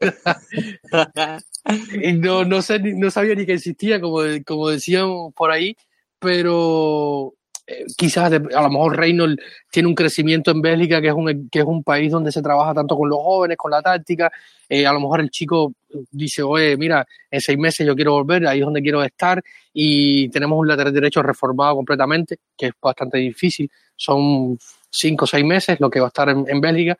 no, 2.18 2.44
no, 2.44 2.62
sé, 2.62 2.78
no 2.78 3.10
sabía 3.10 3.34
ni 3.34 3.46
que 3.46 3.54
existía, 3.54 4.00
como, 4.00 4.20
como 4.46 4.68
decíamos 4.68 5.34
por 5.34 5.50
ahí, 5.50 5.76
pero 6.18 7.34
eh, 7.70 7.84
quizás 7.98 8.32
a 8.32 8.62
lo 8.62 8.70
mejor 8.70 8.96
Reynolds 8.96 9.42
tiene 9.70 9.88
un 9.88 9.94
crecimiento 9.94 10.50
en 10.50 10.62
Bélgica, 10.62 11.02
que 11.02 11.08
es 11.08 11.12
un, 11.12 11.50
que 11.50 11.58
es 11.58 11.64
un 11.66 11.84
país 11.84 12.10
donde 12.10 12.32
se 12.32 12.40
trabaja 12.40 12.72
tanto 12.72 12.96
con 12.96 13.10
los 13.10 13.18
jóvenes, 13.18 13.58
con 13.58 13.70
la 13.70 13.82
táctica. 13.82 14.32
Eh, 14.66 14.86
a 14.86 14.92
lo 14.94 15.00
mejor 15.00 15.20
el 15.20 15.28
chico 15.28 15.74
dice, 16.10 16.42
oye, 16.42 16.78
mira, 16.78 17.06
en 17.30 17.40
seis 17.42 17.58
meses 17.58 17.86
yo 17.86 17.94
quiero 17.94 18.12
volver, 18.12 18.46
ahí 18.46 18.60
es 18.60 18.64
donde 18.64 18.80
quiero 18.80 19.02
estar, 19.02 19.42
y 19.72 20.30
tenemos 20.30 20.58
un 20.58 20.66
lateral 20.66 20.94
derecho 20.94 21.22
reformado 21.22 21.76
completamente, 21.76 22.38
que 22.56 22.68
es 22.68 22.72
bastante 22.80 23.18
difícil. 23.18 23.70
Son 23.94 24.58
cinco 24.88 25.24
o 25.24 25.28
seis 25.28 25.44
meses 25.44 25.78
lo 25.78 25.90
que 25.90 26.00
va 26.00 26.06
a 26.06 26.08
estar 26.08 26.30
en, 26.30 26.60
Bélgica 26.62 26.96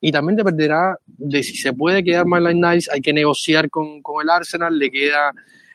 y 0.00 0.12
también 0.12 0.36
dependerá 0.36 0.96
de 1.04 1.42
si 1.42 1.56
se 1.56 1.72
puede 1.72 2.04
quedar 2.04 2.26
Marlon 2.26 2.60
Nice, 2.60 2.88
hay 2.92 3.00
que 3.00 3.12
negociar 3.12 3.70
con, 3.70 4.00
con 4.02 4.22
el 4.22 4.30
Arsenal, 4.30 4.78
le 4.78 4.88
queda, 4.88 5.32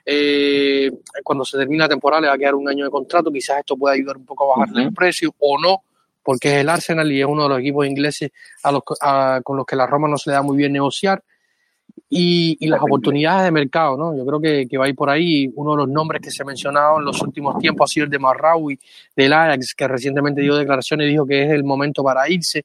eh, 0.10 0.90
cuando 1.22 1.44
se 1.44 1.58
termine 1.58 1.80
la 1.80 1.90
temporada 1.90 2.22
le 2.22 2.28
va 2.30 2.36
a 2.36 2.38
quedar 2.38 2.56
un 2.56 2.70
año 2.70 2.86
de 2.86 2.90
contrato, 2.90 3.30
quizás 3.30 3.60
esto 3.60 3.76
pueda 3.76 3.94
ayudar 3.94 4.16
un 4.16 4.26
poco 4.26 4.46
a 4.46 4.58
bajarle 4.58 4.84
el 4.84 4.94
precio 4.94 5.36
o 5.40 5.60
no, 5.60 5.84
porque 6.24 6.56
es 6.56 6.62
el 6.62 6.70
Arsenal 6.70 7.12
y 7.12 7.20
es 7.20 7.28
uno 7.28 7.44
de 7.44 7.50
los 7.50 7.60
equipos 7.60 7.86
ingleses 7.86 8.32
a 8.64 8.72
los, 8.72 8.84
con 9.44 9.58
los 9.58 9.66
que 9.66 9.76
la 9.76 9.86
Roma 9.86 10.08
no 10.08 10.18
se 10.18 10.30
le 10.30 10.36
da 10.36 10.42
muy 10.42 10.56
bien 10.56 10.72
negociar. 10.72 11.22
Y, 12.10 12.56
y, 12.60 12.68
las 12.68 12.82
oportunidades 12.82 13.46
de 13.46 13.52
mercado, 13.52 13.98
¿no? 13.98 14.16
Yo 14.16 14.26
creo 14.26 14.40
que, 14.40 14.68
que, 14.68 14.78
va 14.78 14.86
a 14.86 14.88
ir 14.88 14.96
por 14.96 15.10
ahí. 15.10 15.52
Uno 15.56 15.72
de 15.72 15.78
los 15.78 15.90
nombres 15.90 16.22
que 16.22 16.32
se 16.32 16.44
ha 16.44 16.46
mencionado 16.46 17.00
en 17.00 17.06
los 17.06 17.22
últimos 17.22 17.58
tiempos 17.58 17.90
ha 17.90 17.94
sido 17.94 18.04
el 18.06 18.10
de 18.10 18.20
Marraui, 18.20 18.80
del 19.16 19.34
Ajax, 19.34 19.74
que 19.74 19.88
recientemente 19.88 20.40
dio 20.42 20.56
declaraciones 20.56 21.08
y 21.08 21.10
dijo 21.10 21.26
que 21.26 21.44
es 21.44 21.52
el 21.52 21.64
momento 21.64 22.04
para 22.04 22.30
irse 22.30 22.64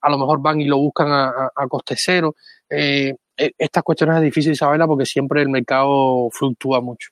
a 0.00 0.10
lo 0.10 0.18
mejor 0.18 0.40
van 0.40 0.60
y 0.60 0.66
lo 0.66 0.78
buscan 0.78 1.08
a, 1.10 1.66
coste 1.68 1.94
cero. 1.98 2.36
Eh, 2.68 3.14
estas 3.36 3.82
cuestiones 3.82 4.16
es 4.16 4.22
difícil 4.22 4.56
saberlas 4.56 4.88
porque 4.88 5.06
siempre 5.06 5.42
el 5.42 5.48
mercado 5.48 6.28
fluctúa 6.30 6.80
mucho. 6.80 7.10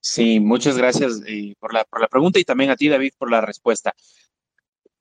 Sí, 0.00 0.40
muchas 0.40 0.78
gracias 0.78 1.22
eh, 1.26 1.54
por, 1.58 1.74
la, 1.74 1.84
por 1.84 2.00
la 2.00 2.08
pregunta 2.08 2.38
y 2.38 2.44
también 2.44 2.70
a 2.70 2.76
ti, 2.76 2.88
David, 2.88 3.12
por 3.18 3.30
la 3.30 3.40
respuesta. 3.40 3.94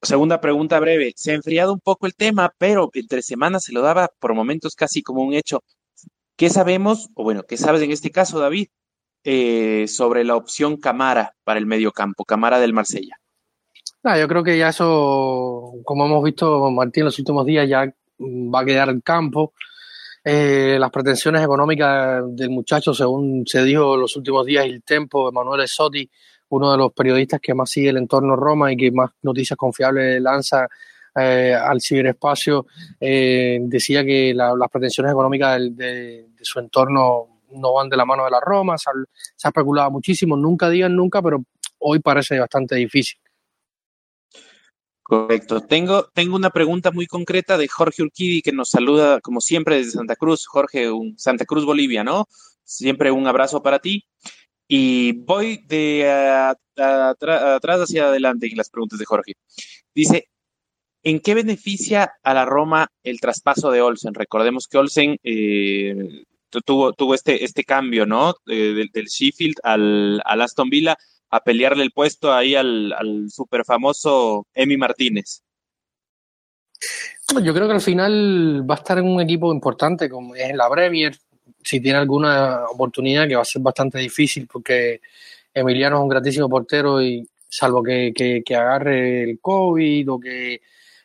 Segunda 0.02 0.42
pregunta 0.42 0.80
breve. 0.80 1.14
Se 1.16 1.32
ha 1.32 1.36
enfriado 1.36 1.74
un 1.74 1.80
poco 1.80 2.06
el 2.06 2.16
tema, 2.16 2.54
pero 2.58 2.90
entre 2.94 3.22
semanas 3.22 3.64
se 3.64 3.74
lo 3.74 3.82
daba 3.82 4.10
por 4.20 4.34
momentos 4.34 4.76
casi 4.76 5.02
como 5.02 5.24
un 5.24 5.34
hecho. 5.34 5.64
¿Qué 6.36 6.50
sabemos, 6.50 7.10
o 7.16 7.24
bueno, 7.24 7.44
qué 7.44 7.58
sabes 7.58 7.82
en 7.82 7.92
este 7.92 8.12
caso, 8.12 8.40
David, 8.40 8.68
eh, 9.24 9.86
sobre 9.88 10.24
la 10.24 10.36
opción 10.36 10.78
Camara 10.78 11.36
para 11.44 11.60
el 11.60 11.66
medio 11.66 11.92
campo, 11.92 12.24
Camara 12.24 12.60
del 12.60 12.74
Marsella? 12.74 13.20
yo 14.02 14.28
creo 14.30 14.44
que 14.44 14.58
ya 14.58 14.70
eso, 14.70 15.74
como 15.84 16.06
hemos 16.06 16.24
visto, 16.24 16.72
Martín, 16.72 17.02
en 17.02 17.06
los 17.06 17.20
últimos 17.20 17.46
días 17.46 17.68
ya 17.68 17.94
va 18.20 18.62
a 18.62 18.66
quedar 18.66 18.90
en 18.90 19.02
campo. 19.02 19.54
Eh, 20.24 20.78
las 20.80 20.92
pretensiones 20.92 21.42
económicas 21.44 22.24
del 22.28 22.50
muchacho, 22.50 22.94
según 22.94 23.44
se 23.46 23.64
dijo 23.64 23.96
los 23.96 24.16
últimos 24.16 24.46
días, 24.46 24.66
el 24.66 24.84
Tempo, 24.84 25.30
Emanuele 25.30 25.66
Sotti, 25.68 26.10
uno 26.50 26.72
de 26.72 26.78
los 26.78 26.94
periodistas 26.94 27.40
que 27.40 27.54
más 27.54 27.70
sigue 27.70 27.90
el 27.90 27.98
entorno 27.98 28.36
Roma 28.36 28.72
y 28.72 28.78
que 28.78 28.92
más 28.92 29.12
noticias 29.22 29.58
confiables 29.58 30.22
lanza 30.22 30.68
eh, 31.16 31.54
al 31.54 31.82
ciberespacio, 31.82 32.66
eh, 33.00 33.60
decía 33.62 34.04
que 34.04 34.34
las 34.34 34.70
pretensiones 34.72 35.12
económicas 35.12 35.60
de, 35.76 36.28
su 36.42 36.60
entorno 36.60 37.42
no 37.52 37.74
van 37.74 37.90
de 37.90 37.98
la 37.98 38.06
mano 38.06 38.26
de 38.26 38.32
la 38.32 38.40
Roma, 38.40 38.78
se 38.78 38.90
se 39.36 39.48
ha 39.48 39.50
especulado 39.50 39.90
muchísimo, 39.92 40.38
nunca 40.38 40.70
digan 40.70 40.96
nunca, 40.96 41.22
pero 41.22 41.44
hoy 41.80 42.00
parece 42.00 42.40
bastante 42.40 42.76
difícil. 42.76 43.20
Correcto. 45.10 45.62
Tengo, 45.62 46.08
tengo 46.14 46.36
una 46.36 46.52
pregunta 46.52 46.92
muy 46.92 47.08
concreta 47.08 47.58
de 47.58 47.68
Jorge 47.68 48.04
Urquidi 48.04 48.44
que 48.44 48.52
nos 48.52 48.70
saluda 48.70 49.20
como 49.22 49.42
siempre 49.42 49.78
desde 49.78 49.94
Santa 49.94 50.16
Cruz. 50.16 50.46
Jorge, 50.46 50.92
un, 50.92 51.18
Santa 51.18 51.46
Cruz, 51.46 51.66
Bolivia, 51.66 52.04
¿no? 52.04 52.28
Siempre 52.64 53.10
un 53.10 53.26
abrazo 53.26 53.64
para 53.64 53.80
ti. 53.80 54.06
Y 54.68 55.14
voy 55.14 55.66
de 55.66 56.08
atrás 56.78 57.82
hacia 57.82 58.06
adelante 58.06 58.46
en 58.46 58.56
las 58.56 58.70
preguntas 58.70 59.00
de 59.00 59.06
Jorge. 59.06 59.34
Dice, 59.96 60.30
¿en 61.02 61.20
qué 61.22 61.34
beneficia 61.34 62.14
a 62.22 62.36
la 62.36 62.46
Roma 62.46 62.92
el 63.02 63.20
traspaso 63.20 63.72
de 63.72 63.82
Olsen? 63.82 64.14
Recordemos 64.14 64.68
que 64.68 64.78
Olsen 64.78 65.18
eh, 65.24 66.24
tuvo, 66.64 66.94
tuvo 66.94 67.16
este, 67.16 67.44
este 67.44 67.64
cambio, 67.64 68.06
¿no? 68.06 68.36
Eh, 68.46 68.74
del, 68.76 68.90
del, 68.94 69.08
Sheffield 69.08 69.56
al, 69.64 70.22
al 70.24 70.42
Aston 70.42 70.70
Villa 70.70 70.96
a 71.30 71.40
pelearle 71.42 71.84
el 71.84 71.92
puesto 71.92 72.34
ahí 72.34 72.56
al, 72.56 73.28
super 73.30 73.64
famoso 73.66 74.48
Emi 74.54 74.78
Martínez. 74.78 75.44
Yo 77.44 77.54
creo 77.54 77.68
que 77.68 77.74
al 77.74 77.82
final 77.82 78.70
va 78.70 78.76
a 78.76 78.78
estar 78.78 78.98
en 78.98 79.06
un 79.06 79.22
equipo 79.22 79.54
importante 79.54 80.10
como 80.10 80.36
es 80.36 80.56
la 80.56 80.70
Premier, 80.70 81.16
si 81.64 81.80
tiene 81.80 82.00
alguna 82.00 82.66
oportunidad 82.66 83.28
que 83.28 83.36
va 83.36 83.42
a 83.42 83.46
ser 83.46 83.62
bastante 83.62 84.00
difícil 84.00 84.48
porque 84.52 85.02
Emiliano 85.54 85.98
es 85.98 86.04
un 86.04 86.10
gratísimo 86.10 86.50
portero 86.50 87.02
y 87.02 87.28
salvo 87.48 87.84
que, 87.84 88.14
que, 88.16 88.56
agarre 88.56 89.24
el 89.24 89.40
COVID 89.40 90.12
o 90.12 90.20
que 90.20 90.62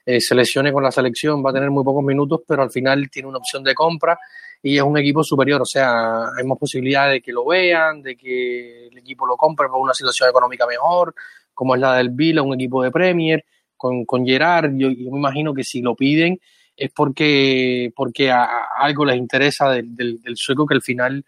eh, 0.06 0.20
se 0.20 0.34
lesione 0.34 0.72
con 0.72 0.82
la 0.82 0.92
selección 0.92 1.44
va 1.44 1.50
a 1.50 1.54
tener 1.54 1.70
muy 1.70 1.84
pocos 1.84 2.04
minutos, 2.04 2.42
pero 2.46 2.62
al 2.62 2.70
final 2.70 3.10
tiene 3.10 3.28
una 3.28 3.38
opción 3.38 3.64
de 3.64 3.74
compra 3.74 4.18
y 4.66 4.78
es 4.78 4.82
un 4.82 4.96
equipo 4.96 5.22
superior, 5.22 5.60
o 5.60 5.66
sea, 5.66 6.30
hay 6.34 6.44
más 6.46 6.56
posibilidad 6.56 7.10
de 7.10 7.20
que 7.20 7.32
lo 7.32 7.44
vean, 7.44 8.00
de 8.00 8.16
que 8.16 8.86
el 8.86 8.96
equipo 8.96 9.26
lo 9.26 9.36
compre 9.36 9.68
por 9.68 9.78
una 9.78 9.92
situación 9.92 10.30
económica 10.30 10.66
mejor, 10.66 11.14
como 11.52 11.74
es 11.74 11.82
la 11.82 11.96
del 11.96 12.08
Vila, 12.08 12.40
un 12.40 12.54
equipo 12.54 12.82
de 12.82 12.90
Premier, 12.90 13.44
con, 13.76 14.06
con 14.06 14.24
Gerard, 14.24 14.72
yo, 14.74 14.88
me 14.88 15.18
imagino 15.18 15.52
que 15.52 15.64
si 15.64 15.82
lo 15.82 15.94
piden 15.94 16.40
es 16.74 16.90
porque, 16.92 17.92
porque 17.94 18.30
a, 18.30 18.46
algo 18.78 19.04
les 19.04 19.18
interesa 19.18 19.68
del, 19.68 19.94
del, 19.94 20.36
sueco 20.36 20.64
que 20.64 20.74
al 20.74 20.80
final 20.80 21.22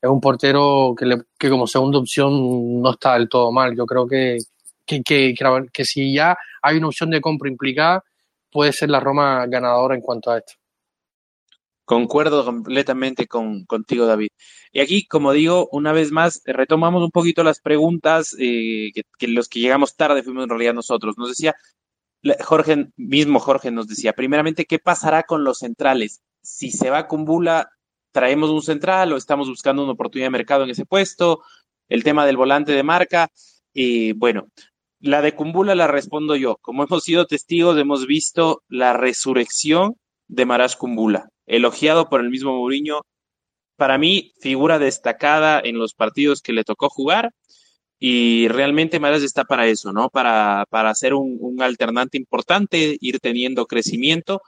es 0.00 0.10
un 0.10 0.20
portero 0.20 0.96
que, 0.98 1.18
que 1.38 1.50
como 1.50 1.68
segunda 1.68 2.00
opción 2.00 2.82
no 2.82 2.90
está 2.90 3.14
del 3.14 3.28
todo 3.28 3.52
mal. 3.52 3.76
Yo 3.76 3.86
creo 3.86 4.08
que, 4.08 4.38
que, 4.84 5.02
que, 5.04 5.34
que 5.72 5.84
si 5.84 6.12
ya 6.12 6.36
hay 6.60 6.78
una 6.78 6.88
opción 6.88 7.10
de 7.10 7.20
compra 7.20 7.48
implicada, 7.48 8.02
puede 8.50 8.72
ser 8.72 8.90
la 8.90 8.98
Roma 8.98 9.46
ganadora 9.46 9.94
en 9.94 10.00
cuanto 10.00 10.32
a 10.32 10.38
esto. 10.38 10.54
Concuerdo 11.84 12.44
completamente 12.44 13.26
con, 13.26 13.64
contigo, 13.64 14.06
David. 14.06 14.28
Y 14.72 14.80
aquí, 14.80 15.06
como 15.06 15.32
digo, 15.32 15.68
una 15.72 15.92
vez 15.92 16.12
más, 16.12 16.42
retomamos 16.44 17.02
un 17.02 17.10
poquito 17.10 17.42
las 17.42 17.60
preguntas 17.60 18.36
eh, 18.38 18.92
que, 19.18 19.28
los 19.28 19.48
que 19.48 19.60
llegamos 19.60 19.96
tarde 19.96 20.22
fuimos 20.22 20.44
en 20.44 20.50
realidad 20.50 20.74
nosotros. 20.74 21.18
Nos 21.18 21.30
decía, 21.30 21.54
Jorge, 22.44 22.88
mismo 22.96 23.40
Jorge 23.40 23.70
nos 23.70 23.88
decía, 23.88 24.12
primeramente, 24.12 24.64
¿qué 24.64 24.78
pasará 24.78 25.24
con 25.24 25.44
los 25.44 25.58
centrales? 25.58 26.22
Si 26.42 26.70
se 26.70 26.90
va 26.90 27.08
con 27.08 27.24
Bula, 27.24 27.68
¿traemos 28.12 28.50
un 28.50 28.62
central 28.62 29.12
o 29.12 29.16
estamos 29.16 29.48
buscando 29.48 29.82
una 29.82 29.92
oportunidad 29.92 30.26
de 30.26 30.30
mercado 30.30 30.64
en 30.64 30.70
ese 30.70 30.86
puesto? 30.86 31.42
El 31.88 32.04
tema 32.04 32.26
del 32.26 32.36
volante 32.36 32.72
de 32.72 32.82
marca. 32.84 33.28
y 33.74 34.12
bueno, 34.12 34.48
la 35.00 35.20
de 35.20 35.34
Kumbula 35.34 35.74
la 35.74 35.88
respondo 35.88 36.36
yo. 36.36 36.58
Como 36.62 36.84
hemos 36.84 37.04
sido 37.04 37.26
testigos, 37.26 37.76
hemos 37.76 38.06
visto 38.06 38.62
la 38.68 38.92
resurrección 38.92 39.96
de 40.28 40.46
Marash 40.46 40.76
Kumbula 40.76 41.28
elogiado 41.46 42.08
por 42.08 42.20
el 42.20 42.30
mismo 42.30 42.52
Mourinho. 42.56 43.02
Para 43.76 43.98
mí, 43.98 44.32
figura 44.40 44.78
destacada 44.78 45.60
en 45.62 45.78
los 45.78 45.94
partidos 45.94 46.42
que 46.42 46.52
le 46.52 46.64
tocó 46.64 46.88
jugar 46.88 47.32
y 48.04 48.48
realmente 48.48 48.98
Maras 48.98 49.22
está 49.22 49.44
para 49.44 49.68
eso, 49.68 49.92
¿no? 49.92 50.08
Para, 50.10 50.66
para 50.70 50.92
ser 50.94 51.14
un, 51.14 51.62
alternante 51.62 52.18
importante, 52.18 52.96
ir 53.00 53.20
teniendo 53.20 53.66
crecimiento 53.66 54.42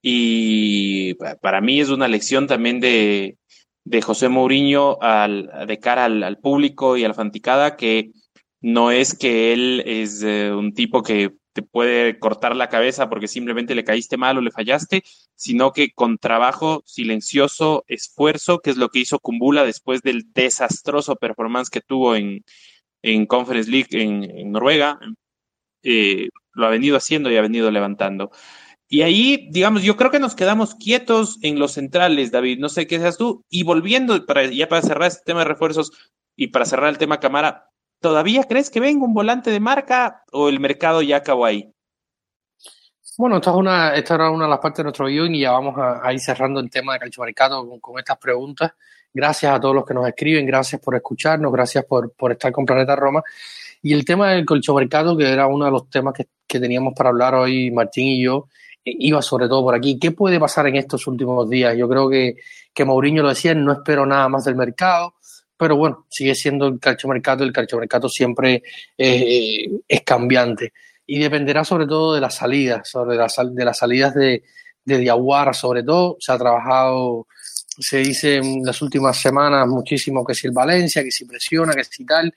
y 0.00 1.14
para 1.40 1.60
mí 1.60 1.80
es 1.80 1.88
una 1.88 2.06
lección 2.06 2.46
también 2.46 2.78
de, 2.78 3.38
de 3.84 4.02
José 4.02 4.28
Mourinho 4.28 4.98
al, 5.02 5.50
de 5.66 5.78
cara 5.80 6.04
al, 6.04 6.38
público 6.38 6.96
y 6.96 7.04
a 7.04 7.08
la 7.08 7.14
fanticada 7.14 7.76
que 7.76 8.12
no 8.60 8.92
es 8.92 9.18
que 9.18 9.52
él 9.52 9.82
es 9.84 10.22
eh, 10.22 10.52
un 10.52 10.72
tipo 10.72 11.02
que 11.02 11.32
te 11.52 11.62
puede 11.62 12.18
cortar 12.18 12.56
la 12.56 12.68
cabeza 12.68 13.08
porque 13.08 13.28
simplemente 13.28 13.74
le 13.74 13.84
caíste 13.84 14.16
mal 14.16 14.38
o 14.38 14.40
le 14.40 14.50
fallaste, 14.50 15.02
sino 15.34 15.72
que 15.72 15.92
con 15.92 16.18
trabajo 16.18 16.82
silencioso, 16.86 17.84
esfuerzo, 17.88 18.60
que 18.60 18.70
es 18.70 18.76
lo 18.76 18.88
que 18.88 19.00
hizo 19.00 19.18
Kumbula 19.18 19.64
después 19.64 20.02
del 20.02 20.32
desastroso 20.32 21.16
performance 21.16 21.70
que 21.70 21.80
tuvo 21.80 22.16
en, 22.16 22.44
en 23.02 23.26
Conference 23.26 23.70
League 23.70 23.88
en, 23.92 24.52
Noruega, 24.52 24.98
eh, 25.82 26.28
lo 26.52 26.66
ha 26.66 26.70
venido 26.70 26.96
haciendo 26.96 27.30
y 27.30 27.36
ha 27.36 27.42
venido 27.42 27.70
levantando. 27.70 28.30
Y 28.88 29.02
ahí, 29.02 29.48
digamos, 29.50 29.82
yo 29.82 29.96
creo 29.96 30.10
que 30.10 30.20
nos 30.20 30.34
quedamos 30.34 30.74
quietos 30.74 31.38
en 31.42 31.58
los 31.58 31.72
centrales, 31.72 32.30
David. 32.30 32.58
No 32.58 32.68
sé 32.68 32.86
qué 32.86 32.98
seas 32.98 33.16
tú. 33.16 33.42
Y 33.48 33.62
volviendo, 33.62 34.26
para, 34.26 34.44
ya 34.44 34.68
para 34.68 34.82
cerrar 34.82 35.08
este 35.08 35.22
tema 35.24 35.40
de 35.40 35.46
refuerzos 35.46 35.92
y 36.36 36.48
para 36.48 36.66
cerrar 36.66 36.90
el 36.90 36.98
tema 36.98 37.18
Camara, 37.18 37.71
¿Todavía 38.02 38.42
crees 38.42 38.68
que 38.68 38.80
venga 38.80 39.04
un 39.06 39.14
volante 39.14 39.50
de 39.52 39.60
marca 39.60 40.24
o 40.32 40.48
el 40.48 40.58
mercado 40.58 41.02
ya 41.02 41.18
acabó 41.18 41.44
ahí? 41.44 41.72
Bueno, 43.16 43.36
esta, 43.36 43.50
es 43.50 43.56
una, 43.56 43.94
esta 43.94 44.16
era 44.16 44.30
una 44.30 44.44
de 44.46 44.50
las 44.50 44.58
partes 44.58 44.78
de 44.78 44.82
nuestro 44.84 45.06
guion 45.06 45.32
y 45.32 45.42
ya 45.42 45.52
vamos 45.52 45.76
a, 45.78 46.12
ir 46.12 46.18
cerrando 46.18 46.58
el 46.58 46.68
tema 46.68 46.94
de 46.94 46.98
Calcio 46.98 47.24
con, 47.68 47.78
con, 47.78 47.98
estas 48.00 48.18
preguntas. 48.18 48.72
Gracias 49.14 49.54
a 49.54 49.60
todos 49.60 49.74
los 49.74 49.86
que 49.86 49.94
nos 49.94 50.08
escriben, 50.08 50.44
gracias 50.44 50.80
por 50.80 50.96
escucharnos, 50.96 51.52
gracias 51.52 51.84
por, 51.84 52.12
por 52.14 52.32
estar 52.32 52.50
con 52.50 52.66
Planeta 52.66 52.96
Roma. 52.96 53.22
Y 53.82 53.92
el 53.92 54.04
tema 54.04 54.30
del 54.30 54.44
mercado, 54.74 55.16
que 55.16 55.30
era 55.30 55.46
uno 55.46 55.66
de 55.66 55.70
los 55.70 55.88
temas 55.88 56.12
que, 56.12 56.26
que 56.44 56.58
teníamos 56.58 56.94
para 56.96 57.10
hablar 57.10 57.36
hoy 57.36 57.70
Martín 57.70 58.08
y 58.08 58.24
yo, 58.24 58.48
eh, 58.84 58.96
iba 58.98 59.22
sobre 59.22 59.46
todo 59.46 59.62
por 59.62 59.76
aquí. 59.76 59.96
¿Qué 60.00 60.10
puede 60.10 60.40
pasar 60.40 60.66
en 60.66 60.74
estos 60.74 61.06
últimos 61.06 61.48
días? 61.48 61.76
Yo 61.76 61.88
creo 61.88 62.10
que, 62.10 62.34
que 62.74 62.84
Mourinho 62.84 63.22
lo 63.22 63.28
decía, 63.28 63.54
no 63.54 63.72
espero 63.72 64.04
nada 64.06 64.28
más 64.28 64.44
del 64.44 64.56
mercado 64.56 65.14
pero 65.62 65.76
bueno, 65.76 66.06
sigue 66.10 66.34
siendo 66.34 66.66
el 66.66 66.80
calciomercato, 66.80 67.44
el 67.44 67.52
calciomercato 67.52 68.08
siempre 68.08 68.64
eh, 68.98 69.70
es 69.86 70.00
cambiante. 70.02 70.72
Y 71.06 71.20
dependerá 71.20 71.62
sobre 71.62 71.86
todo 71.86 72.14
de 72.14 72.20
las 72.20 72.34
salidas, 72.34 72.88
sobre 72.90 73.16
las, 73.16 73.36
de 73.54 73.64
las 73.64 73.78
salidas 73.78 74.12
de, 74.12 74.42
de 74.84 74.98
Diaguara 74.98 75.52
sobre 75.52 75.84
todo, 75.84 76.16
se 76.18 76.32
ha 76.32 76.38
trabajado, 76.38 77.28
se 77.78 77.98
dice 77.98 78.38
en 78.38 78.64
las 78.64 78.82
últimas 78.82 79.16
semanas 79.16 79.68
muchísimo 79.68 80.24
que 80.24 80.34
si 80.34 80.48
el 80.48 80.52
Valencia, 80.52 81.04
que 81.04 81.12
si 81.12 81.26
presiona, 81.26 81.74
que 81.74 81.84
si 81.84 82.04
tal, 82.04 82.34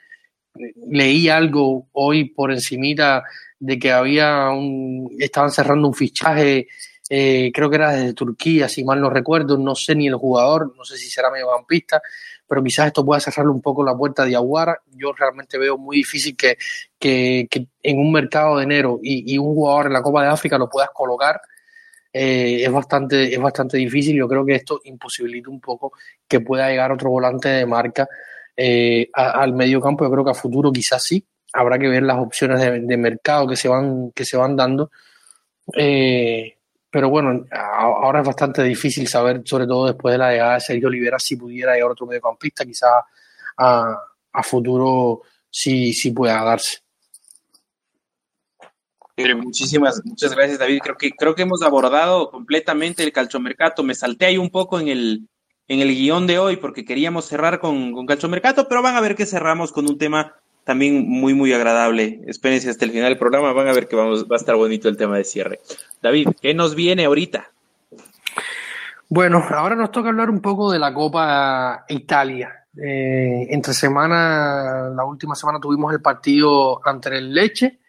leí 0.92 1.28
algo 1.28 1.88
hoy 1.94 2.26
por 2.26 2.52
encimita 2.52 3.24
de 3.58 3.80
que 3.80 3.92
había 3.92 4.50
un, 4.50 5.10
estaban 5.18 5.50
cerrando 5.50 5.88
un 5.88 5.96
fichaje, 5.96 6.68
eh, 7.10 7.52
creo 7.52 7.72
que 7.72 7.76
era 7.76 7.92
desde 7.92 8.14
Turquía, 8.14 8.70
si 8.70 8.84
mal 8.84 9.02
no 9.02 9.10
recuerdo, 9.10 9.58
no 9.58 9.74
sé 9.74 9.96
ni 9.96 10.06
el 10.06 10.16
jugador, 10.16 10.76
no 10.78 10.84
sé 10.86 10.98
si 10.98 11.10
será 11.10 11.32
mediocampista, 11.32 12.02
pero 12.48 12.64
quizás 12.64 12.88
esto 12.88 13.06
pueda 13.06 13.20
cerrarle 13.20 13.52
un 13.52 13.62
poco 13.62 13.84
la 13.84 13.96
puerta 13.96 14.26
de 14.26 14.36
Aguara. 14.36 14.80
Yo 14.92 15.14
realmente 15.14 15.58
veo 15.58 15.78
muy 15.78 15.98
difícil 15.98 16.36
que, 16.36 16.58
que, 17.00 17.48
en 17.82 18.00
un 18.00 18.12
mercado 18.12 18.58
de 18.58 18.64
enero 18.64 19.00
y, 19.02 19.38
un 19.38 19.56
jugador 19.56 19.88
en 19.88 19.94
la 19.94 20.02
Copa 20.02 20.24
de 20.24 20.30
África 20.30 20.58
lo 20.58 20.70
puedas 20.70 20.90
colocar. 20.94 21.42
Eh, 22.14 22.64
es, 22.64 22.72
bastante, 22.72 23.34
es 23.34 23.40
bastante 23.40 23.78
difícil. 23.78 24.16
Yo 24.16 24.28
creo 24.28 24.46
que 24.46 24.56
esto 24.56 24.80
imposibilita 24.84 25.50
un 25.50 25.60
poco 25.60 25.94
que 26.28 26.40
pueda 26.40 26.70
llegar 26.70 26.92
otro 26.92 27.10
volante 27.10 27.50
de 27.50 27.66
marca 27.66 28.08
eh, 28.56 29.10
al 29.14 29.54
medio 29.54 29.82
campo. 29.82 30.06
Yo 30.06 30.12
creo 30.12 30.26
que 30.26 30.32
a 30.32 30.36
futuro 30.36 30.72
quizás 30.72 31.04
sí. 31.04 31.26
Habrá 31.54 31.80
que 31.80 31.88
ver 31.88 32.04
las 32.04 32.18
opciones 32.18 32.60
de, 32.60 32.98
mercado 32.98 33.48
que 33.48 33.56
se 33.56 33.68
van, 33.68 34.12
que 34.12 34.26
se 34.26 34.38
van 34.38 34.56
dando. 34.56 34.92
Eh, 35.76 36.58
pero 36.96 37.10
bueno, 37.10 37.46
ahora 37.52 38.22
es 38.22 38.26
bastante 38.26 38.64
difícil 38.64 39.06
saber, 39.10 39.42
sobre 39.44 39.68
todo 39.68 39.88
después 39.88 40.14
de 40.14 40.18
la 40.18 40.32
llegada 40.32 40.54
de 40.54 40.62
Sergio 40.62 40.88
Olivera, 40.88 41.20
si 41.20 41.36
pudiera 41.36 41.74
llegar 41.74 41.92
otro 41.92 42.06
mediocampista, 42.06 42.64
quizás 42.64 42.90
a, 43.58 43.98
a 44.32 44.44
futuro 44.44 45.24
sí, 45.50 45.92
sí 45.92 46.12
pueda 46.12 46.42
darse. 46.42 46.78
Muchísimas, 49.36 50.02
muchas 50.06 50.34
gracias, 50.34 50.58
David. 50.58 50.80
Creo 50.82 50.96
que, 50.96 51.12
creo 51.12 51.36
que 51.36 51.42
hemos 51.42 51.64
abordado 51.64 52.32
completamente 52.32 53.04
el 53.04 53.12
calchomercato. 53.12 53.84
Me 53.84 53.94
salté 53.94 54.28
ahí 54.28 54.38
un 54.38 54.50
poco 54.50 54.80
en 54.80 54.88
el, 54.88 55.28
en 55.68 55.82
el 55.82 55.90
guion 55.90 56.28
de 56.28 56.40
hoy 56.40 56.56
porque 56.56 56.86
queríamos 56.86 57.26
cerrar 57.26 57.60
con, 57.60 57.92
con 57.92 58.06
calchomercato, 58.06 58.70
pero 58.70 58.82
van 58.82 58.96
a 58.96 59.02
ver 59.02 59.18
que 59.18 59.26
cerramos 59.26 59.74
con 59.74 59.86
un 59.86 59.98
tema 59.98 60.34
también 60.66 61.08
muy, 61.08 61.34
muy 61.34 61.54
agradable. 61.54 62.22
Espérense 62.28 62.70
hasta 62.70 62.84
el 62.86 62.92
final 62.92 63.10
del 63.10 63.20
programa, 63.20 63.54
van 63.54 63.68
a 63.68 63.74
ver 63.74 63.88
que 63.88 63.96
vamos, 63.96 64.26
va 64.26 64.36
a 64.36 64.40
estar 64.40 64.56
bonito 64.56 64.90
el 64.90 64.98
tema 64.98 65.16
de 65.16 65.24
cierre. 65.24 65.60
David, 66.06 66.34
¿qué 66.40 66.54
nos 66.54 66.76
viene 66.76 67.06
ahorita? 67.06 67.50
Bueno, 69.10 69.44
ahora 69.50 69.76
nos 69.76 69.92
toca 69.92 70.10
hablar 70.10 70.30
un 70.30 70.40
poco 70.40 70.72
de 70.72 70.78
la 70.78 70.94
Copa 70.94 71.84
Italia. 71.90 72.68
Eh, 72.78 73.48
entre 73.50 73.74
semana, 73.74 74.92
la 74.96 75.04
última 75.04 75.34
semana 75.34 75.60
tuvimos 75.60 75.92
el 75.92 76.04
partido 76.04 76.80
ante 76.88 77.10
el 77.18 77.34
Leche, 77.34 77.80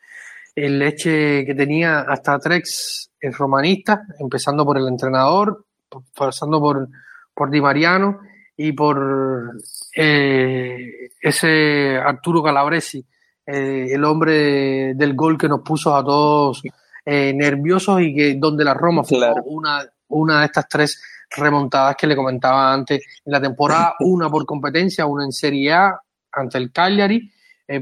el 0.54 0.78
Leche 0.78 1.44
que 1.44 1.54
tenía 1.54 2.06
hasta 2.08 2.38
tres 2.38 3.10
romanistas, 3.20 4.00
empezando 4.18 4.64
por 4.64 4.78
el 4.78 4.88
entrenador, 4.88 5.66
pasando 6.16 6.58
por, 6.58 6.88
por 7.34 7.50
Di 7.50 7.60
Mariano 7.60 8.20
y 8.56 8.72
por 8.72 9.58
eh, 9.94 11.10
ese 11.20 11.98
Arturo 11.98 12.42
Calabresi, 12.42 13.04
eh, 13.44 13.88
el 13.90 14.02
hombre 14.04 14.94
del 14.94 15.14
gol 15.14 15.36
que 15.36 15.50
nos 15.50 15.60
puso 15.60 15.94
a 15.94 16.02
todos 16.02 16.62
eh, 17.06 17.32
nerviosos 17.32 18.02
y 18.02 18.14
que 18.14 18.34
donde 18.34 18.64
la 18.64 18.74
Roma 18.74 19.02
fue 19.04 19.18
una, 19.46 19.82
una 20.08 20.40
de 20.40 20.46
estas 20.46 20.68
tres 20.68 21.02
remontadas 21.30 21.96
que 21.96 22.06
le 22.06 22.14
comentaba 22.14 22.74
antes 22.74 23.02
en 23.24 23.32
la 23.32 23.40
temporada, 23.40 23.94
una 24.00 24.28
por 24.28 24.44
competencia, 24.44 25.06
una 25.06 25.24
en 25.24 25.32
Serie 25.32 25.72
A 25.72 25.98
ante 26.32 26.58
el 26.58 26.70
Cagliari, 26.70 27.32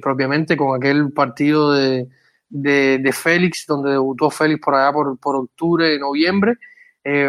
propiamente 0.01 0.57
con 0.57 0.77
aquel 0.77 1.13
partido 1.13 1.73
de, 1.73 2.07
de, 2.49 3.13
Félix, 3.13 3.65
donde 3.67 3.91
debutó 3.91 4.31
Félix 4.31 4.61
por 4.65 4.77
allá 4.77 4.93
por, 4.93 5.19
por 5.19 5.35
octubre, 5.35 5.99
noviembre, 5.99 6.55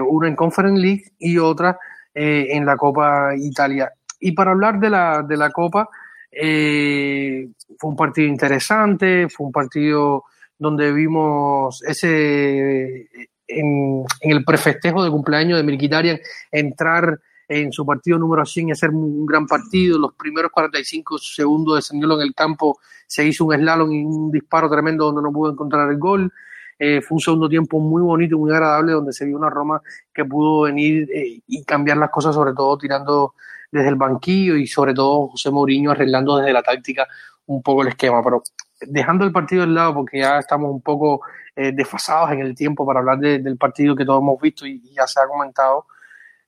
una 0.08 0.28
en 0.28 0.36
Conference 0.36 0.80
League 0.80 1.04
y 1.18 1.40
otra 1.40 1.80
eh, 2.18 2.56
en 2.56 2.66
la 2.66 2.78
Copa 2.78 3.36
Italia. 3.36 3.92
Y 4.22 4.32
para 4.32 4.52
hablar 4.52 4.80
de 4.80 4.90
la, 4.90 5.22
de 5.22 5.36
la 5.36 5.50
Copa, 5.50 5.90
eh, 6.32 7.50
fue 7.78 7.90
un 7.90 7.98
partido 7.98 8.30
interesante, 8.30 9.28
fue 9.28 9.48
un 9.48 9.52
partido 9.52 10.24
donde 10.58 10.92
vimos 10.92 11.84
ese 11.84 13.10
en, 13.48 14.06
el 14.22 14.44
prefestejo 14.44 15.04
de 15.04 15.12
cumpleaños 15.12 15.58
de 15.58 15.64
Milquitarian 15.64 16.20
entrar 16.52 17.20
en 17.48 17.72
su 17.72 17.86
partido 17.86 18.18
número 18.18 18.46
100 18.46 18.70
y 18.70 18.72
hacer 18.72 18.90
un 18.90 19.26
gran 19.26 19.46
partido. 19.46 20.00
Los 20.00 20.14
primeros 20.14 20.52
45 20.52 21.18
segundos 21.20 21.90
de 21.90 21.98
en 21.98 22.22
el 22.22 22.34
campo 22.34 22.80
se 23.06 23.26
hizo 23.26 23.46
un 23.46 23.56
slalom 23.56 23.92
y 23.92 24.04
un 24.04 24.32
disparo 24.32 24.70
tremendo 24.70 25.06
donde 25.06 25.22
no 25.22 25.32
pudo 25.32 25.52
encontrar 25.52 25.90
el 25.92 25.98
gol. 25.98 26.32
eh, 26.80 27.02
fue 27.02 27.16
un 27.16 27.22
segundo 27.22 27.48
tiempo 27.48 27.80
muy 27.80 28.02
bonito 28.02 28.38
muy 28.38 28.52
agradable 28.52 28.92
donde 28.94 29.14
se 29.14 29.26
vio 29.26 29.38
una 29.38 29.50
Roma 29.50 29.82
que 30.14 30.26
pudo 30.26 30.64
venir 30.64 31.10
eh, 31.14 31.40
y 31.48 31.64
cambiar 31.64 31.98
las 31.98 32.10
cosas, 32.10 32.36
sobre 32.36 32.54
todo 32.54 32.78
tirando 32.78 33.36
desde 33.72 33.90
el 33.90 33.96
banquillo 33.96 34.56
y 34.56 34.68
sobre 34.68 34.94
todo 34.94 35.28
José 35.30 35.52
Mourinho 35.52 35.92
arreglando 35.92 36.38
desde 36.38 36.54
la 36.54 36.64
táctica 36.64 37.08
un 37.46 37.62
poco 37.62 37.84
el 37.84 37.90
esquema. 37.90 38.24
Pero 38.24 38.42
dejando 38.82 39.26
el 39.26 39.32
partido 39.32 39.64
al 39.64 39.74
lado, 39.74 39.94
porque 39.96 40.20
ya 40.20 40.40
estamos 40.40 40.72
un 40.72 40.82
poco 40.82 41.22
eh, 41.56 41.72
desfasados 41.72 42.32
en 42.32 42.40
el 42.40 42.56
tiempo 42.56 42.86
para 42.86 43.00
hablar 43.00 43.20
del 43.20 43.58
partido 43.58 43.96
que 43.96 44.06
todos 44.06 44.22
hemos 44.22 44.40
visto 44.42 44.66
y, 44.66 44.82
ya 44.94 45.08
se 45.08 45.20
ha 45.20 45.28
comentado, 45.28 45.86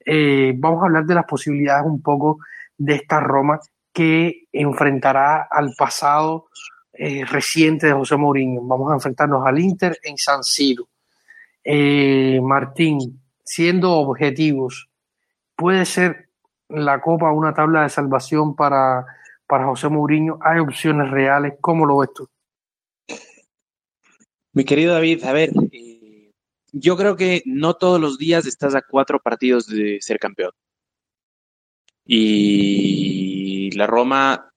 eh, 0.06 0.54
vamos 0.56 0.82
a 0.82 0.86
hablar 0.86 1.06
de 1.06 1.16
las 1.16 1.26
posibilidades 1.26 1.86
un 1.86 2.02
poco 2.02 2.40
de 2.78 2.96
esta 2.96 3.20
Roma 3.20 3.60
que 3.94 4.48
enfrentará 4.52 5.48
al 5.50 5.74
pasado 5.78 6.48
eh, 6.94 7.26
reciente 7.26 7.88
de 7.88 7.94
José 7.94 8.18
Mourinho. 8.18 8.62
Vamos 8.64 8.92
a 8.92 8.96
enfrentarnos 8.96 9.46
al 9.46 9.60
Inter 9.60 9.98
en 10.04 10.18
San 10.18 10.44
Siro. 10.44 10.88
Martín, 12.44 13.22
siendo 13.44 13.94
objetivos, 13.94 14.90
¿puede 15.56 15.86
ser 15.86 16.30
la 16.70 17.02
Copa 17.02 17.32
una 17.32 17.54
tabla 17.54 17.84
de 17.84 17.90
salvación 17.90 18.56
para 18.56 19.06
para 19.48 19.66
José 19.66 19.90
Mourinho? 19.90 20.40
¿Hay 20.42 20.60
opciones 20.60 21.10
reales? 21.10 21.54
¿Cómo 21.62 21.86
lo 21.86 21.98
ves 22.00 22.10
tú? 22.14 22.28
Mi 24.54 24.66
querido 24.66 24.94
David, 24.94 25.24
a 25.24 25.34
ver, 25.34 25.52
eh, 25.72 26.32
yo 26.72 26.98
creo 26.98 27.16
que 27.16 27.44
no 27.46 27.76
todos 27.76 28.02
los 28.02 28.18
días 28.18 28.46
estás 28.46 28.76
a 28.76 28.82
cuatro 28.82 29.20
partidos 29.20 29.68
de 29.68 30.00
ser 30.02 30.20
campeón. 30.20 30.52
Y 32.06 33.72
la 33.72 33.88
Roma 33.88 34.52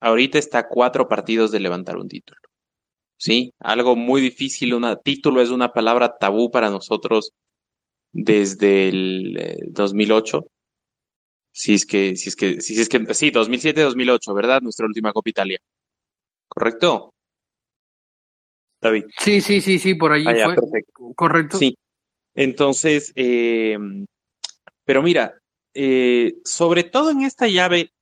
ahorita 0.00 0.38
está 0.38 0.60
a 0.60 0.68
cuatro 0.68 1.08
partidos 1.08 1.50
de 1.50 1.60
levantar 1.60 1.96
un 1.96 2.08
título. 2.08 2.38
¿Sí? 3.16 3.52
Algo 3.58 3.96
muy 3.96 4.20
difícil, 4.20 4.74
un 4.74 4.98
título 5.02 5.40
es 5.40 5.50
una 5.50 5.72
palabra 5.72 6.16
tabú 6.18 6.50
para 6.50 6.70
nosotros 6.70 7.32
desde 8.12 8.88
el 8.88 9.68
2008. 9.70 10.46
Si 11.56 11.74
es 11.74 11.86
que, 11.86 12.16
si 12.16 12.28
es 12.28 12.34
que, 12.34 12.60
si 12.60 12.80
es 12.80 12.88
que, 12.88 13.14
sí, 13.14 13.30
2007-2008, 13.30 14.34
¿verdad? 14.34 14.60
Nuestra 14.60 14.86
última 14.86 15.12
Copa 15.12 15.30
Italia. 15.30 15.60
¿Correcto? 16.48 17.14
David. 18.80 19.04
Sí, 19.20 19.40
sí, 19.40 19.60
sí, 19.60 19.78
sí, 19.78 19.94
por 19.94 20.12
ahí 20.12 20.24
ah, 20.26 20.52
fue. 20.52 20.82
Correcto. 21.14 21.58
Sí. 21.58 21.76
Entonces, 22.34 23.12
eh, 23.14 23.78
pero 24.84 25.00
mira, 25.00 25.38
eh, 25.74 26.34
sobre 26.44 26.82
todo 26.82 27.12
en 27.12 27.22
esta 27.22 27.46
llave, 27.46 27.92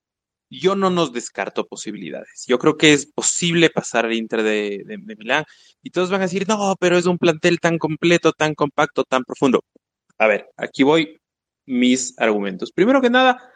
yo 0.49 0.75
no 0.75 0.89
nos 0.89 1.13
descarto 1.13 1.67
posibilidades. 1.67 2.47
Yo 2.49 2.59
creo 2.59 2.79
que 2.79 2.95
es 2.95 3.05
posible 3.05 3.69
pasar 3.69 4.07
al 4.07 4.15
Inter 4.15 4.43
de, 4.43 4.83
de, 4.87 4.97
Milán 4.99 5.45
y 5.83 5.91
todos 5.91 6.09
van 6.09 6.23
a 6.23 6.25
decir, 6.25 6.49
no, 6.49 6.75
pero 6.81 6.97
es 6.97 7.05
un 7.05 7.19
plantel 7.19 7.61
tan 7.61 7.79
completo, 7.79 8.33
tan 8.33 8.55
compacto, 8.55 9.05
tan 9.05 9.25
profundo. 9.25 9.63
A 10.17 10.27
ver, 10.27 10.49
aquí 10.57 10.83
voy 10.85 11.22
mis 11.67 12.19
argumentos. 12.19 12.73
Primero 12.73 13.01
que 13.01 13.11
nada, 13.11 13.53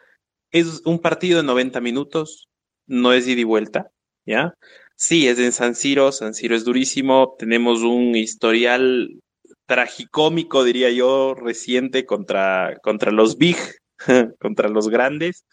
es 0.51 0.81
un 0.85 0.99
partido 0.99 1.37
de 1.37 1.43
90 1.43 1.81
minutos, 1.81 2.47
no 2.85 3.13
es 3.13 3.27
ida 3.27 3.41
y 3.41 3.43
vuelta, 3.43 3.91
¿ya? 4.25 4.53
Sí, 4.95 5.27
es 5.27 5.39
en 5.39 5.51
San 5.51 5.75
Siro, 5.75 6.11
San 6.11 6.33
Siro 6.33 6.55
es 6.55 6.65
durísimo, 6.65 7.35
tenemos 7.37 7.81
un 7.81 8.15
historial 8.15 9.19
tragicómico, 9.67 10.63
diría 10.63 10.89
yo, 10.89 11.35
reciente 11.35 12.05
contra, 12.05 12.79
contra 12.81 13.11
los 13.11 13.37
big, 13.37 13.57
contra 14.39 14.69
los 14.69 14.89
grandes. 14.89 15.45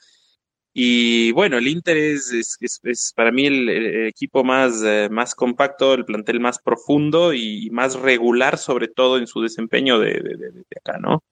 Y 0.76 1.30
bueno, 1.32 1.58
el 1.58 1.68
Inter 1.68 1.96
es, 1.96 2.32
es, 2.32 3.12
para 3.14 3.30
mí 3.30 3.46
el, 3.46 4.06
equipo 4.08 4.42
más, 4.42 4.82
eh, 4.84 5.08
más 5.10 5.34
compacto, 5.34 5.94
el 5.94 6.04
plantel 6.04 6.40
más 6.40 6.58
profundo 6.58 7.32
y 7.32 7.70
más 7.70 7.94
regular, 7.94 8.58
sobre 8.58 8.88
todo 8.88 9.18
en 9.18 9.28
su 9.28 9.40
desempeño 9.40 10.00
de, 10.00 10.14
de, 10.14 10.36
de 10.36 10.64
acá, 10.80 10.98
¿no? 10.98 11.22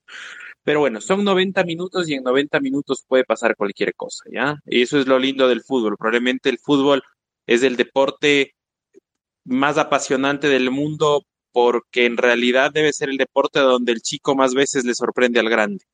Pero 0.65 0.81
bueno, 0.81 1.01
son 1.01 1.25
90 1.25 1.65
minutos 1.65 2.09
y 2.09 2.15
en 2.15 2.23
90 2.23 2.61
minutos 2.61 3.05
puede 3.07 3.25
pasar 3.25 3.57
cualquier 3.57 3.95
cosa, 3.95 4.25
¿ya? 4.33 4.57
Y 4.67 4.83
eso 4.83 4.99
es 5.01 5.07
lo 5.07 5.19
lindo 5.19 5.49
del 5.49 5.63
fútbol. 5.63 5.97
Probablemente 5.99 6.51
el 6.51 6.59
fútbol 6.59 7.03
es 7.47 7.63
el 7.63 7.77
deporte 7.77 8.55
más 9.45 9.79
apasionante 9.79 10.49
del 10.49 10.71
mundo 10.71 11.25
porque 11.53 12.07
en 12.07 12.17
realidad 12.17 12.73
debe 12.73 12.93
ser 12.93 13.11
el 13.11 13.19
deporte 13.19 13.61
donde 13.61 13.93
el 13.93 14.03
chico 14.03 14.35
más 14.35 14.55
veces 14.55 14.85
le 14.85 14.95
sorprende 14.95 15.41
al 15.41 15.51
grande, 15.51 15.85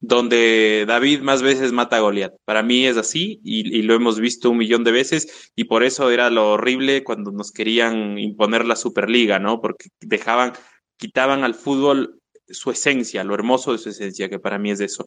donde 0.00 0.84
David 0.86 1.20
más 1.20 1.42
veces 1.42 1.72
mata 1.72 1.96
a 1.96 2.00
Goliat. 2.00 2.34
Para 2.44 2.62
mí 2.62 2.86
es 2.86 2.96
así 2.96 3.40
y, 3.42 3.78
y, 3.78 3.82
lo 3.82 3.94
hemos 3.94 4.20
visto 4.20 4.50
un 4.50 4.58
millón 4.58 4.84
de 4.84 4.92
veces 4.92 5.50
y 5.56 5.64
por 5.64 5.82
eso 5.82 6.10
era 6.10 6.30
lo 6.30 6.52
horrible 6.52 7.04
cuando 7.04 7.32
nos 7.32 7.52
querían 7.52 8.18
imponer 8.18 8.64
la 8.64 8.76
Superliga, 8.76 9.38
¿no? 9.38 9.60
Porque 9.60 9.88
dejaban, 10.00 10.52
quitaban 10.96 11.44
al 11.44 11.54
fútbol 11.54 12.20
su 12.50 12.70
esencia, 12.70 13.24
lo 13.24 13.34
hermoso 13.34 13.72
de 13.72 13.78
su 13.78 13.90
esencia, 13.90 14.28
que 14.28 14.38
para 14.38 14.58
mí 14.58 14.70
es 14.70 14.80
eso. 14.80 15.06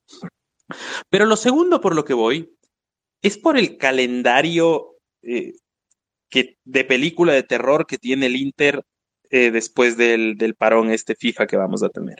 Pero 1.09 1.25
lo 1.25 1.35
segundo 1.35 1.81
por 1.81 1.95
lo 1.95 2.05
que 2.05 2.13
voy 2.13 2.53
es 3.21 3.37
por 3.37 3.57
el 3.57 3.77
calendario 3.77 4.95
eh, 5.21 5.53
de 6.63 6.83
película 6.85 7.33
de 7.33 7.43
terror 7.43 7.85
que 7.85 7.97
tiene 7.97 8.27
el 8.27 8.35
Inter 8.35 8.83
eh, 9.29 9.51
después 9.51 9.97
del, 9.97 10.37
del 10.37 10.55
parón 10.55 10.91
este 10.91 11.15
FIFA 11.15 11.47
que 11.47 11.57
vamos 11.57 11.83
a 11.83 11.89
tener. 11.89 12.17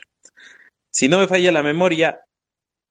Si 0.90 1.08
no 1.08 1.18
me 1.18 1.26
falla 1.26 1.52
la 1.52 1.62
memoria, 1.62 2.20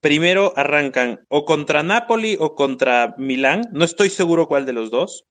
primero 0.00 0.52
arrancan 0.56 1.24
o 1.28 1.44
contra 1.44 1.82
Napoli 1.82 2.36
o 2.38 2.54
contra 2.54 3.14
Milán, 3.18 3.62
no 3.72 3.84
estoy 3.84 4.10
seguro 4.10 4.48
cuál 4.48 4.66
de 4.66 4.72
los 4.72 4.90
dos. 4.90 5.24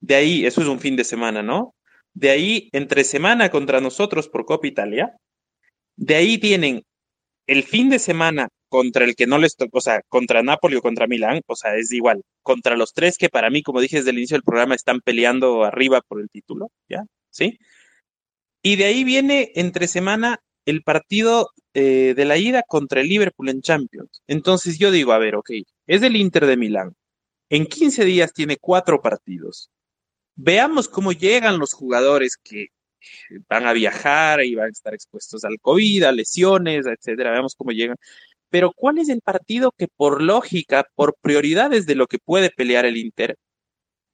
De 0.00 0.14
ahí, 0.14 0.46
eso 0.46 0.60
es 0.60 0.68
un 0.68 0.78
fin 0.78 0.96
de 0.96 1.04
semana, 1.04 1.42
¿no? 1.42 1.74
De 2.14 2.30
ahí, 2.30 2.68
entre 2.72 3.04
semana 3.04 3.50
contra 3.50 3.80
nosotros 3.80 4.28
por 4.28 4.44
Copa 4.44 4.66
Italia, 4.66 5.16
de 5.98 6.14
ahí 6.14 6.38
tienen 6.38 6.84
el 7.46 7.64
fin 7.64 7.90
de 7.90 7.98
semana 7.98 8.48
contra 8.68 9.04
el 9.04 9.16
que 9.16 9.26
no 9.26 9.38
les 9.38 9.56
tocó, 9.56 9.78
o 9.78 9.80
sea, 9.80 10.02
contra 10.08 10.42
Napoli 10.42 10.76
o 10.76 10.82
contra 10.82 11.06
Milán, 11.06 11.40
o 11.46 11.56
sea, 11.56 11.76
es 11.76 11.92
igual, 11.92 12.22
contra 12.42 12.76
los 12.76 12.92
tres 12.92 13.18
que 13.18 13.28
para 13.28 13.50
mí, 13.50 13.62
como 13.62 13.80
dije 13.80 13.96
desde 13.96 14.10
el 14.10 14.18
inicio 14.18 14.36
del 14.36 14.44
programa, 14.44 14.74
están 14.74 15.00
peleando 15.00 15.64
arriba 15.64 16.00
por 16.06 16.20
el 16.20 16.28
título, 16.30 16.70
¿ya? 16.88 17.04
¿Sí? 17.30 17.58
Y 18.62 18.76
de 18.76 18.84
ahí 18.84 19.04
viene 19.04 19.52
entre 19.54 19.88
semana 19.88 20.40
el 20.66 20.82
partido 20.82 21.50
eh, 21.74 22.14
de 22.14 22.24
la 22.24 22.36
ida 22.36 22.62
contra 22.66 23.00
el 23.00 23.08
Liverpool 23.08 23.48
en 23.48 23.62
Champions. 23.62 24.22
Entonces 24.26 24.78
yo 24.78 24.90
digo, 24.90 25.12
a 25.12 25.18
ver, 25.18 25.34
ok, 25.36 25.50
es 25.86 26.02
el 26.02 26.16
Inter 26.16 26.46
de 26.46 26.56
Milán. 26.56 26.94
En 27.48 27.66
15 27.66 28.04
días 28.04 28.32
tiene 28.32 28.58
cuatro 28.58 29.00
partidos. 29.00 29.70
Veamos 30.36 30.88
cómo 30.88 31.12
llegan 31.12 31.58
los 31.58 31.72
jugadores 31.72 32.36
que 32.36 32.68
van 33.48 33.66
a 33.66 33.72
viajar 33.72 34.44
y 34.44 34.54
van 34.54 34.66
a 34.68 34.70
estar 34.70 34.94
expuestos 34.94 35.44
al 35.44 35.58
COVID, 35.60 36.04
a 36.04 36.12
lesiones, 36.12 36.86
etcétera. 36.86 37.32
Veamos 37.32 37.54
cómo 37.56 37.72
llegan. 37.72 37.96
Pero 38.50 38.72
¿cuál 38.74 38.98
es 38.98 39.08
el 39.08 39.20
partido 39.20 39.72
que 39.76 39.88
por 39.88 40.22
lógica, 40.22 40.86
por 40.94 41.16
prioridades 41.20 41.86
de 41.86 41.94
lo 41.94 42.06
que 42.06 42.18
puede 42.18 42.50
pelear 42.50 42.86
el 42.86 42.96
Inter, 42.96 43.36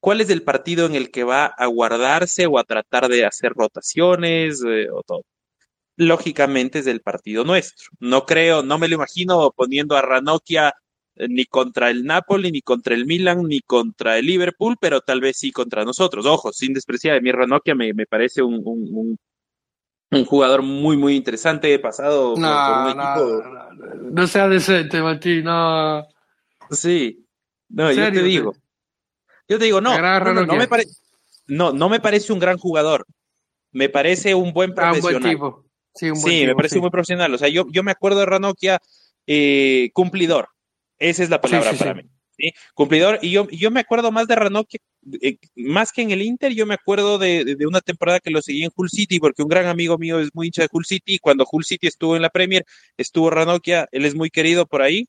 cuál 0.01 0.21
es 0.21 0.31
el 0.31 0.43
partido 0.43 0.87
en 0.87 0.95
el 0.95 1.11
que 1.11 1.25
va 1.25 1.47
a 1.47 1.67
guardarse 1.67 2.47
o 2.47 2.59
a 2.59 2.65
tratar 2.65 3.09
de 3.09 3.25
hacer 3.25 3.53
rotaciones 3.53 4.63
eh, 4.67 4.89
o 4.91 5.03
todo? 5.03 5.25
Lógicamente 5.97 6.81
es 6.81 6.87
el 6.89 7.01
partido 7.03 7.45
nuestro. 7.45 7.91
No 8.01 8.27
creo, 8.27 8.63
no 8.63 8.79
me 8.79 8.89
lo 8.89 8.97
imagino 8.97 9.53
poniendo 9.57 9.97
a 9.97 10.03
Ranocchia 10.03 10.75
ni 11.17 11.45
contra 11.45 11.91
el 11.91 12.05
Napoli, 12.05 12.51
ni 12.51 12.61
contra 12.63 12.95
el 12.95 13.07
Milan, 13.07 13.45
ni 13.45 13.61
contra 13.61 14.19
el 14.19 14.27
Liverpool, 14.27 14.77
pero 14.81 15.01
tal 15.01 15.21
vez 15.21 15.39
sí 15.39 15.53
contra 15.53 15.85
nosotros. 15.85 16.27
Ojo, 16.27 16.53
sin 16.53 16.75
despreciar, 16.75 17.21
mi 17.23 17.33
Ranocchia 17.33 17.75
me, 17.75 17.93
me 17.95 18.07
parece 18.07 18.43
un, 18.43 18.61
un, 18.65 19.19
un, 20.11 20.25
jugador 20.25 20.63
muy, 20.63 20.97
muy 20.97 21.15
interesante, 21.15 21.79
pasado 21.79 22.35
no, 22.37 22.49
por 22.67 22.95
un 22.95 23.01
equipo. 23.01 24.11
No, 24.13 24.27
sea 24.27 24.49
decente, 24.49 25.01
Martín, 25.01 25.45
no. 25.45 26.07
Sí, 26.71 27.27
no, 27.69 27.93
yo 27.93 28.13
te 28.13 28.23
digo. 28.23 28.55
Yo 29.49 29.59
te 29.59 29.67
digo, 29.67 29.81
no, 29.81 29.99
no, 29.99 30.47
no, 30.47 30.57
me 30.57 30.67
parece, 30.67 30.91
no, 31.47 31.73
no 31.73 31.89
me 31.89 32.01
parece 32.01 32.33
un 32.33 32.39
gran 32.39 32.57
jugador. 32.57 33.07
Me 33.73 33.89
parece 33.89 34.35
un 34.35 34.53
buen 34.53 34.73
profesional. 34.73 35.15
Ah, 35.15 35.17
un 35.17 35.23
buen 35.23 35.33
tipo. 35.33 35.65
Sí, 35.95 36.11
un 36.11 36.21
buen 36.21 36.33
sí 36.33 36.47
me 36.47 36.55
parece 36.55 36.77
un 36.77 36.83
buen 36.83 36.93
profesional. 36.93 37.35
O 37.35 37.39
sea, 37.39 37.49
yo, 37.49 37.67
yo 37.71 37.83
me 37.83 37.91
acuerdo 37.91 38.21
de 38.21 38.27
Ranocchia 38.27 38.81
eh, 39.27 39.91
cumplidor. 39.93 40.49
Esa 41.05 41.23
es 41.23 41.29
la 41.29 41.41
palabra 41.41 41.73
para 41.75 41.95
mí. 41.95 42.03
Cumplidor. 42.75 43.19
Y 43.21 43.31
yo, 43.31 43.47
yo 43.51 43.71
me 43.71 43.81
acuerdo 43.81 44.11
más 44.11 44.27
de 44.27 44.35
Ranocchia, 44.35 44.81
eh, 45.21 45.37
más 45.55 45.93
que 45.93 46.01
en 46.01 46.11
el 46.11 46.23
Inter, 46.23 46.53
yo 46.53 46.65
me 46.65 46.75
acuerdo 46.75 47.19
de, 47.19 47.57
una 47.67 47.83
temporada 47.83 48.21
que 48.21 48.31
lo 48.31 48.41
seguí 48.41 48.65
en 48.65 48.71
Hull 48.75 48.89
City, 48.89 49.21
porque 49.21 49.43
un 49.43 49.49
gran 49.49 49.67
amigo 49.67 49.99
mío 49.99 50.19
es 50.19 50.31
muy 50.35 50.47
hincha 50.47 50.63
de 50.63 50.69
Hull 50.73 50.87
City. 50.87 51.15
Y 51.15 51.19
cuando 51.19 51.47
Hull 51.51 51.65
City 51.65 51.87
estuvo 51.87 52.17
en 52.17 52.23
la 52.23 52.31
Premier, 52.31 52.65
estuvo 52.97 53.29
Ranocchia, 53.29 53.87
él 53.93 54.07
es 54.07 54.15
muy 54.15 54.31
querido 54.31 54.67
por 54.67 54.81
ahí. 54.81 55.07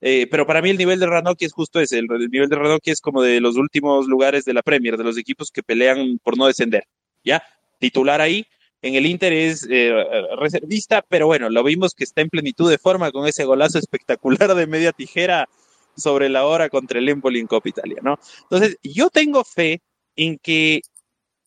Eh, 0.00 0.28
pero 0.30 0.46
para 0.46 0.62
mí 0.62 0.70
el 0.70 0.78
nivel 0.78 1.00
de 1.00 1.06
Ranocchia 1.06 1.46
es 1.46 1.52
justo 1.52 1.80
ese. 1.80 1.98
El, 1.98 2.06
nivel 2.06 2.48
de 2.48 2.56
Ranocchia 2.56 2.92
es 2.92 3.00
como 3.00 3.20
de 3.20 3.40
los 3.40 3.56
últimos 3.56 4.06
lugares 4.06 4.44
de 4.44 4.54
la 4.54 4.62
Premier, 4.62 4.96
de 4.96 5.04
los 5.04 5.18
equipos 5.18 5.50
que 5.50 5.64
pelean 5.64 6.18
por 6.22 6.38
no 6.38 6.46
descender. 6.46 6.84
¿Ya? 7.24 7.42
Titular 7.80 8.20
ahí. 8.20 8.46
En 8.82 8.96
el 8.96 9.06
Inter 9.06 9.32
es 9.32 9.66
eh, 9.70 9.92
reservista, 10.36 11.04
pero 11.08 11.26
bueno, 11.26 11.48
lo 11.48 11.62
vimos 11.62 11.94
que 11.94 12.04
está 12.04 12.20
en 12.20 12.28
plenitud 12.28 12.68
de 12.68 12.78
forma 12.78 13.12
con 13.12 13.26
ese 13.26 13.44
golazo 13.44 13.78
espectacular 13.78 14.54
de 14.54 14.66
media 14.66 14.92
tijera 14.92 15.48
sobre 15.96 16.28
la 16.28 16.44
hora 16.46 16.68
contra 16.68 16.98
el 16.98 17.08
Empoli 17.08 17.38
en 17.40 17.46
Copa 17.46 17.68
Italia, 17.68 17.98
¿no? 18.02 18.18
Entonces, 18.42 18.78
yo 18.82 19.10
tengo 19.10 19.44
fe 19.44 19.82
en 20.16 20.38
que 20.38 20.82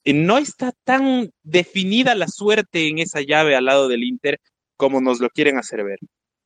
no 0.06 0.38
está 0.38 0.72
tan 0.84 1.32
definida 1.44 2.16
la 2.16 2.28
suerte 2.28 2.88
en 2.88 3.00
esa 3.00 3.22
llave 3.22 3.56
al 3.56 3.66
lado 3.66 3.88
del 3.88 4.04
Inter 4.04 4.40
como 4.78 5.02
nos 5.02 5.20
lo 5.20 5.30
quieren 5.30 5.58
hacer 5.58 5.84
ver. 5.84 6.00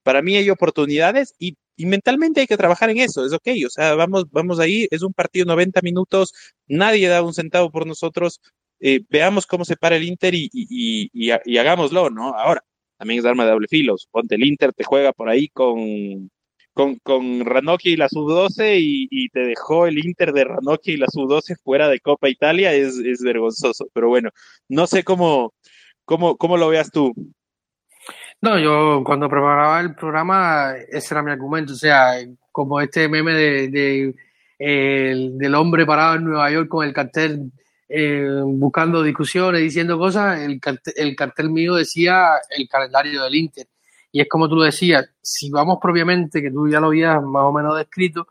Para 0.03 0.21
mí 0.21 0.35
hay 0.37 0.49
oportunidades 0.49 1.33
y, 1.39 1.57
mentalmente 1.77 2.41
hay 2.41 2.47
que 2.47 2.57
trabajar 2.57 2.89
en 2.89 2.97
eso, 2.97 3.25
es 3.25 3.31
ok, 3.31 3.47
o 3.65 3.69
sea, 3.69 3.95
vamos, 3.95 4.25
vamos 4.31 4.59
ahí, 4.59 4.87
es 4.91 5.01
un 5.01 5.13
partido 5.13 5.45
90 5.45 5.79
minutos, 5.81 6.33
nadie 6.67 7.07
da 7.07 7.21
un 7.21 7.33
centavo 7.33 7.71
por 7.71 7.87
nosotros, 7.87 8.41
eh, 8.79 9.01
veamos 9.09 9.45
cómo 9.45 9.65
se 9.65 9.75
para 9.75 9.95
el 9.95 10.03
Inter 10.03 10.33
y, 10.33 10.49
y, 10.53 11.57
hagámoslo, 11.57 12.09
¿no? 12.09 12.33
Ahora, 12.33 12.63
también 12.97 13.19
es 13.19 13.25
arma 13.25 13.45
de 13.45 13.51
doble 13.51 13.67
filo, 13.67 13.95
ponte 14.11 14.35
el 14.35 14.45
Inter, 14.45 14.73
te 14.73 14.83
juega 14.83 15.13
por 15.13 15.29
ahí 15.29 15.49
con, 15.49 16.29
con, 16.73 16.95
con 16.99 17.45
Ranocchia 17.45 17.91
y 17.91 17.97
la 17.97 18.09
Sub-12 18.09 18.77
y, 18.79 19.29
te 19.29 19.41
dejó 19.41 19.85
el 19.85 19.97
Inter 19.97 20.31
de 20.33 20.45
Ranocchia 20.45 20.93
y 20.93 20.97
la 20.97 21.07
Sub-12 21.07 21.57
fuera 21.63 21.89
de 21.89 21.99
Copa 21.99 22.29
Italia, 22.29 22.73
es, 22.73 23.21
vergonzoso, 23.21 23.87
pero 23.93 24.09
bueno, 24.09 24.29
no 24.67 24.87
sé 24.87 25.03
cómo, 25.03 25.53
cómo, 26.05 26.37
cómo 26.37 26.57
lo 26.57 26.69
veas 26.69 26.91
tú. 26.91 27.13
No, 28.41 28.57
yo 28.57 29.03
cuando 29.03 29.29
preparaba 29.29 29.81
el 29.81 29.95
programa, 29.95 30.73
ese 30.89 31.13
era 31.13 31.21
mi 31.21 31.31
argumento. 31.31 31.73
O 31.73 31.75
sea, 31.75 32.13
como 32.53 32.79
este 32.79 33.09
meme 33.09 33.33
de, 33.33 34.13
del 34.57 35.55
hombre 35.55 35.85
parado 35.85 36.15
en 36.15 36.23
Nueva 36.23 36.49
York 36.49 36.69
con 36.69 36.87
el 36.87 36.93
cartel 36.93 37.51
eh, 37.89 38.41
buscando 38.45 39.03
discusiones, 39.03 39.61
diciendo 39.61 39.97
cosas, 39.97 40.39
el 40.39 40.59
cartel, 40.59 40.93
el 40.95 41.15
cartel 41.15 41.49
mío 41.49 41.75
decía 41.75 42.35
el 42.55 42.67
calendario 42.69 43.23
del 43.23 43.35
Inter. 43.35 43.67
Y 44.11 44.21
es 44.21 44.29
como 44.29 44.47
tú 44.47 44.59
decías, 44.61 45.09
si 45.21 45.49
vamos 45.49 45.79
propiamente, 45.81 46.41
que 46.41 46.51
tú 46.51 46.69
ya 46.69 46.79
lo 46.79 46.87
habías 46.87 47.21
más 47.21 47.43
o 47.43 47.51
menos 47.51 47.77
descrito, 47.77 48.27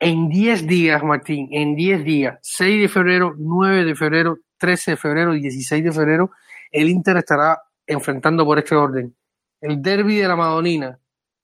en 0.00 0.28
10 0.28 0.66
días, 0.66 1.02
Martín, 1.02 1.48
en 1.52 1.74
10 1.76 2.04
días, 2.04 2.38
6 2.42 2.82
de 2.82 2.88
febrero, 2.88 3.34
9 3.36 3.84
de 3.84 3.94
febrero, 3.94 4.38
13 4.58 4.92
de 4.92 4.96
febrero 4.96 5.34
y 5.34 5.40
16 5.40 5.84
de 5.84 5.92
febrero, 5.92 6.30
el 6.70 6.88
Inter 6.88 7.16
estará 7.16 7.60
enfrentando 7.86 8.44
por 8.44 8.58
este 8.58 8.74
orden 8.74 9.14
el 9.60 9.82
derby 9.82 10.16
de 10.16 10.28
la 10.28 10.36
Madonina 10.36 10.98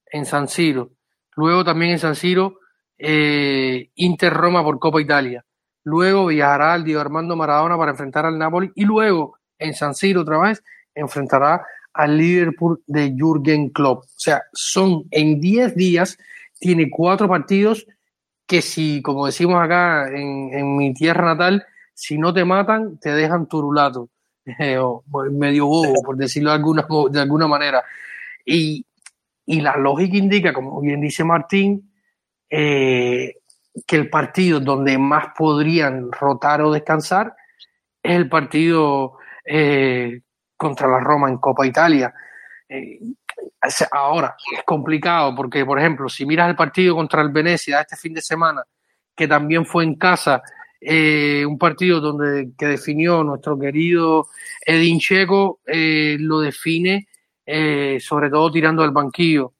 en 0.06 0.24
San 0.24 0.48
Siro, 0.48 0.92
luego 1.36 1.64
también 1.64 1.92
en 1.92 1.98
San 1.98 2.14
Siro 2.14 2.60
eh, 2.96 3.90
Inter 3.96 4.32
Roma 4.32 4.62
por 4.62 4.78
Copa 4.78 5.00
Italia, 5.00 5.44
luego 5.84 6.26
viajará 6.26 6.74
al 6.74 6.84
Diego 6.84 7.00
Armando 7.00 7.36
Maradona 7.36 7.76
para 7.78 7.92
enfrentar 7.92 8.26
al 8.26 8.38
Napoli 8.38 8.72
y 8.74 8.84
luego 8.84 9.38
en 9.58 9.74
San 9.74 9.94
Siro 9.94 10.22
otra 10.22 10.38
vez 10.38 10.62
enfrentará 10.94 11.64
al 11.92 12.16
Liverpool 12.18 12.82
de 12.86 13.14
Jürgen 13.16 13.70
Klopp. 13.70 14.04
O 14.04 14.18
sea, 14.18 14.42
son 14.52 15.04
en 15.10 15.40
10 15.40 15.76
días, 15.76 16.18
tiene 16.58 16.90
cuatro 16.90 17.28
partidos 17.28 17.86
que 18.46 18.60
si, 18.60 19.00
como 19.00 19.26
decimos 19.26 19.62
acá 19.62 20.08
en, 20.08 20.52
en 20.52 20.76
mi 20.76 20.92
tierra 20.92 21.34
natal, 21.34 21.64
si 21.94 22.18
no 22.18 22.34
te 22.34 22.44
matan, 22.44 22.98
te 22.98 23.10
dejan 23.10 23.46
turulato. 23.46 24.08
medio 24.44 25.66
bobo, 25.66 26.02
por 26.02 26.16
decirlo 26.16 26.50
de 26.50 26.56
alguna, 26.56 26.86
de 27.10 27.20
alguna 27.20 27.46
manera. 27.46 27.82
Y, 28.44 28.84
y 29.46 29.60
la 29.60 29.76
lógica 29.76 30.16
indica, 30.16 30.52
como 30.52 30.80
bien 30.80 31.00
dice 31.00 31.24
Martín, 31.24 31.90
eh, 32.50 33.36
que 33.86 33.96
el 33.96 34.08
partido 34.08 34.60
donde 34.60 34.96
más 34.98 35.28
podrían 35.36 36.12
rotar 36.12 36.62
o 36.62 36.72
descansar 36.72 37.34
es 38.02 38.16
el 38.16 38.28
partido 38.28 39.18
eh, 39.44 40.20
contra 40.56 40.86
la 40.86 41.00
Roma 41.00 41.28
en 41.28 41.38
Copa 41.38 41.66
Italia. 41.66 42.14
Eh, 42.68 43.00
ahora, 43.90 44.36
es 44.56 44.62
complicado 44.64 45.34
porque, 45.34 45.64
por 45.64 45.78
ejemplo, 45.78 46.08
si 46.08 46.24
miras 46.24 46.48
el 46.48 46.56
partido 46.56 46.94
contra 46.94 47.22
el 47.22 47.30
Venecia 47.30 47.80
este 47.80 47.96
fin 47.96 48.14
de 48.14 48.22
semana, 48.22 48.62
que 49.16 49.26
también 49.26 49.66
fue 49.66 49.84
en 49.84 49.96
casa, 49.96 50.42
eh, 50.80 51.44
un 51.46 51.58
partido 51.58 52.00
donde 52.00 52.52
que 52.58 52.66
definió 52.66 53.24
nuestro 53.24 53.58
querido 53.58 54.28
Edin 54.64 55.00
Checo, 55.00 55.60
lo 55.66 56.40
define 56.40 57.08
sobre 58.00 58.30
todo 58.30 58.50
tirando 58.50 58.82
del 58.82 58.90
banquillo. 58.90 59.54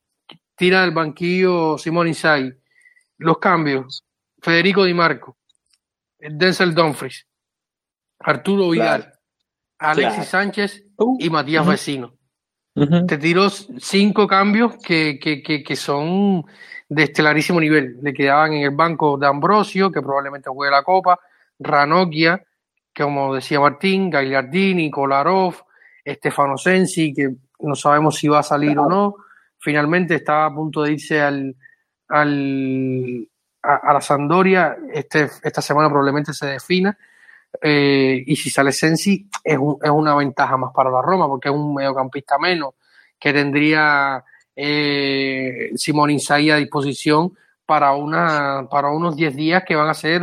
Tira 0.54 0.82
del 0.82 0.92
banquillo 0.92 1.78
Simón 1.78 2.08
Isai. 2.08 2.54
Los 3.18 3.38
cambios, 3.38 4.04
Federico 4.40 4.84
Di 4.84 4.94
Marco, 4.94 5.36
Denzel 6.18 6.74
Dumfries, 6.74 7.26
Arturo 8.18 8.70
Vidal, 8.70 9.12
Alexis 9.78 10.26
Sánchez 10.26 10.84
uh, 10.96 11.16
y 11.20 11.30
Matías 11.30 11.66
Vecino. 11.66 12.14
Te 13.06 13.18
tiró 13.18 13.50
cinco 13.50 14.26
cambios 14.26 14.76
que, 14.82 15.18
que, 15.20 15.42
que, 15.42 15.62
que 15.62 15.76
son 15.76 16.44
de 16.88 17.04
estelarísimo 17.04 17.60
nivel. 17.60 17.98
Le 18.02 18.12
quedaban 18.12 18.52
en 18.54 18.62
el 18.62 18.70
banco 18.70 19.16
de 19.16 19.28
Ambrosio, 19.28 19.92
que 19.92 20.02
probablemente 20.02 20.50
juegue 20.50 20.72
la 20.72 20.82
Copa, 20.82 21.20
Ranocchia, 21.60 22.42
que 22.92 23.02
como 23.04 23.34
decía 23.34 23.60
Martín, 23.60 24.10
Gagliardini, 24.10 24.90
Kolarov, 24.90 25.54
Stefano 26.04 26.58
Sensi, 26.58 27.14
que 27.14 27.30
no 27.60 27.76
sabemos 27.76 28.16
si 28.16 28.26
va 28.26 28.40
a 28.40 28.42
salir 28.42 28.76
o 28.76 28.88
no. 28.88 29.16
Finalmente 29.58 30.16
estaba 30.16 30.46
a 30.46 30.54
punto 30.54 30.82
de 30.82 30.92
irse 30.92 31.20
al, 31.22 31.54
al, 32.08 33.28
a, 33.62 33.92
la 33.92 34.00
Sandoria. 34.00 34.76
Este, 34.92 35.28
esta 35.42 35.62
semana 35.62 35.88
probablemente 35.88 36.32
se 36.32 36.46
defina. 36.46 36.96
Eh, 37.62 38.24
y 38.26 38.36
si 38.36 38.50
sale 38.50 38.72
Sensi, 38.72 39.28
es, 39.42 39.58
es 39.82 39.90
una 39.90 40.14
ventaja 40.16 40.56
más 40.56 40.72
para 40.74 40.90
la 40.90 41.02
Roma, 41.02 41.28
porque 41.28 41.48
es 41.48 41.54
un 41.54 41.74
mediocampista 41.74 42.36
menos 42.38 42.74
que 43.18 43.32
tendría 43.32 44.24
eh, 44.56 45.70
Simón 45.76 46.10
Inzaghi 46.10 46.50
a 46.50 46.56
disposición 46.56 47.32
para, 47.66 47.94
una, 47.94 48.68
para 48.70 48.90
unos 48.90 49.16
10 49.16 49.36
días 49.36 49.64
que 49.66 49.76
van 49.76 49.88
a 49.88 49.94
ser, 49.94 50.22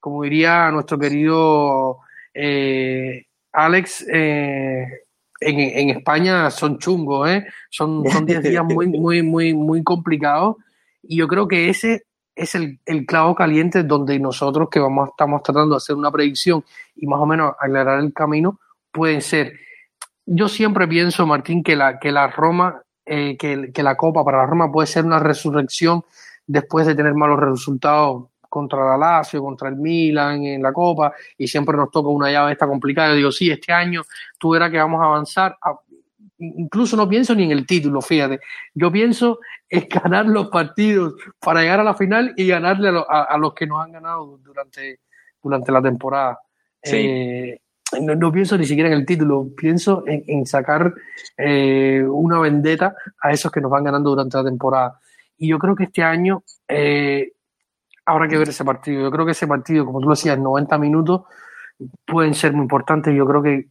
como 0.00 0.22
diría 0.22 0.70
nuestro 0.70 0.98
querido 0.98 2.00
eh, 2.32 3.26
Alex, 3.52 4.06
eh, 4.12 4.86
en, 5.40 5.60
en, 5.60 5.90
España 5.90 6.50
son 6.50 6.78
chungos, 6.78 7.28
¿eh? 7.28 7.46
son 7.70 8.02
10 8.02 8.42
días 8.42 8.64
muy, 8.64 8.86
muy, 8.88 9.22
muy, 9.22 9.54
muy 9.54 9.82
complicados 9.82 10.56
y 11.08 11.16
yo 11.16 11.28
creo 11.28 11.48
que 11.48 11.68
ese 11.68 12.04
es 12.34 12.54
el, 12.54 12.80
el, 12.86 13.06
clavo 13.06 13.34
caliente 13.34 13.84
donde 13.84 14.18
nosotros 14.18 14.68
que 14.70 14.80
vamos, 14.80 15.10
estamos 15.10 15.42
tratando 15.42 15.74
de 15.74 15.76
hacer 15.76 15.94
una 15.94 16.10
predicción 16.10 16.64
y 16.96 17.06
más 17.06 17.20
o 17.20 17.26
menos 17.26 17.54
aclarar 17.60 18.00
el 18.00 18.12
camino, 18.12 18.58
pueden 18.90 19.22
ser. 19.22 19.52
Yo 20.26 20.48
siempre 20.48 20.88
pienso, 20.88 21.26
Martín, 21.26 21.62
que 21.62 21.76
la, 21.76 21.98
que 21.98 22.10
la 22.10 22.28
Roma 22.28 22.84
eh, 23.06 23.36
que, 23.36 23.82
la 23.82 23.96
Copa 23.96 24.24
para 24.24 24.38
la 24.38 24.46
Roma 24.46 24.72
puede 24.72 24.86
ser 24.86 25.04
una 25.04 25.18
resurrección 25.18 26.02
después 26.46 26.86
de 26.86 26.94
tener 26.94 27.12
malos 27.14 27.38
resultados 27.38 28.28
contra 28.48 28.82
la 28.84 28.96
Lazio, 28.96 29.42
contra 29.42 29.68
el 29.68 29.76
Milan 29.76 30.44
en 30.44 30.62
la 30.62 30.72
Copa, 30.72 31.12
y 31.36 31.46
siempre 31.46 31.76
nos 31.76 31.90
toca 31.90 32.08
una 32.08 32.30
llave 32.30 32.52
esta 32.52 32.66
complicada. 32.66 33.10
Yo 33.10 33.16
digo, 33.16 33.32
sí, 33.32 33.50
este 33.50 33.72
año 33.72 34.02
tú 34.38 34.50
verás 34.50 34.70
que 34.70 34.78
vamos 34.78 35.02
a 35.02 35.06
avanzar. 35.06 35.58
Incluso 36.38 36.96
no 36.96 37.08
pienso 37.08 37.34
ni 37.34 37.44
en 37.44 37.52
el 37.52 37.66
título, 37.66 38.00
fíjate. 38.00 38.40
Yo 38.74 38.90
pienso 38.90 39.40
en 39.68 39.88
ganar 40.02 40.26
los 40.26 40.48
partidos 40.48 41.14
para 41.40 41.62
llegar 41.62 41.80
a 41.80 41.84
la 41.84 41.94
final 41.94 42.32
y 42.36 42.48
ganarle 42.48 42.90
a, 43.08 43.38
los 43.38 43.54
que 43.54 43.66
nos 43.66 43.84
han 43.84 43.92
ganado 43.92 44.38
durante, 44.38 45.00
durante 45.42 45.72
la 45.72 45.82
temporada. 45.82 46.38
Sí. 46.82 46.96
Eh, 46.96 47.60
no, 48.00 48.32
pienso 48.32 48.58
ni 48.58 48.66
siquiera 48.66 48.88
en 48.88 48.96
el 48.96 49.06
título, 49.06 49.48
pienso 49.56 50.04
en, 50.06 50.46
sacar 50.46 50.92
eh, 51.36 52.04
una 52.06 52.40
vendetta 52.40 52.96
a 53.20 53.30
esos 53.30 53.52
que 53.52 53.60
nos 53.60 53.70
van 53.70 53.84
ganando 53.84 54.10
durante 54.10 54.36
la 54.36 54.44
temporada. 54.44 55.00
Y 55.38 55.48
yo 55.48 55.58
creo 55.58 55.74
que 55.76 55.84
este 55.84 56.02
año 56.02 56.42
eh, 56.66 57.32
habrá 58.04 58.26
que 58.28 58.38
ver 58.38 58.48
ese 58.48 58.64
partido. 58.64 59.02
Yo 59.02 59.10
creo 59.10 59.24
que 59.24 59.32
ese 59.32 59.46
partido, 59.46 59.84
como 59.84 60.00
tú 60.00 60.10
decías, 60.10 60.38
90 60.38 60.78
minutos 60.78 61.22
pueden 62.06 62.34
ser 62.34 62.52
muy 62.52 62.62
importantes. 62.62 63.14
Yo 63.14 63.26
creo 63.26 63.42
que 63.42 63.68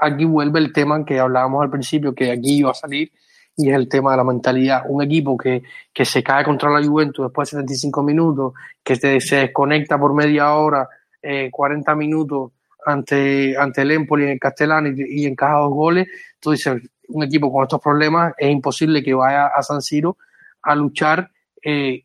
aquí 0.00 0.24
vuelve 0.24 0.60
el 0.60 0.72
tema 0.72 1.04
que 1.04 1.18
hablábamos 1.18 1.62
al 1.62 1.70
principio, 1.70 2.14
que 2.14 2.30
aquí 2.30 2.58
iba 2.58 2.70
a 2.70 2.74
salir, 2.74 3.12
y 3.56 3.70
es 3.70 3.76
el 3.76 3.88
tema 3.88 4.12
de 4.12 4.16
la 4.16 4.24
mentalidad. 4.24 4.82
Un 4.88 5.02
equipo 5.02 5.36
que, 5.36 5.62
que 5.92 6.04
se 6.04 6.22
cae 6.22 6.44
contra 6.44 6.70
la 6.70 6.84
Juventus 6.84 7.26
después 7.26 7.50
de 7.50 7.58
75 7.58 8.02
minutos, 8.02 8.52
que 8.82 8.96
se 8.96 9.20
desconecta 9.36 9.98
por 9.98 10.14
media 10.14 10.54
hora, 10.54 10.88
eh, 11.22 11.50
40 11.50 11.94
minutos 11.94 12.52
ante, 12.84 13.56
ante 13.56 13.82
el 13.82 13.92
Empoli 13.92 14.24
en 14.24 14.30
el 14.30 14.38
Castellano 14.38 14.88
y, 14.94 15.26
encaja 15.26 15.58
dos 15.58 15.72
goles, 15.72 16.08
tú 16.38 16.50
dices, 16.50 16.82
un 17.08 17.22
equipo 17.24 17.52
con 17.52 17.62
estos 17.62 17.80
problemas 17.80 18.34
es 18.36 18.50
imposible 18.50 19.02
que 19.02 19.14
vaya 19.14 19.46
a 19.46 19.62
San 19.62 19.80
Siro 19.80 20.18
a 20.62 20.74
luchar 20.74 21.30
eh, 21.62 22.04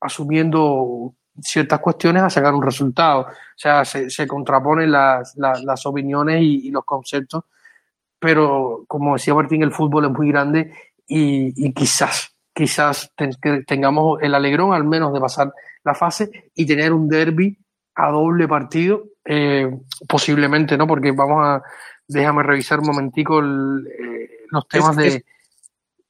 asumiendo 0.00 1.14
ciertas 1.42 1.80
cuestiones 1.80 2.22
a 2.22 2.30
sacar 2.30 2.54
un 2.54 2.62
resultado. 2.62 3.22
O 3.22 3.56
sea, 3.56 3.84
se, 3.84 4.10
se 4.10 4.26
contraponen 4.26 4.90
las, 4.90 5.34
las, 5.36 5.86
opiniones 5.86 6.40
y, 6.42 6.70
los 6.70 6.84
conceptos, 6.84 7.44
pero 8.18 8.84
como 8.86 9.14
decía 9.14 9.34
Martín, 9.34 9.62
el 9.62 9.72
fútbol 9.72 10.06
es 10.06 10.10
muy 10.10 10.28
grande 10.28 10.72
y, 11.06 11.66
y 11.66 11.72
quizás, 11.72 12.34
quizás 12.52 13.12
tengamos 13.66 14.20
el 14.22 14.34
alegrón 14.34 14.74
al 14.74 14.84
menos 14.84 15.12
de 15.12 15.20
pasar 15.20 15.52
la 15.84 15.94
fase 15.94 16.50
y 16.54 16.66
tener 16.66 16.92
un 16.92 17.08
derby 17.08 17.58
a 17.94 18.10
doble 18.10 18.48
partido 18.48 19.04
eh, 19.24 19.70
posiblemente, 20.08 20.76
¿no? 20.76 20.86
Porque 20.86 21.12
vamos 21.12 21.38
a, 21.44 21.62
déjame 22.06 22.42
revisar 22.42 22.80
un 22.80 22.86
momentico 22.86 23.40
eh, 23.40 24.46
los 24.50 24.66
temas 24.68 24.96
de... 24.96 25.24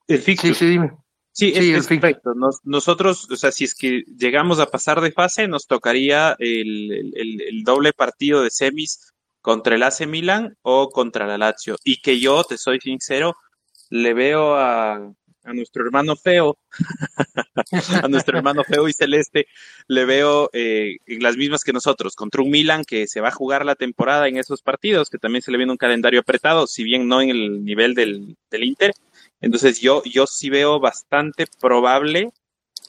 El 0.07 0.19
fixture. 0.19 0.55
Sí, 0.55 0.61
sí, 0.61 0.71
dime. 0.71 0.93
Sí, 1.33 1.53
es, 1.55 1.87
perfecto. 1.87 2.33
nosotros, 2.65 3.31
o 3.31 3.37
sea, 3.37 3.53
si 3.53 3.65
es 3.65 3.75
que 3.75 4.03
llegamos 4.19 4.59
a 4.59 4.67
pasar 4.67 5.01
de 5.01 5.13
fase, 5.13 5.47
nos 5.47 5.67
tocaría 5.67 6.35
el, 6.39 7.13
el, 7.15 7.63
doble 7.63 7.93
partido 7.93 8.43
de 8.43 8.51
semis 8.51 9.13
contra 9.41 9.77
el 9.77 9.83
AC 9.83 10.07
Milan 10.07 10.57
o 10.63 10.91
contra 10.91 11.27
la 11.27 11.39
Lazio. 11.39 11.77
Y 11.85 12.01
que 12.01 12.19
yo, 12.19 12.43
te 12.45 12.59
soy 12.59 12.81
sincero, 12.81 13.37
le 13.91 14.13
veo 14.13 14.57
a, 14.57 15.13
a 15.45 15.53
nuestro 15.53 15.85
hermano 15.85 16.17
feo, 16.17 16.59
a 18.03 18.09
nuestro 18.09 18.39
hermano 18.39 18.65
feo 18.65 18.89
y 18.89 18.93
celeste, 18.93 19.47
le 19.89 20.05
veo 20.05 20.51
eh, 20.53 20.99
las 21.07 21.37
mismas 21.37 21.65
que 21.65 21.73
nosotros, 21.73 22.15
contra 22.15 22.43
un 22.43 22.51
Milan 22.51 22.85
que 22.85 23.07
se 23.07 23.21
va 23.21 23.29
a 23.29 23.33
jugar 23.33 23.65
la 23.65 23.75
temporada 23.75 24.29
en 24.29 24.37
esos 24.37 24.63
partidos, 24.63 25.11
que 25.11 25.19
también 25.19 25.43
se 25.43 25.51
le 25.51 25.59
viene 25.59 25.73
un 25.73 25.79
calendario 25.79 26.21
apretado, 26.21 26.67
si 26.67 26.85
bien 26.85 27.09
no 27.09 27.21
en 27.23 27.31
el 27.31 27.65
nivel 27.65 27.95
del, 27.95 28.37
del 28.51 28.65
Inter, 28.65 28.93
entonces 29.41 29.81
yo, 29.81 30.03
yo 30.05 30.27
sí 30.27 30.51
veo 30.51 30.81
bastante 30.81 31.47
probable 31.61 32.31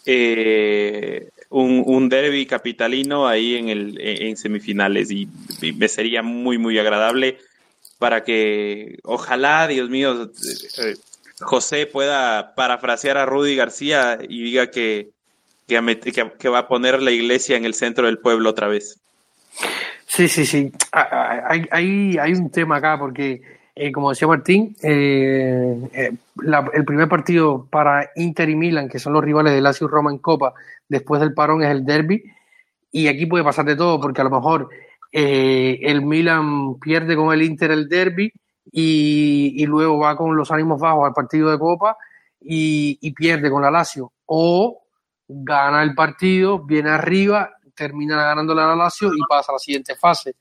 eh, 0.06 1.30
un, 1.50 1.84
un, 1.86 2.10
derby 2.10 2.46
capitalino 2.46 3.28
ahí 3.28 3.56
en, 3.56 3.70
el, 3.70 4.00
en 4.02 4.36
semifinales 4.36 5.12
y, 5.12 5.28
me 5.76 5.88
sería 5.88 6.24
muy, 6.24 6.58
muy 6.58 6.80
agradable 6.80 7.38
para 8.00 8.24
que 8.24 8.98
ojalá, 9.04 9.68
Dios 9.68 9.90
mío, 9.90 10.32
eh, 10.80 10.96
José 11.42 11.88
pueda 11.88 12.56
parafrasear 12.56 13.18
a 13.18 13.26
Rudy 13.26 13.56
García 13.56 14.20
y 14.22 14.44
diga 14.44 14.72
que, 14.72 15.12
que, 15.68 16.50
va 16.50 16.60
a 16.60 16.68
poner 16.68 17.02
la 17.02 17.12
iglesia 17.12 17.58
en 17.58 17.66
el 17.66 17.74
centro 17.74 18.06
del 18.06 18.20
pueblo 18.20 18.50
otra 18.50 18.68
vez. 18.68 19.00
Sí, 20.08 20.28
sí, 20.28 20.46
sí. 20.46 20.72
Ah, 20.92 21.08
ah, 21.12 21.58
hay, 21.72 22.18
hay, 22.18 22.34
un 22.34 22.52
tema 22.52 22.78
acá 22.78 22.98
porque 23.00 23.42
eh, 23.76 23.92
como 23.92 24.10
decía 24.10 24.28
Martín, 24.28 24.76
eh, 24.84 25.90
eh, 25.94 26.12
el 26.74 26.86
primer 26.86 27.08
partido 27.08 27.68
para 27.70 28.10
Inter 28.16 28.50
y 28.50 28.56
Milan, 28.56 28.90
que 28.90 29.00
son 29.00 29.14
los 29.14 29.24
rivales 29.24 29.54
de 29.54 29.62
Lazio 29.62 29.88
Roma 29.88 30.12
en 30.12 30.18
Copa, 30.18 30.54
después 30.90 31.22
del 31.22 31.34
parón 31.34 31.64
es 31.64 31.70
el 31.70 31.86
derby. 31.86 32.24
Y 32.92 33.08
aquí 33.08 33.26
puede 33.26 33.44
pasar 33.44 33.66
de 33.66 33.78
todo, 33.78 34.00
porque 34.02 34.22
a 34.22 34.26
lo 34.26 34.30
mejor 34.30 34.70
el 35.14 36.02
Milan 36.04 36.80
pierde 36.80 37.16
con 37.16 37.34
el 37.34 37.42
Inter 37.42 37.72
el 37.72 37.90
derby 37.90 38.32
y, 38.72 39.66
luego 39.66 40.00
va 40.00 40.16
con 40.16 40.36
los 40.36 40.52
ánimos 40.52 40.80
bajos 40.80 41.08
al 41.08 41.14
partido 41.14 41.50
de 41.50 41.58
Copa 41.58 41.98
y, 42.40 42.98
y 43.02 43.12
pierde 43.12 43.50
con 43.50 43.62
la 43.62 43.72
Lazio. 43.72 44.12
O 44.26 44.84
gana 45.28 45.84
el 45.84 45.96
partido, 45.96 46.60
viene 46.60 46.90
arriba, 46.90 47.52
termina 47.76 48.22
ganando 48.24 48.54
la 48.54 48.76
Lazio 48.76 49.14
y 49.14 49.20
pasa 49.28 49.52
a 49.52 49.56
la 49.56 49.60
siguiente 49.60 49.96
fase 49.96 50.36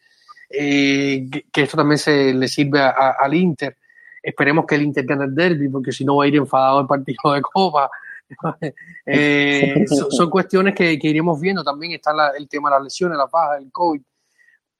eh, 0.51 1.29
que, 1.53 1.63
esto 1.63 1.77
también 1.77 1.99
se 1.99 2.35
le 2.35 2.49
sirve 2.49 2.81
al 2.81 3.35
Inter. 3.35 3.77
Esperemos 4.23 4.67
que 4.67 4.75
el 4.75 4.83
Inter 4.83 5.07
gane 5.07 5.25
el 5.27 5.35
derby, 5.35 5.69
porque 5.69 5.93
si 5.93 6.05
no 6.05 6.17
va 6.17 6.25
a 6.25 6.27
ir 6.27 6.37
enfadado 6.37 6.81
el 6.81 6.87
partido 6.87 7.33
de 7.33 7.41
Copa. 7.41 7.89
eh, 9.07 9.85
son, 10.11 10.29
cuestiones 10.29 10.75
que, 10.75 10.99
que, 10.99 11.09
iremos 11.09 11.41
viendo. 11.41 11.63
También 11.63 11.93
está 11.93 12.13
el 12.37 12.49
tema 12.49 12.69
de 12.69 12.77
las 12.77 12.85
lesiones, 12.85 13.17
la 13.17 13.27
baja, 13.27 13.59
el 13.59 13.71
COVID. 13.71 14.03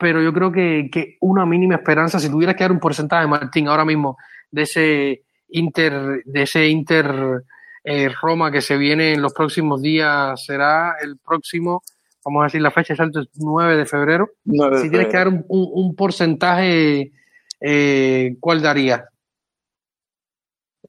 Pero 0.01 0.23
yo 0.23 0.33
creo 0.33 0.51
que, 0.51 0.89
que 0.91 1.19
una 1.21 1.47
mínima 1.47 1.77
esperanza, 1.77 2.19
si 2.19 2.31
tuviera 2.31 2.55
que 2.55 2.65
dar 2.65 2.73
un 2.73 2.81
porcentaje, 2.81 3.27
Martín, 3.27 3.69
ahora 3.69 3.85
mismo, 3.85 4.17
de 4.51 4.63
ese 4.63 5.23
Inter, 5.51 6.23
de 6.25 6.43
ese 6.43 6.67
Inter 6.69 7.45
eh, 7.85 8.09
Roma 8.21 8.51
que 8.51 8.63
se 8.63 8.77
viene 8.77 9.13
en 9.13 9.23
los 9.23 9.35
próximos 9.35 9.83
días, 9.83 10.43
será 10.45 10.97
el 11.03 11.19
próximo 11.19 11.83
vamos 12.25 12.43
a 12.43 12.45
decir 12.45 12.61
la 12.61 12.71
fecha 12.71 12.93
exacta 12.93 13.21
es 13.21 13.29
9 13.35 13.77
de 13.77 13.87
febrero. 13.87 14.31
si 14.45 14.91
tienes 14.91 15.09
que 15.09 15.17
dar 15.17 15.29
un, 15.29 15.95
porcentaje, 15.95 17.13
eh, 17.61 18.37
¿cuál 18.41 18.63
daría? 18.63 19.09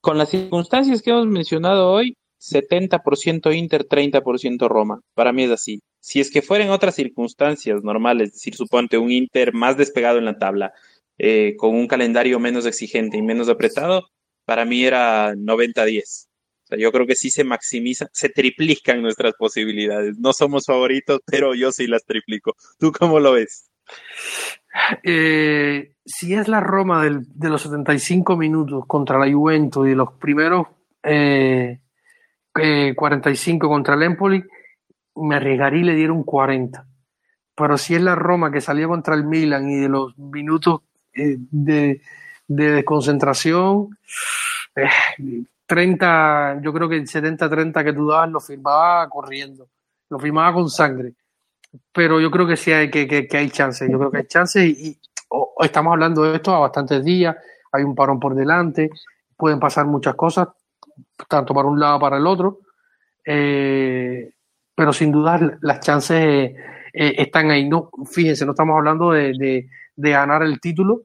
Con 0.01 0.17
las 0.17 0.29
circunstancias 0.29 1.01
que 1.01 1.11
hemos 1.11 1.27
mencionado 1.27 1.91
hoy, 1.91 2.17
70% 2.39 3.55
Inter, 3.55 3.87
30% 3.87 4.67
Roma. 4.67 4.99
Para 5.13 5.31
mí 5.31 5.43
es 5.43 5.51
así. 5.51 5.81
Si 6.01 6.19
es 6.19 6.29
que 6.29 6.41
fueran 6.41 6.71
otras 6.71 6.95
circunstancias 6.95 7.83
normales, 7.83 8.29
es 8.29 8.33
decir, 8.33 8.55
suponte 8.55 8.97
un 8.97 9.11
Inter 9.11 9.53
más 9.53 9.77
despegado 9.77 10.17
en 10.17 10.25
la 10.25 10.37
tabla, 10.37 10.73
eh, 11.17 11.55
con 11.57 11.75
un 11.75 11.87
calendario 11.87 12.39
menos 12.39 12.65
exigente 12.65 13.17
y 13.17 13.21
menos 13.21 13.47
apretado, 13.47 14.09
para 14.45 14.65
mí 14.65 14.83
era 14.83 15.33
90-10 15.35 16.27
yo 16.77 16.91
creo 16.91 17.07
que 17.07 17.15
sí 17.15 17.29
se 17.29 17.43
maximiza, 17.43 18.07
se 18.11 18.29
triplican 18.29 19.01
nuestras 19.01 19.33
posibilidades. 19.33 20.17
No 20.17 20.33
somos 20.33 20.65
favoritos, 20.65 21.21
pero 21.25 21.53
yo 21.53 21.71
sí 21.71 21.87
las 21.87 22.05
triplico. 22.05 22.55
¿Tú 22.77 22.91
cómo 22.91 23.19
lo 23.19 23.33
ves? 23.33 23.69
Eh, 25.03 25.95
si 26.05 26.33
es 26.33 26.47
la 26.47 26.61
Roma 26.61 27.03
de 27.03 27.49
los 27.49 27.61
75 27.63 28.37
minutos 28.37 28.85
contra 28.87 29.19
la 29.19 29.31
Juventus 29.31 29.87
y 29.87 29.95
los 29.95 30.13
primeros 30.13 30.67
45 31.01 32.55
eh, 32.55 32.95
contra 33.69 33.95
el 33.95 34.03
Empoli, 34.03 34.43
me 35.15 35.35
arriesgaría 35.35 35.81
y 35.81 35.85
le 35.85 35.95
dieron 35.95 36.23
40. 36.23 36.85
Pero 37.55 37.77
si 37.77 37.95
es 37.95 38.01
la 38.01 38.15
Roma 38.15 38.51
que 38.51 38.61
salió 38.61 38.87
contra 38.87 39.15
el 39.15 39.25
Milan 39.25 39.69
y 39.69 39.79
de 39.79 39.89
los 39.89 40.17
minutos 40.17 40.81
eh, 41.13 41.37
de, 41.37 42.01
de 42.47 42.71
desconcentración, 42.71 43.97
30, 45.65 46.59
yo 46.61 46.73
creo 46.73 46.89
que 46.89 46.95
el 46.95 47.07
70-30 47.07 47.83
que 47.83 47.93
tú 47.93 48.07
dabas 48.07 48.29
lo 48.29 48.39
firmaba 48.39 49.07
corriendo, 49.09 49.69
lo 50.09 50.19
firmaba 50.19 50.53
con 50.53 50.69
sangre. 50.69 51.13
Pero 51.93 52.19
yo 52.19 52.29
creo 52.29 52.45
que 52.45 52.57
sí 52.57 52.71
hay, 52.71 52.89
que, 52.89 53.07
que, 53.07 53.37
hay 53.37 53.49
chances, 53.49 53.89
yo 53.89 53.97
creo 53.97 54.11
que 54.11 54.17
hay 54.17 54.27
chances 54.27 54.63
y, 54.65 54.99
estamos 55.61 55.93
hablando 55.93 56.23
de 56.23 56.35
esto 56.35 56.53
a 56.53 56.59
bastantes 56.59 57.03
días, 57.05 57.37
hay 57.71 57.83
un 57.83 57.95
parón 57.95 58.19
por 58.19 58.35
delante, 58.35 58.89
pueden 59.37 59.59
pasar 59.59 59.85
muchas 59.85 60.15
cosas, 60.15 60.49
tanto 61.29 61.53
para 61.53 61.69
un 61.69 61.79
lado 61.79 61.99
para 61.99 62.17
el 62.17 62.27
otro, 62.27 62.59
eh, 63.23 64.33
pero 64.75 64.93
sin 64.93 65.11
duda 65.11 65.39
las 65.61 65.79
chances 65.79 66.55
eh, 66.93 67.15
están 67.17 67.51
ahí. 67.51 67.67
No, 67.67 67.89
fíjense, 68.09 68.45
no 68.45 68.51
estamos 68.51 68.77
hablando 68.77 69.11
de, 69.11 69.67
ganar 69.95 70.43
el 70.43 70.59
título, 70.59 71.03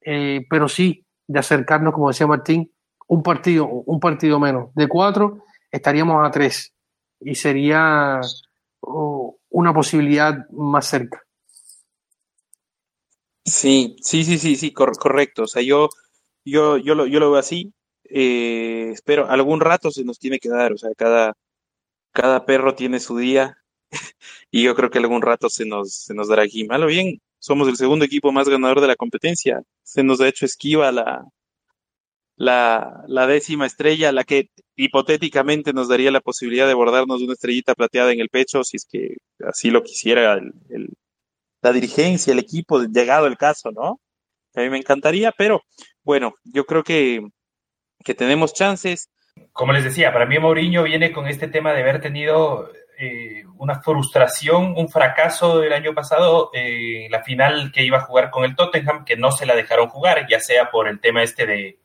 eh, 0.00 0.44
pero 0.48 0.68
sí 0.68 1.04
de 1.26 1.38
acercarnos, 1.38 1.94
como 1.94 2.08
decía 2.08 2.26
Martín, 2.26 2.72
un 3.08 3.22
partido, 3.22 3.66
un 3.66 4.00
partido 4.00 4.40
menos. 4.40 4.74
De 4.74 4.88
cuatro 4.88 5.44
estaríamos 5.70 6.26
a 6.26 6.30
tres 6.30 6.74
y 7.20 7.34
sería 7.34 8.20
una 8.80 9.72
posibilidad 9.72 10.48
más 10.50 10.86
cerca. 10.86 11.22
Sí, 13.44 13.96
sí, 14.00 14.24
sí, 14.24 14.38
sí, 14.38 14.56
sí, 14.56 14.72
correcto. 14.72 15.44
O 15.44 15.46
sea, 15.46 15.62
yo, 15.62 15.88
yo, 16.44 16.76
yo 16.78 16.94
lo, 16.94 17.06
yo 17.06 17.20
lo 17.20 17.30
veo 17.30 17.40
así. 17.40 17.72
Eh, 18.04 18.90
espero, 18.92 19.28
algún 19.28 19.60
rato 19.60 19.90
se 19.90 20.04
nos 20.04 20.18
tiene 20.18 20.38
que 20.38 20.48
dar. 20.48 20.72
O 20.72 20.78
sea, 20.78 20.90
cada, 20.96 21.36
cada 22.12 22.44
perro 22.46 22.74
tiene 22.74 23.00
su 23.00 23.16
día 23.18 23.56
y 24.50 24.64
yo 24.64 24.74
creo 24.74 24.90
que 24.90 24.98
algún 24.98 25.22
rato 25.22 25.48
se 25.50 25.64
nos, 25.66 25.94
se 25.94 26.14
nos 26.14 26.28
dará 26.28 26.42
aquí. 26.44 26.64
Malo 26.64 26.86
bien, 26.86 27.20
somos 27.38 27.68
el 27.68 27.76
segundo 27.76 28.04
equipo 28.04 28.32
más 28.32 28.48
ganador 28.48 28.80
de 28.80 28.88
la 28.88 28.96
competencia. 28.96 29.62
Se 29.82 30.02
nos 30.02 30.20
ha 30.20 30.28
hecho 30.28 30.46
esquiva 30.46 30.92
la, 30.92 31.24
la, 32.36 33.04
la 33.08 33.26
décima 33.26 33.66
estrella, 33.66 34.12
la 34.12 34.24
que 34.24 34.50
hipotéticamente 34.76 35.72
nos 35.72 35.88
daría 35.88 36.10
la 36.10 36.20
posibilidad 36.20 36.66
de 36.66 36.74
bordarnos 36.74 37.22
una 37.22 37.34
estrellita 37.34 37.74
plateada 37.74 38.12
en 38.12 38.20
el 38.20 38.28
pecho, 38.28 38.64
si 38.64 38.76
es 38.76 38.86
que 38.86 39.16
así 39.46 39.70
lo 39.70 39.82
quisiera 39.82 40.34
el, 40.34 40.88
la 41.62 41.72
dirigencia, 41.72 42.32
el 42.32 42.38
equipo, 42.40 42.82
llegado 42.82 43.26
el 43.26 43.36
caso, 43.38 43.70
¿no? 43.72 44.00
A 44.54 44.60
mí 44.62 44.70
me 44.70 44.78
encantaría, 44.78 45.32
pero 45.32 45.62
bueno, 46.04 46.34
yo 46.44 46.66
creo 46.66 46.84
que, 46.84 47.22
que 48.04 48.14
tenemos 48.14 48.54
chances. 48.54 49.10
Como 49.52 49.72
les 49.72 49.84
decía, 49.84 50.12
para 50.12 50.26
mí 50.26 50.38
Mourinho 50.38 50.82
viene 50.82 51.12
con 51.12 51.26
este 51.26 51.48
tema 51.48 51.72
de 51.72 51.82
haber 51.82 52.00
tenido 52.00 52.70
eh, 52.98 53.44
una 53.58 53.80
frustración, 53.82 54.74
un 54.76 54.88
fracaso 54.88 55.60
del 55.60 55.72
año 55.72 55.94
pasado, 55.94 56.50
eh, 56.54 57.06
la 57.10 57.22
final 57.22 57.70
que 57.72 57.84
iba 57.84 57.98
a 57.98 58.02
jugar 58.02 58.30
con 58.30 58.44
el 58.44 58.56
Tottenham, 58.56 59.04
que 59.04 59.16
no 59.16 59.32
se 59.32 59.46
la 59.46 59.54
dejaron 59.54 59.88
jugar, 59.88 60.26
ya 60.28 60.40
sea 60.40 60.70
por 60.70 60.88
el 60.88 61.00
tema 61.00 61.22
este 61.22 61.46
de, 61.46 61.78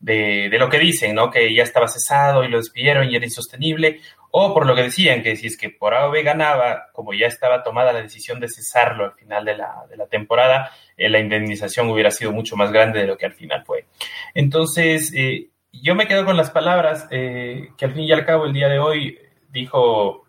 de, 0.00 0.58
lo 0.58 0.68
que 0.68 0.78
dicen, 0.78 1.14
¿no? 1.14 1.30
Que 1.30 1.54
ya 1.54 1.62
estaba 1.62 1.88
cesado 1.88 2.44
y 2.44 2.48
lo 2.48 2.58
despidieron 2.58 3.08
y 3.08 3.16
era 3.16 3.24
insostenible, 3.24 4.00
o 4.30 4.52
por 4.52 4.66
lo 4.66 4.74
que 4.74 4.82
decían, 4.82 5.22
que 5.22 5.36
si 5.36 5.46
es 5.46 5.56
que 5.56 5.70
por 5.70 5.94
A 5.94 6.08
ganaba, 6.22 6.88
como 6.92 7.14
ya 7.14 7.26
estaba 7.26 7.62
tomada 7.62 7.92
la 7.92 8.02
decisión 8.02 8.40
de 8.40 8.48
cesarlo 8.48 9.06
al 9.06 9.12
final 9.14 9.44
de 9.44 9.56
la, 9.56 9.86
de 9.88 9.96
la 9.96 10.06
temporada, 10.06 10.70
eh, 10.96 11.08
la 11.08 11.18
indemnización 11.18 11.88
hubiera 11.90 12.10
sido 12.10 12.32
mucho 12.32 12.56
más 12.56 12.70
grande 12.70 13.00
de 13.00 13.06
lo 13.06 13.16
que 13.16 13.26
al 13.26 13.32
final 13.32 13.64
fue. 13.64 13.86
Entonces, 14.34 15.12
eh, 15.14 15.48
yo 15.82 15.94
me 15.94 16.06
quedo 16.06 16.24
con 16.24 16.36
las 16.36 16.50
palabras 16.50 17.06
eh, 17.10 17.70
que 17.76 17.84
al 17.84 17.92
fin 17.92 18.04
y 18.04 18.12
al 18.12 18.24
cabo 18.24 18.46
el 18.46 18.52
día 18.52 18.68
de 18.68 18.78
hoy 18.78 19.18
dijo, 19.50 20.24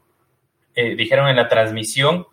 dijeron 0.76 1.28
en 1.28 1.36
la 1.36 1.50
transmisión, 1.50 2.26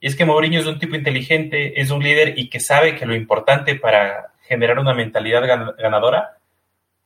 y 0.00 0.06
es 0.06 0.16
que 0.16 0.24
Mourinho 0.24 0.58
es 0.58 0.66
un 0.66 0.78
tipo 0.78 0.96
inteligente, 0.96 1.78
es 1.80 1.90
un 1.90 2.02
líder 2.02 2.38
y 2.38 2.48
que 2.48 2.60
sabe 2.60 2.96
que 2.96 3.04
lo 3.04 3.14
importante 3.14 3.74
para 3.74 4.32
generar 4.42 4.78
una 4.78 4.94
mentalidad 4.94 5.42
ganadora 5.78 6.38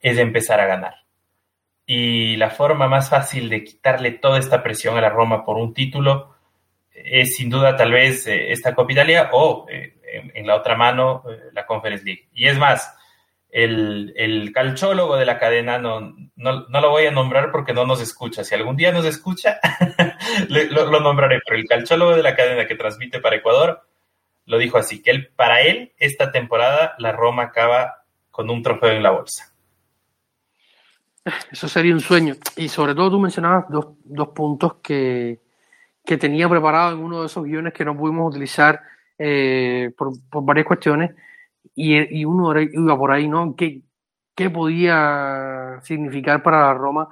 es 0.01 0.19
empezar 0.19 0.61
a 0.61 0.67
ganar. 0.67 0.95
Y 1.87 2.37
la 2.37 2.51
forma 2.51 2.89
más 2.89 3.11
fácil 3.11 3.49
de 3.51 3.65
quitarle 3.65 4.13
toda 4.13 4.39
esta 4.39 4.63
presión 4.63 4.97
a 4.97 5.01
la 5.01 5.11
Roma 5.11 5.45
por 5.45 5.57
un 5.57 5.75
título 5.75 6.35
es 6.95 7.37
sin 7.37 7.51
duda 7.51 7.77
tal 7.77 7.93
vez 7.93 8.27
eh, 8.27 8.53
esta 8.53 8.75
Copa 8.75 8.93
Italia 8.93 9.31
o 9.33 9.67
eh, 9.69 9.95
en, 10.35 10.47
la 10.47 10.57
otra 10.57 10.77
mano 10.77 11.25
eh, 11.29 11.51
la 11.53 11.67
Conference 11.67 12.05
League. 12.05 12.29
Y 12.33 12.47
es 12.47 12.59
más, 12.59 12.97
el, 13.55 14.13
el 14.17 14.53
calchólogo 14.53 15.17
de 15.17 15.25
la 15.25 15.39
cadena 15.39 15.79
no, 15.79 16.13
no, 16.35 16.67
lo 16.69 16.91
voy 16.91 17.07
a 17.07 17.13
nombrar 17.13 17.53
porque 17.53 17.73
no 17.73 17.87
nos 17.87 18.01
escucha. 18.03 18.43
Si 18.43 18.53
algún 18.53 18.75
día 18.75 18.91
nos 18.91 19.05
escucha, 19.05 19.61
lo, 20.49 21.01
nombraré. 21.01 21.39
Pero 21.47 21.61
el 21.61 21.69
calchólogo 21.69 22.17
de 22.17 22.25
la 22.25 22.35
cadena 22.35 22.67
que 22.67 22.75
transmite 22.75 23.21
para 23.21 23.37
Ecuador 23.37 23.87
lo 24.47 24.59
dijo 24.59 24.77
así, 24.77 25.01
que 25.01 25.13
él, 25.13 25.29
para 25.37 25.61
él, 25.61 25.93
esta 25.99 26.33
temporada, 26.33 26.97
la 26.99 27.13
Roma 27.13 27.45
acaba 27.45 28.03
con 28.33 28.51
un 28.51 28.61
trofeo 28.61 28.91
en 28.91 29.05
la 29.05 29.13
bolsa. 29.13 29.55
Eso 31.53 31.69
sería 31.69 31.95
un 31.95 32.01
sueño. 32.01 32.35
Y 32.57 32.69
sobre 32.69 32.97
todo 32.97 33.13
tú 33.13 33.21
mencionabas 33.21 33.67
dos, 33.69 33.87
dos 34.03 34.29
puntos 34.31 34.75
que, 34.83 35.39
que 36.05 36.17
tenía 36.19 36.49
preparado 36.49 36.97
en 36.97 37.05
uno 37.05 37.21
de 37.21 37.27
esos 37.27 37.45
guiones 37.45 37.73
que 37.73 37.85
no 37.85 37.97
pudimos 37.97 38.31
utilizar 38.31 38.83
eh, 39.17 39.93
por, 39.97 40.11
por, 40.29 40.45
varias 40.45 40.67
cuestiones. 40.67 41.13
Y, 41.75 42.25
uno 42.25 42.59
iba 42.61 42.97
por 42.97 43.13
ahí, 43.13 43.29
¿no? 43.29 43.55
¿Qué, 43.57 43.83
qué 44.35 44.51
podía 44.51 45.81
significar 45.83 46.43
para 46.43 46.61
la 46.61 46.75
Roma 46.75 47.09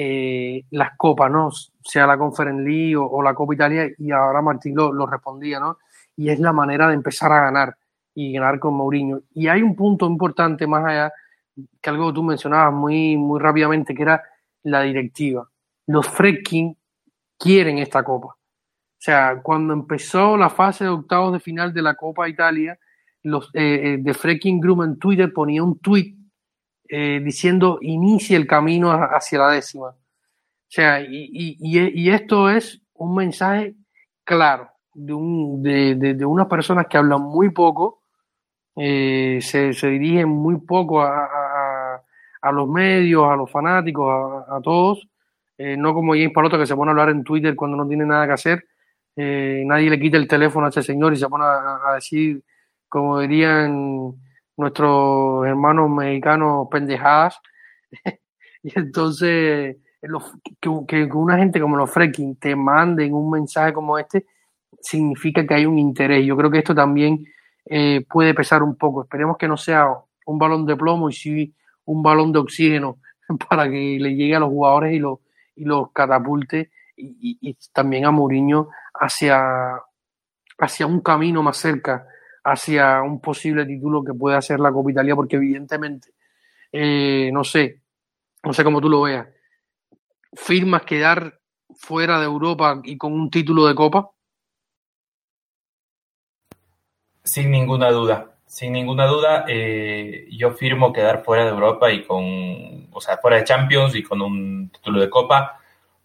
eh, 0.00 0.64
las 0.70 0.96
copas, 0.96 1.28
¿no? 1.28 1.50
Sea 1.82 2.06
la 2.06 2.16
Conference 2.16 2.62
League 2.62 2.96
o, 2.96 3.20
la 3.20 3.34
Copa 3.34 3.54
Italia, 3.54 3.88
y 3.98 4.12
ahora 4.12 4.40
Martín 4.40 4.76
lo, 4.76 5.06
respondía, 5.06 5.58
¿no? 5.58 5.78
Y 6.16 6.30
es 6.30 6.38
la 6.38 6.52
manera 6.52 6.86
de 6.86 6.94
empezar 6.94 7.32
a 7.32 7.40
ganar 7.40 7.76
y 8.14 8.32
ganar 8.32 8.60
con 8.60 8.74
Mourinho. 8.74 9.22
Y 9.34 9.48
hay 9.48 9.60
un 9.60 9.74
punto 9.74 10.06
importante 10.06 10.68
más 10.68 10.84
allá, 10.84 11.12
que 11.80 11.90
algo 11.90 12.12
tú 12.12 12.22
mencionabas 12.22 12.72
muy, 12.72 13.16
muy 13.16 13.40
rápidamente, 13.40 13.92
que 13.92 14.02
era 14.02 14.22
la 14.62 14.82
directiva. 14.82 15.48
Los 15.86 16.08
Fredkin 16.08 16.76
quieren 17.36 17.78
esta 17.78 18.04
copa. 18.04 18.28
O 18.28 19.00
sea, 19.00 19.40
cuando 19.42 19.72
empezó 19.72 20.36
la 20.36 20.50
fase 20.50 20.84
de 20.84 20.90
octavos 20.90 21.32
de 21.32 21.40
final 21.40 21.74
de 21.74 21.82
la 21.82 21.94
Copa 21.94 22.28
Italia, 22.28 22.78
los 23.22 23.50
eh, 23.54 23.80
eh, 23.94 23.96
de 24.00 24.14
Freaking 24.14 24.60
Group 24.60 24.82
en 24.82 24.98
Twitter 24.98 25.32
ponía 25.32 25.62
un 25.62 25.78
tweet 25.78 26.14
eh, 26.88 27.20
diciendo 27.22 27.78
inicie 27.82 28.36
el 28.36 28.46
camino 28.46 28.90
hacia 28.92 29.38
la 29.38 29.50
décima. 29.50 29.88
O 29.88 30.70
sea, 30.70 31.00
y, 31.00 31.56
y, 31.58 32.10
esto 32.10 32.50
es 32.50 32.82
un 32.92 33.14
mensaje 33.14 33.74
claro 34.22 34.68
de, 34.92 35.14
un, 35.14 35.62
de, 35.62 35.94
de, 35.94 36.24
unas 36.26 36.46
personas 36.46 36.86
que 36.88 36.98
hablan 36.98 37.22
muy 37.22 37.50
poco, 37.50 38.02
se, 38.76 39.40
se, 39.40 39.86
dirigen 39.88 40.28
muy 40.28 40.58
poco 40.60 41.00
a, 41.00 41.24
a, 41.24 42.02
a, 42.42 42.52
los 42.52 42.68
medios, 42.68 43.24
a 43.30 43.34
los 43.34 43.50
fanáticos, 43.50 44.44
a, 44.46 44.60
todos, 44.62 45.08
no 45.56 45.94
como 45.94 46.12
James 46.12 46.34
Palota 46.34 46.58
que 46.58 46.66
se 46.66 46.76
pone 46.76 46.90
a 46.90 46.92
hablar 46.92 47.08
en 47.08 47.24
Twitter 47.24 47.56
cuando 47.56 47.78
no 47.78 47.88
tiene 47.88 48.04
nada 48.04 48.26
que 48.26 48.32
hacer. 48.34 48.64
nadie 49.16 49.88
le 49.88 49.98
quita 49.98 50.18
el 50.18 50.28
teléfono 50.28 50.66
a 50.66 50.68
ese 50.68 50.82
señor 50.82 51.14
y 51.14 51.16
se 51.16 51.28
pone 51.28 51.44
a, 51.46 51.94
decir, 51.94 52.44
como 52.88 53.20
dirían 53.20 54.14
nuestros 54.56 55.46
hermanos 55.46 55.88
mexicanos 55.88 56.68
pendejadas. 56.70 57.40
y 58.62 58.78
entonces, 58.78 59.76
que, 60.60 61.04
una 61.14 61.38
gente 61.38 61.60
como 61.60 61.76
los 61.76 61.90
Freaking 61.90 62.36
te 62.36 62.54
manden 62.54 63.14
un 63.14 63.30
mensaje 63.30 63.72
como 63.72 63.98
este, 63.98 64.26
significa 64.80 65.46
que 65.46 65.54
hay 65.54 65.66
un 65.66 65.78
interés. 65.78 66.26
Yo 66.26 66.36
creo 66.36 66.50
que 66.50 66.58
esto 66.58 66.74
también 66.74 67.24
eh, 67.64 68.04
puede 68.08 68.34
pesar 68.34 68.62
un 68.62 68.76
poco. 68.76 69.02
Esperemos 69.02 69.36
que 69.38 69.48
no 69.48 69.56
sea 69.56 69.88
un 70.26 70.38
balón 70.38 70.66
de 70.66 70.76
plomo 70.76 71.08
y 71.08 71.12
sí 71.12 71.54
un 71.84 72.02
balón 72.02 72.32
de 72.32 72.40
oxígeno 72.40 72.98
para 73.48 73.70
que 73.70 73.98
le 74.00 74.14
llegue 74.14 74.36
a 74.36 74.40
los 74.40 74.50
jugadores 74.50 74.92
y 74.92 74.98
los, 74.98 75.20
y 75.54 75.64
los 75.64 75.90
catapulte 75.92 76.70
y, 76.96 77.38
y 77.40 77.56
también 77.72 78.04
a 78.04 78.10
Mourinho 78.10 78.68
hacia, 78.92 79.80
hacia 80.58 80.86
un 80.86 81.00
camino 81.00 81.42
más 81.42 81.56
cerca 81.56 82.06
hacia 82.50 83.02
un 83.02 83.20
posible 83.20 83.66
título 83.66 84.02
que 84.04 84.14
pueda 84.14 84.40
ser 84.42 84.60
la 84.60 84.72
Copa 84.72 84.90
Italia, 84.90 85.14
porque 85.14 85.36
evidentemente, 85.36 86.10
eh, 86.72 87.30
no 87.32 87.44
sé, 87.44 87.82
no 88.42 88.52
sé 88.52 88.64
cómo 88.64 88.80
tú 88.80 88.88
lo 88.88 89.02
veas, 89.02 89.26
firmas 90.34 90.82
quedar 90.82 91.40
fuera 91.76 92.18
de 92.18 92.24
Europa 92.26 92.80
y 92.84 92.96
con 92.96 93.12
un 93.12 93.30
título 93.30 93.66
de 93.66 93.74
Copa. 93.74 94.10
Sin 97.22 97.50
ninguna 97.50 97.90
duda, 97.90 98.38
sin 98.46 98.72
ninguna 98.72 99.06
duda, 99.06 99.44
eh, 99.48 100.28
yo 100.32 100.52
firmo 100.52 100.92
quedar 100.92 101.22
fuera 101.22 101.44
de 101.44 101.50
Europa 101.50 101.92
y 101.92 102.04
con, 102.04 102.88
o 102.90 103.00
sea, 103.00 103.18
fuera 103.18 103.36
de 103.36 103.44
Champions 103.44 103.94
y 103.94 104.02
con 104.02 104.22
un 104.22 104.70
título 104.70 105.00
de 105.00 105.10
Copa 105.10 105.60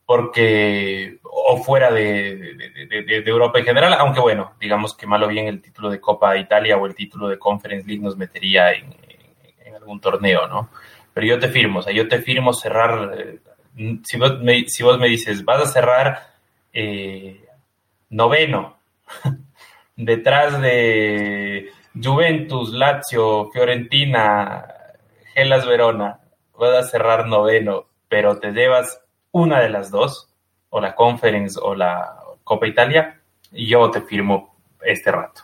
porque 0.05 1.19
o 1.35 1.57
fuera 1.63 1.91
de, 1.91 2.55
Europa 3.25 3.59
en 3.59 3.65
general, 3.65 3.93
aunque 3.93 4.19
bueno, 4.19 4.53
digamos 4.59 4.95
que 4.95 5.07
malo 5.07 5.27
bien 5.27 5.47
el 5.47 5.61
título 5.61 5.89
de 5.89 5.99
Copa 5.99 6.37
Italia 6.37 6.77
o 6.77 6.85
el 6.85 6.95
título 6.95 7.27
de 7.27 7.39
Conference 7.39 7.87
League 7.87 8.03
nos 8.03 8.15
metería 8.15 8.71
en, 8.71 8.93
algún 9.75 9.99
torneo, 9.99 10.47
¿no? 10.47 10.69
Pero 11.13 11.27
yo 11.27 11.39
te 11.39 11.49
firmo, 11.49 11.79
o 11.79 11.81
sea, 11.81 11.91
yo 11.91 12.07
te 12.07 12.21
firmo 12.21 12.53
cerrar, 12.53 13.15
eh, 13.17 13.39
si, 14.03 14.17
vos 14.17 14.39
me, 14.39 14.67
si 14.69 14.83
vos 14.83 14.99
me 14.99 15.09
dices, 15.09 15.43
vas 15.43 15.61
a 15.63 15.65
cerrar 15.65 16.19
eh, 16.71 17.43
noveno, 18.09 18.77
detrás 19.95 20.61
de 20.61 21.71
Juventus, 22.01 22.71
Lazio, 22.71 23.49
Fiorentina, 23.51 24.65
Gelas 25.33 25.65
Verona, 25.65 26.19
vas 26.57 26.85
a 26.85 26.89
cerrar 26.89 27.27
noveno, 27.27 27.87
pero 28.07 28.39
te 28.39 28.51
llevas 28.51 29.01
una 29.31 29.59
de 29.59 29.69
las 29.69 29.89
dos, 29.91 30.32
o 30.75 30.81
la 30.81 30.95
Conference 30.95 31.59
o 31.61 31.75
la 31.75 32.17
Copa 32.43 32.67
Italia, 32.67 33.21
yo 33.51 33.91
te 33.91 34.01
firmo 34.01 34.55
este 34.81 35.11
rato. 35.11 35.41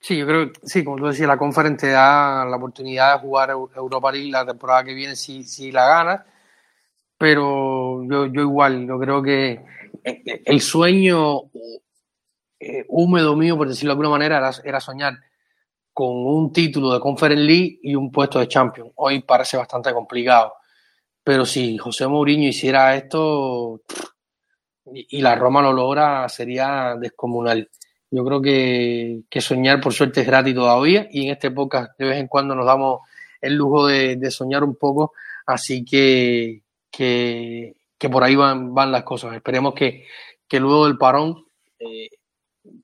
Sí, 0.00 0.18
yo 0.18 0.26
creo 0.26 0.52
que 0.52 0.60
sí, 0.64 0.82
como 0.82 0.96
tú 0.96 1.06
decías, 1.06 1.28
la 1.28 1.38
Conference 1.38 1.86
te 1.86 1.92
da 1.92 2.44
la 2.44 2.56
oportunidad 2.56 3.14
de 3.14 3.20
jugar 3.20 3.50
Europa 3.50 4.10
League 4.10 4.30
la 4.30 4.44
temporada 4.44 4.82
que 4.82 4.94
viene 4.94 5.14
si, 5.14 5.44
si 5.44 5.70
la 5.70 5.86
ganas, 5.86 6.22
pero 7.16 8.02
yo, 8.10 8.26
yo 8.26 8.40
igual, 8.40 8.88
yo 8.88 8.98
creo 8.98 9.22
que 9.22 9.52
eh, 9.52 9.62
eh, 10.04 10.42
el 10.46 10.60
sueño 10.60 11.42
eh, 12.58 12.84
húmedo 12.88 13.36
mío, 13.36 13.56
por 13.56 13.68
decirlo 13.68 13.90
de 13.90 13.92
alguna 13.92 14.08
manera, 14.08 14.38
era, 14.38 14.50
era 14.64 14.80
soñar 14.80 15.14
con 15.92 16.08
un 16.08 16.52
título 16.52 16.92
de 16.92 16.98
Conference 16.98 17.44
League 17.44 17.78
y 17.84 17.94
un 17.94 18.10
puesto 18.10 18.40
de 18.40 18.48
Champions. 18.48 18.90
Hoy 18.96 19.22
parece 19.22 19.56
bastante 19.56 19.92
complicado. 19.92 20.54
Pero 21.30 21.46
si 21.46 21.78
José 21.78 22.08
Mourinho 22.08 22.48
hiciera 22.48 22.96
esto 22.96 23.82
y 24.84 25.22
la 25.22 25.36
Roma 25.36 25.62
lo 25.62 25.72
logra, 25.72 26.28
sería 26.28 26.96
descomunal. 26.98 27.70
Yo 28.10 28.24
creo 28.24 28.42
que, 28.42 29.40
soñar 29.40 29.80
por 29.80 29.92
suerte 29.92 30.22
es 30.22 30.26
gratis 30.26 30.56
todavía 30.56 31.06
y 31.08 31.26
en 31.26 31.30
este 31.30 31.52
podcast 31.52 31.96
de 31.96 32.06
vez 32.06 32.18
en 32.18 32.26
cuando 32.26 32.56
nos 32.56 32.66
damos 32.66 33.02
el 33.40 33.54
lujo 33.54 33.86
de, 33.86 34.28
soñar 34.32 34.64
un 34.64 34.74
poco, 34.74 35.12
así 35.46 35.84
que, 35.84 36.62
que, 36.90 37.76
por 38.10 38.24
ahí 38.24 38.34
van, 38.34 38.74
van 38.74 38.90
las 38.90 39.04
cosas. 39.04 39.32
Esperemos 39.36 39.74
que, 39.74 40.06
luego 40.50 40.86
del 40.88 40.98
parón 40.98 41.46
eh, 41.78 42.08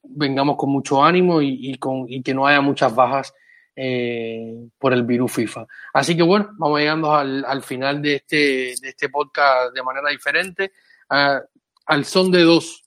vengamos 0.04 0.56
con 0.56 0.70
mucho 0.70 1.02
ánimo 1.02 1.42
y, 1.42 1.76
con, 1.78 2.06
y 2.08 2.22
que 2.22 2.32
no 2.32 2.46
haya 2.46 2.60
muchas 2.60 2.94
bajas 2.94 3.34
eh, 3.78 4.68
por 4.78 4.94
el 4.94 5.02
virus 5.02 5.32
FIFA. 5.32 5.66
Así 5.92 6.16
que 6.16 6.22
bueno, 6.22 6.48
vamos 6.56 6.80
llegando 6.80 7.14
al, 7.14 7.44
al 7.44 7.62
final 7.62 8.00
de 8.00 8.14
este, 8.14 8.36
de 8.80 8.88
este 8.88 9.10
podcast 9.10 9.74
de 9.74 9.82
manera 9.82 10.08
diferente, 10.08 10.72
al 11.08 12.04
son 12.06 12.30
de 12.30 12.42
dos, 12.42 12.84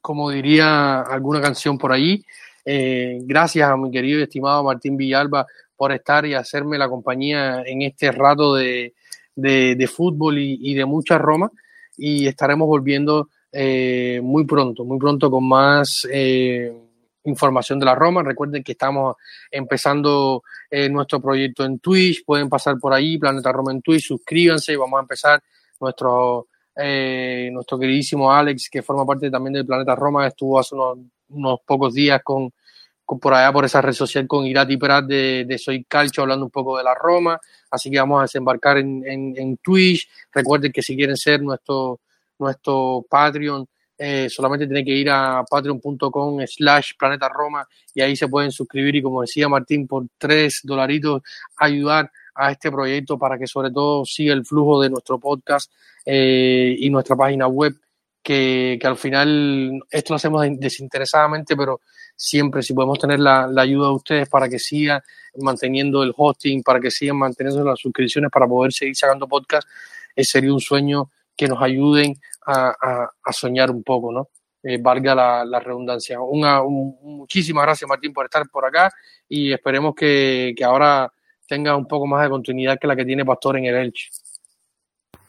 como 0.00 0.30
diría 0.30 1.02
alguna 1.02 1.40
canción 1.40 1.78
por 1.78 1.92
ahí. 1.92 2.24
Eh, 2.64 3.20
gracias 3.22 3.70
a 3.70 3.76
mi 3.76 3.92
querido 3.92 4.18
y 4.18 4.24
estimado 4.24 4.64
Martín 4.64 4.96
Villalba 4.96 5.46
por 5.76 5.92
estar 5.92 6.26
y 6.26 6.34
hacerme 6.34 6.78
la 6.78 6.88
compañía 6.88 7.62
en 7.64 7.82
este 7.82 8.10
rato 8.10 8.56
de, 8.56 8.94
de, 9.36 9.86
fútbol 9.86 10.38
y, 10.38 10.74
de 10.74 10.84
mucha 10.84 11.16
Roma. 11.16 11.48
Y 11.96 12.26
estaremos 12.26 12.66
volviendo 12.66 13.28
eh, 13.52 14.20
muy 14.20 14.44
pronto, 14.44 14.84
muy 14.84 14.98
pronto 14.98 15.30
con 15.30 15.48
más 15.48 16.04
información 17.24 17.78
de 17.78 17.86
la 17.86 17.94
Roma. 17.94 18.22
Recuerden 18.22 18.62
que 18.62 18.72
estamos 18.72 19.16
empezando 19.50 20.42
eh, 20.70 20.88
nuestro 20.88 21.20
proyecto 21.20 21.64
en 21.64 21.78
Twitch, 21.78 22.24
pueden 22.24 22.48
pasar 22.48 22.78
por 22.78 22.92
ahí, 22.92 23.18
Planeta 23.18 23.52
Roma 23.52 23.72
en 23.72 23.82
Twitch, 23.82 24.06
suscríbanse 24.06 24.76
vamos 24.76 24.98
a 24.98 25.02
empezar 25.02 25.42
nuestro, 25.80 26.48
eh, 26.76 27.50
nuestro 27.52 27.78
queridísimo 27.78 28.32
Alex, 28.32 28.68
que 28.70 28.82
forma 28.82 29.06
parte 29.06 29.30
también 29.30 29.54
del 29.54 29.66
Planeta 29.66 29.94
Roma, 29.94 30.26
estuvo 30.26 30.58
hace 30.58 30.74
unos, 30.74 31.60
pocos 31.66 31.94
días 31.94 32.20
con, 32.24 32.52
por 33.04 33.34
allá 33.34 33.52
por 33.52 33.64
esa 33.64 33.80
red 33.80 33.92
social 33.92 34.26
con 34.26 34.46
Irati 34.46 34.76
Prat 34.76 35.04
de, 35.04 35.44
de, 35.46 35.58
Soy 35.58 35.84
Calcio 35.84 36.22
hablando 36.22 36.46
un 36.46 36.50
poco 36.50 36.78
de 36.78 36.84
la 36.84 36.94
Roma, 36.94 37.38
así 37.70 37.90
que 37.90 37.98
vamos 37.98 38.20
a 38.20 38.22
desembarcar 38.22 38.78
en, 38.78 39.02
en, 39.06 39.34
en 39.36 39.56
Twitch. 39.58 40.08
Recuerden 40.32 40.72
que 40.72 40.82
si 40.82 40.96
quieren 40.96 41.16
ser 41.16 41.42
nuestro, 41.42 42.00
nuestro 42.38 43.04
Patreon, 43.08 43.66
eh, 43.98 44.28
solamente 44.30 44.66
tiene 44.66 44.84
que 44.84 44.92
ir 44.92 45.10
a 45.10 45.44
patreon.com 45.48 46.40
slash 46.46 46.92
planeta 46.96 47.28
Roma 47.28 47.66
y 47.92 48.00
ahí 48.00 48.14
se 48.14 48.28
pueden 48.28 48.52
suscribir 48.52 48.94
y 48.94 49.02
como 49.02 49.22
decía 49.22 49.48
Martín, 49.48 49.88
por 49.88 50.06
tres 50.16 50.60
dolaritos 50.62 51.22
ayudar 51.56 52.10
a 52.34 52.52
este 52.52 52.70
proyecto 52.70 53.18
para 53.18 53.36
que 53.36 53.48
sobre 53.48 53.72
todo 53.72 54.04
siga 54.04 54.32
el 54.34 54.46
flujo 54.46 54.80
de 54.80 54.90
nuestro 54.90 55.18
podcast 55.18 55.72
eh, 56.06 56.76
y 56.78 56.88
nuestra 56.90 57.16
página 57.16 57.48
web 57.48 57.74
que, 58.22 58.78
al 58.84 58.96
final 58.96 59.80
esto 59.90 60.12
lo 60.12 60.16
hacemos 60.16 60.46
desinteresadamente, 60.58 61.56
pero 61.56 61.80
siempre 62.14 62.62
si 62.62 62.74
podemos 62.74 62.98
tener 62.98 63.18
la, 63.18 63.46
ayuda 63.56 63.88
de 63.88 63.94
ustedes 63.94 64.28
para 64.28 64.48
que 64.48 64.58
sigan 64.58 65.00
manteniendo 65.38 66.02
el 66.02 66.12
hosting, 66.16 66.62
para 66.62 66.78
que 66.78 66.90
sigan 66.90 67.16
manteniendo 67.16 67.64
las 67.64 67.80
suscripciones, 67.80 68.30
para 68.30 68.46
poder 68.46 68.72
seguir 68.72 68.94
sacando 68.94 69.26
podcast, 69.26 69.66
eh, 70.14 70.24
sería 70.24 70.52
un 70.52 70.60
sueño 70.60 71.10
que 71.36 71.48
nos 71.48 71.62
ayuden 71.62 72.14
a, 72.48 73.32
soñar 73.32 73.70
un 73.70 73.82
poco, 73.82 74.12
¿no? 74.12 74.28
Eh, 74.62 74.78
valga 74.80 75.14
la, 75.14 75.60
redundancia. 75.60 76.20
Una, 76.20 76.62
muchísimas 76.62 77.64
gracias, 77.64 77.88
Martín, 77.88 78.12
por 78.12 78.24
estar 78.24 78.48
por 78.48 78.64
acá 78.64 78.90
y 79.28 79.52
esperemos 79.52 79.94
que, 79.94 80.54
ahora 80.64 81.12
tenga 81.46 81.76
un 81.76 81.86
poco 81.86 82.06
más 82.06 82.22
de 82.22 82.28
continuidad 82.28 82.78
que 82.78 82.86
la 82.86 82.96
que 82.96 83.04
tiene 83.04 83.24
Pastor 83.24 83.58
en 83.58 83.66
el 83.66 83.76
Elche. 83.76 84.08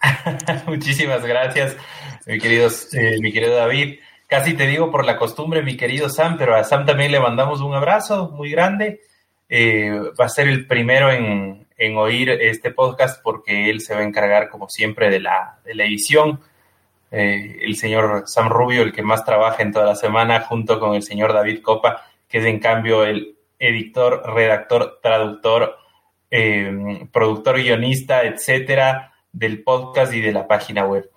Muchísimas 0.68 1.26
gracias, 1.26 1.78
mi 2.26 2.40
querido, 2.40 2.70
eh, 2.94 3.18
mi 3.22 3.32
querido 3.32 3.56
David. 3.56 4.00
Casi 4.28 4.54
te 4.54 4.68
digo 4.68 4.92
por 4.92 5.06
la 5.06 5.18
costumbre, 5.18 5.64
mi 5.64 5.76
querido 5.76 6.10
Sam, 6.10 6.38
pero 6.38 6.56
a 6.56 6.64
Sam 6.64 6.86
también 6.86 7.12
le 7.12 7.20
mandamos 7.20 7.62
un 7.62 7.74
abrazo 7.74 8.30
muy 8.30 8.52
grande. 8.52 9.02
Eh, 9.48 9.92
va 10.20 10.26
a 10.26 10.30
ser 10.30 10.48
el 10.48 10.68
primero 10.68 11.12
en, 11.12 11.68
oír 11.98 12.30
este 12.30 12.72
podcast 12.72 13.22
porque 13.24 13.70
él 13.70 13.82
se 13.82 13.96
va 13.96 14.02
a 14.02 14.04
encargar, 14.04 14.50
como 14.50 14.70
siempre, 14.70 15.10
de 15.10 15.20
la 15.20 15.60
edición. 15.66 16.40
Eh, 17.12 17.60
el 17.62 17.76
señor 17.76 18.24
Sam 18.26 18.50
Rubio, 18.50 18.84
el 18.84 18.94
que 18.94 19.02
más 19.02 19.26
trabaja 19.26 19.64
en 19.64 19.72
toda 19.72 19.86
la 19.86 19.96
semana, 19.96 20.42
junto 20.42 20.80
con 20.80 20.96
el 20.96 21.04
señor 21.04 21.34
David 21.34 21.62
Copa, 21.62 22.06
que 22.28 22.40
es 22.40 22.46
en 22.46 22.60
cambio 22.60 23.04
el 23.04 23.36
editor, 23.58 24.24
redactor, 24.26 25.00
traductor, 25.02 25.78
productor, 27.12 27.58
guionista, 27.58 28.24
etcétera 28.24 29.14
del 29.32 29.64
podcast 29.64 30.14
y 30.14 30.22
de 30.22 30.32
la 30.32 30.48
página 30.48 30.86
web. 30.86 31.10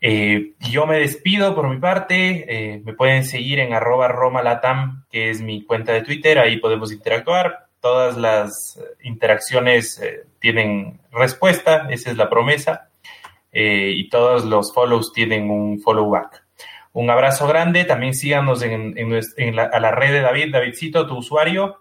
Eh, 0.00 0.52
yo 0.60 0.86
me 0.86 0.98
despido 0.98 1.54
por 1.54 1.68
mi 1.68 1.78
parte, 1.78 2.44
eh, 2.48 2.80
me 2.84 2.92
pueden 2.92 3.24
seguir 3.24 3.58
en 3.58 3.72
arroba 3.72 4.08
romalatam, 4.08 5.04
que 5.10 5.30
es 5.30 5.40
mi 5.40 5.64
cuenta 5.64 5.92
de 5.92 6.02
Twitter, 6.02 6.38
ahí 6.38 6.58
podemos 6.58 6.92
interactuar, 6.92 7.66
todas 7.80 8.16
las 8.16 8.80
interacciones 9.02 10.00
eh, 10.00 10.24
tienen 10.38 11.00
respuesta, 11.10 11.88
esa 11.90 12.10
es 12.10 12.16
la 12.16 12.30
promesa, 12.30 12.87
y 13.60 14.08
todos 14.08 14.44
los 14.44 14.72
follows 14.72 15.12
tienen 15.12 15.50
un 15.50 15.80
follow 15.80 16.08
back. 16.08 16.44
Un 16.92 17.10
abrazo 17.10 17.46
grande, 17.46 17.84
también 17.84 18.14
síganos 18.14 18.62
en, 18.62 18.94
la, 19.54 19.64
a 19.64 19.80
la 19.80 19.92
red 19.92 20.12
de 20.12 20.20
David, 20.20 20.52
Davidcito, 20.52 21.06
tu 21.06 21.18
usuario, 21.18 21.78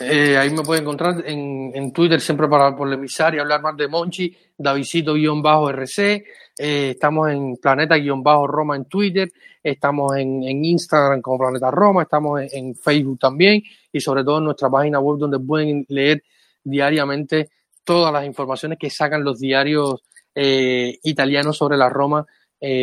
eh, 0.00 0.36
ahí 0.36 0.50
me 0.50 0.62
pueden 0.62 0.84
encontrar 0.84 1.22
en, 1.26 1.92
Twitter 1.92 2.20
siempre 2.20 2.48
para 2.48 2.74
polemizar 2.76 3.34
y 3.34 3.38
hablar 3.38 3.60
más 3.62 3.76
de 3.76 3.88
Monchi, 3.88 4.34
Davidcito-RC. 4.56 6.24
Eh, 6.56 6.90
estamos 6.90 7.30
en 7.30 7.56
Planeta-Roma 7.56 8.76
en 8.76 8.84
Twitter, 8.84 9.30
estamos 9.62 10.16
en, 10.16 10.42
Instagram 10.64 11.20
como 11.20 11.38
Planeta 11.38 11.70
Roma, 11.70 12.02
estamos 12.02 12.42
en, 12.52 12.74
Facebook 12.74 13.18
también 13.18 13.62
y 13.92 14.00
sobre 14.00 14.24
todo 14.24 14.38
en 14.38 14.44
nuestra 14.44 14.70
página 14.70 15.00
web 15.00 15.18
donde 15.18 15.38
pueden 15.38 15.84
leer 15.88 16.22
diariamente 16.62 17.50
todas 17.84 18.12
las 18.12 18.24
informaciones 18.24 18.78
que 18.78 18.90
sacan 18.90 19.24
los 19.24 19.38
diarios 19.38 20.02
eh, 20.40 20.98
italianos 21.02 21.56
sobre 21.56 21.76
la 21.76 21.88
Roma, 21.88 22.26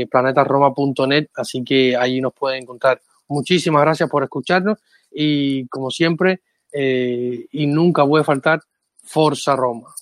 planetaroma.net, 0.10 1.28
así 1.36 1.64
que 1.64 1.97
ahí 1.97 2.22
nos 2.22 2.34
pueden 2.34 2.64
encontrar. 2.64 3.01
Muchísimas 3.28 3.82
gracias 3.82 4.10
por 4.10 4.24
escucharnos 4.24 4.78
y 5.12 5.68
como 5.68 5.89
siempre, 5.89 6.41
eh, 6.72 7.47
y 7.51 7.68
nunca 7.68 8.06
puede 8.06 8.24
faltar 8.24 8.62
Forza 9.03 9.56
Roma. 9.56 9.93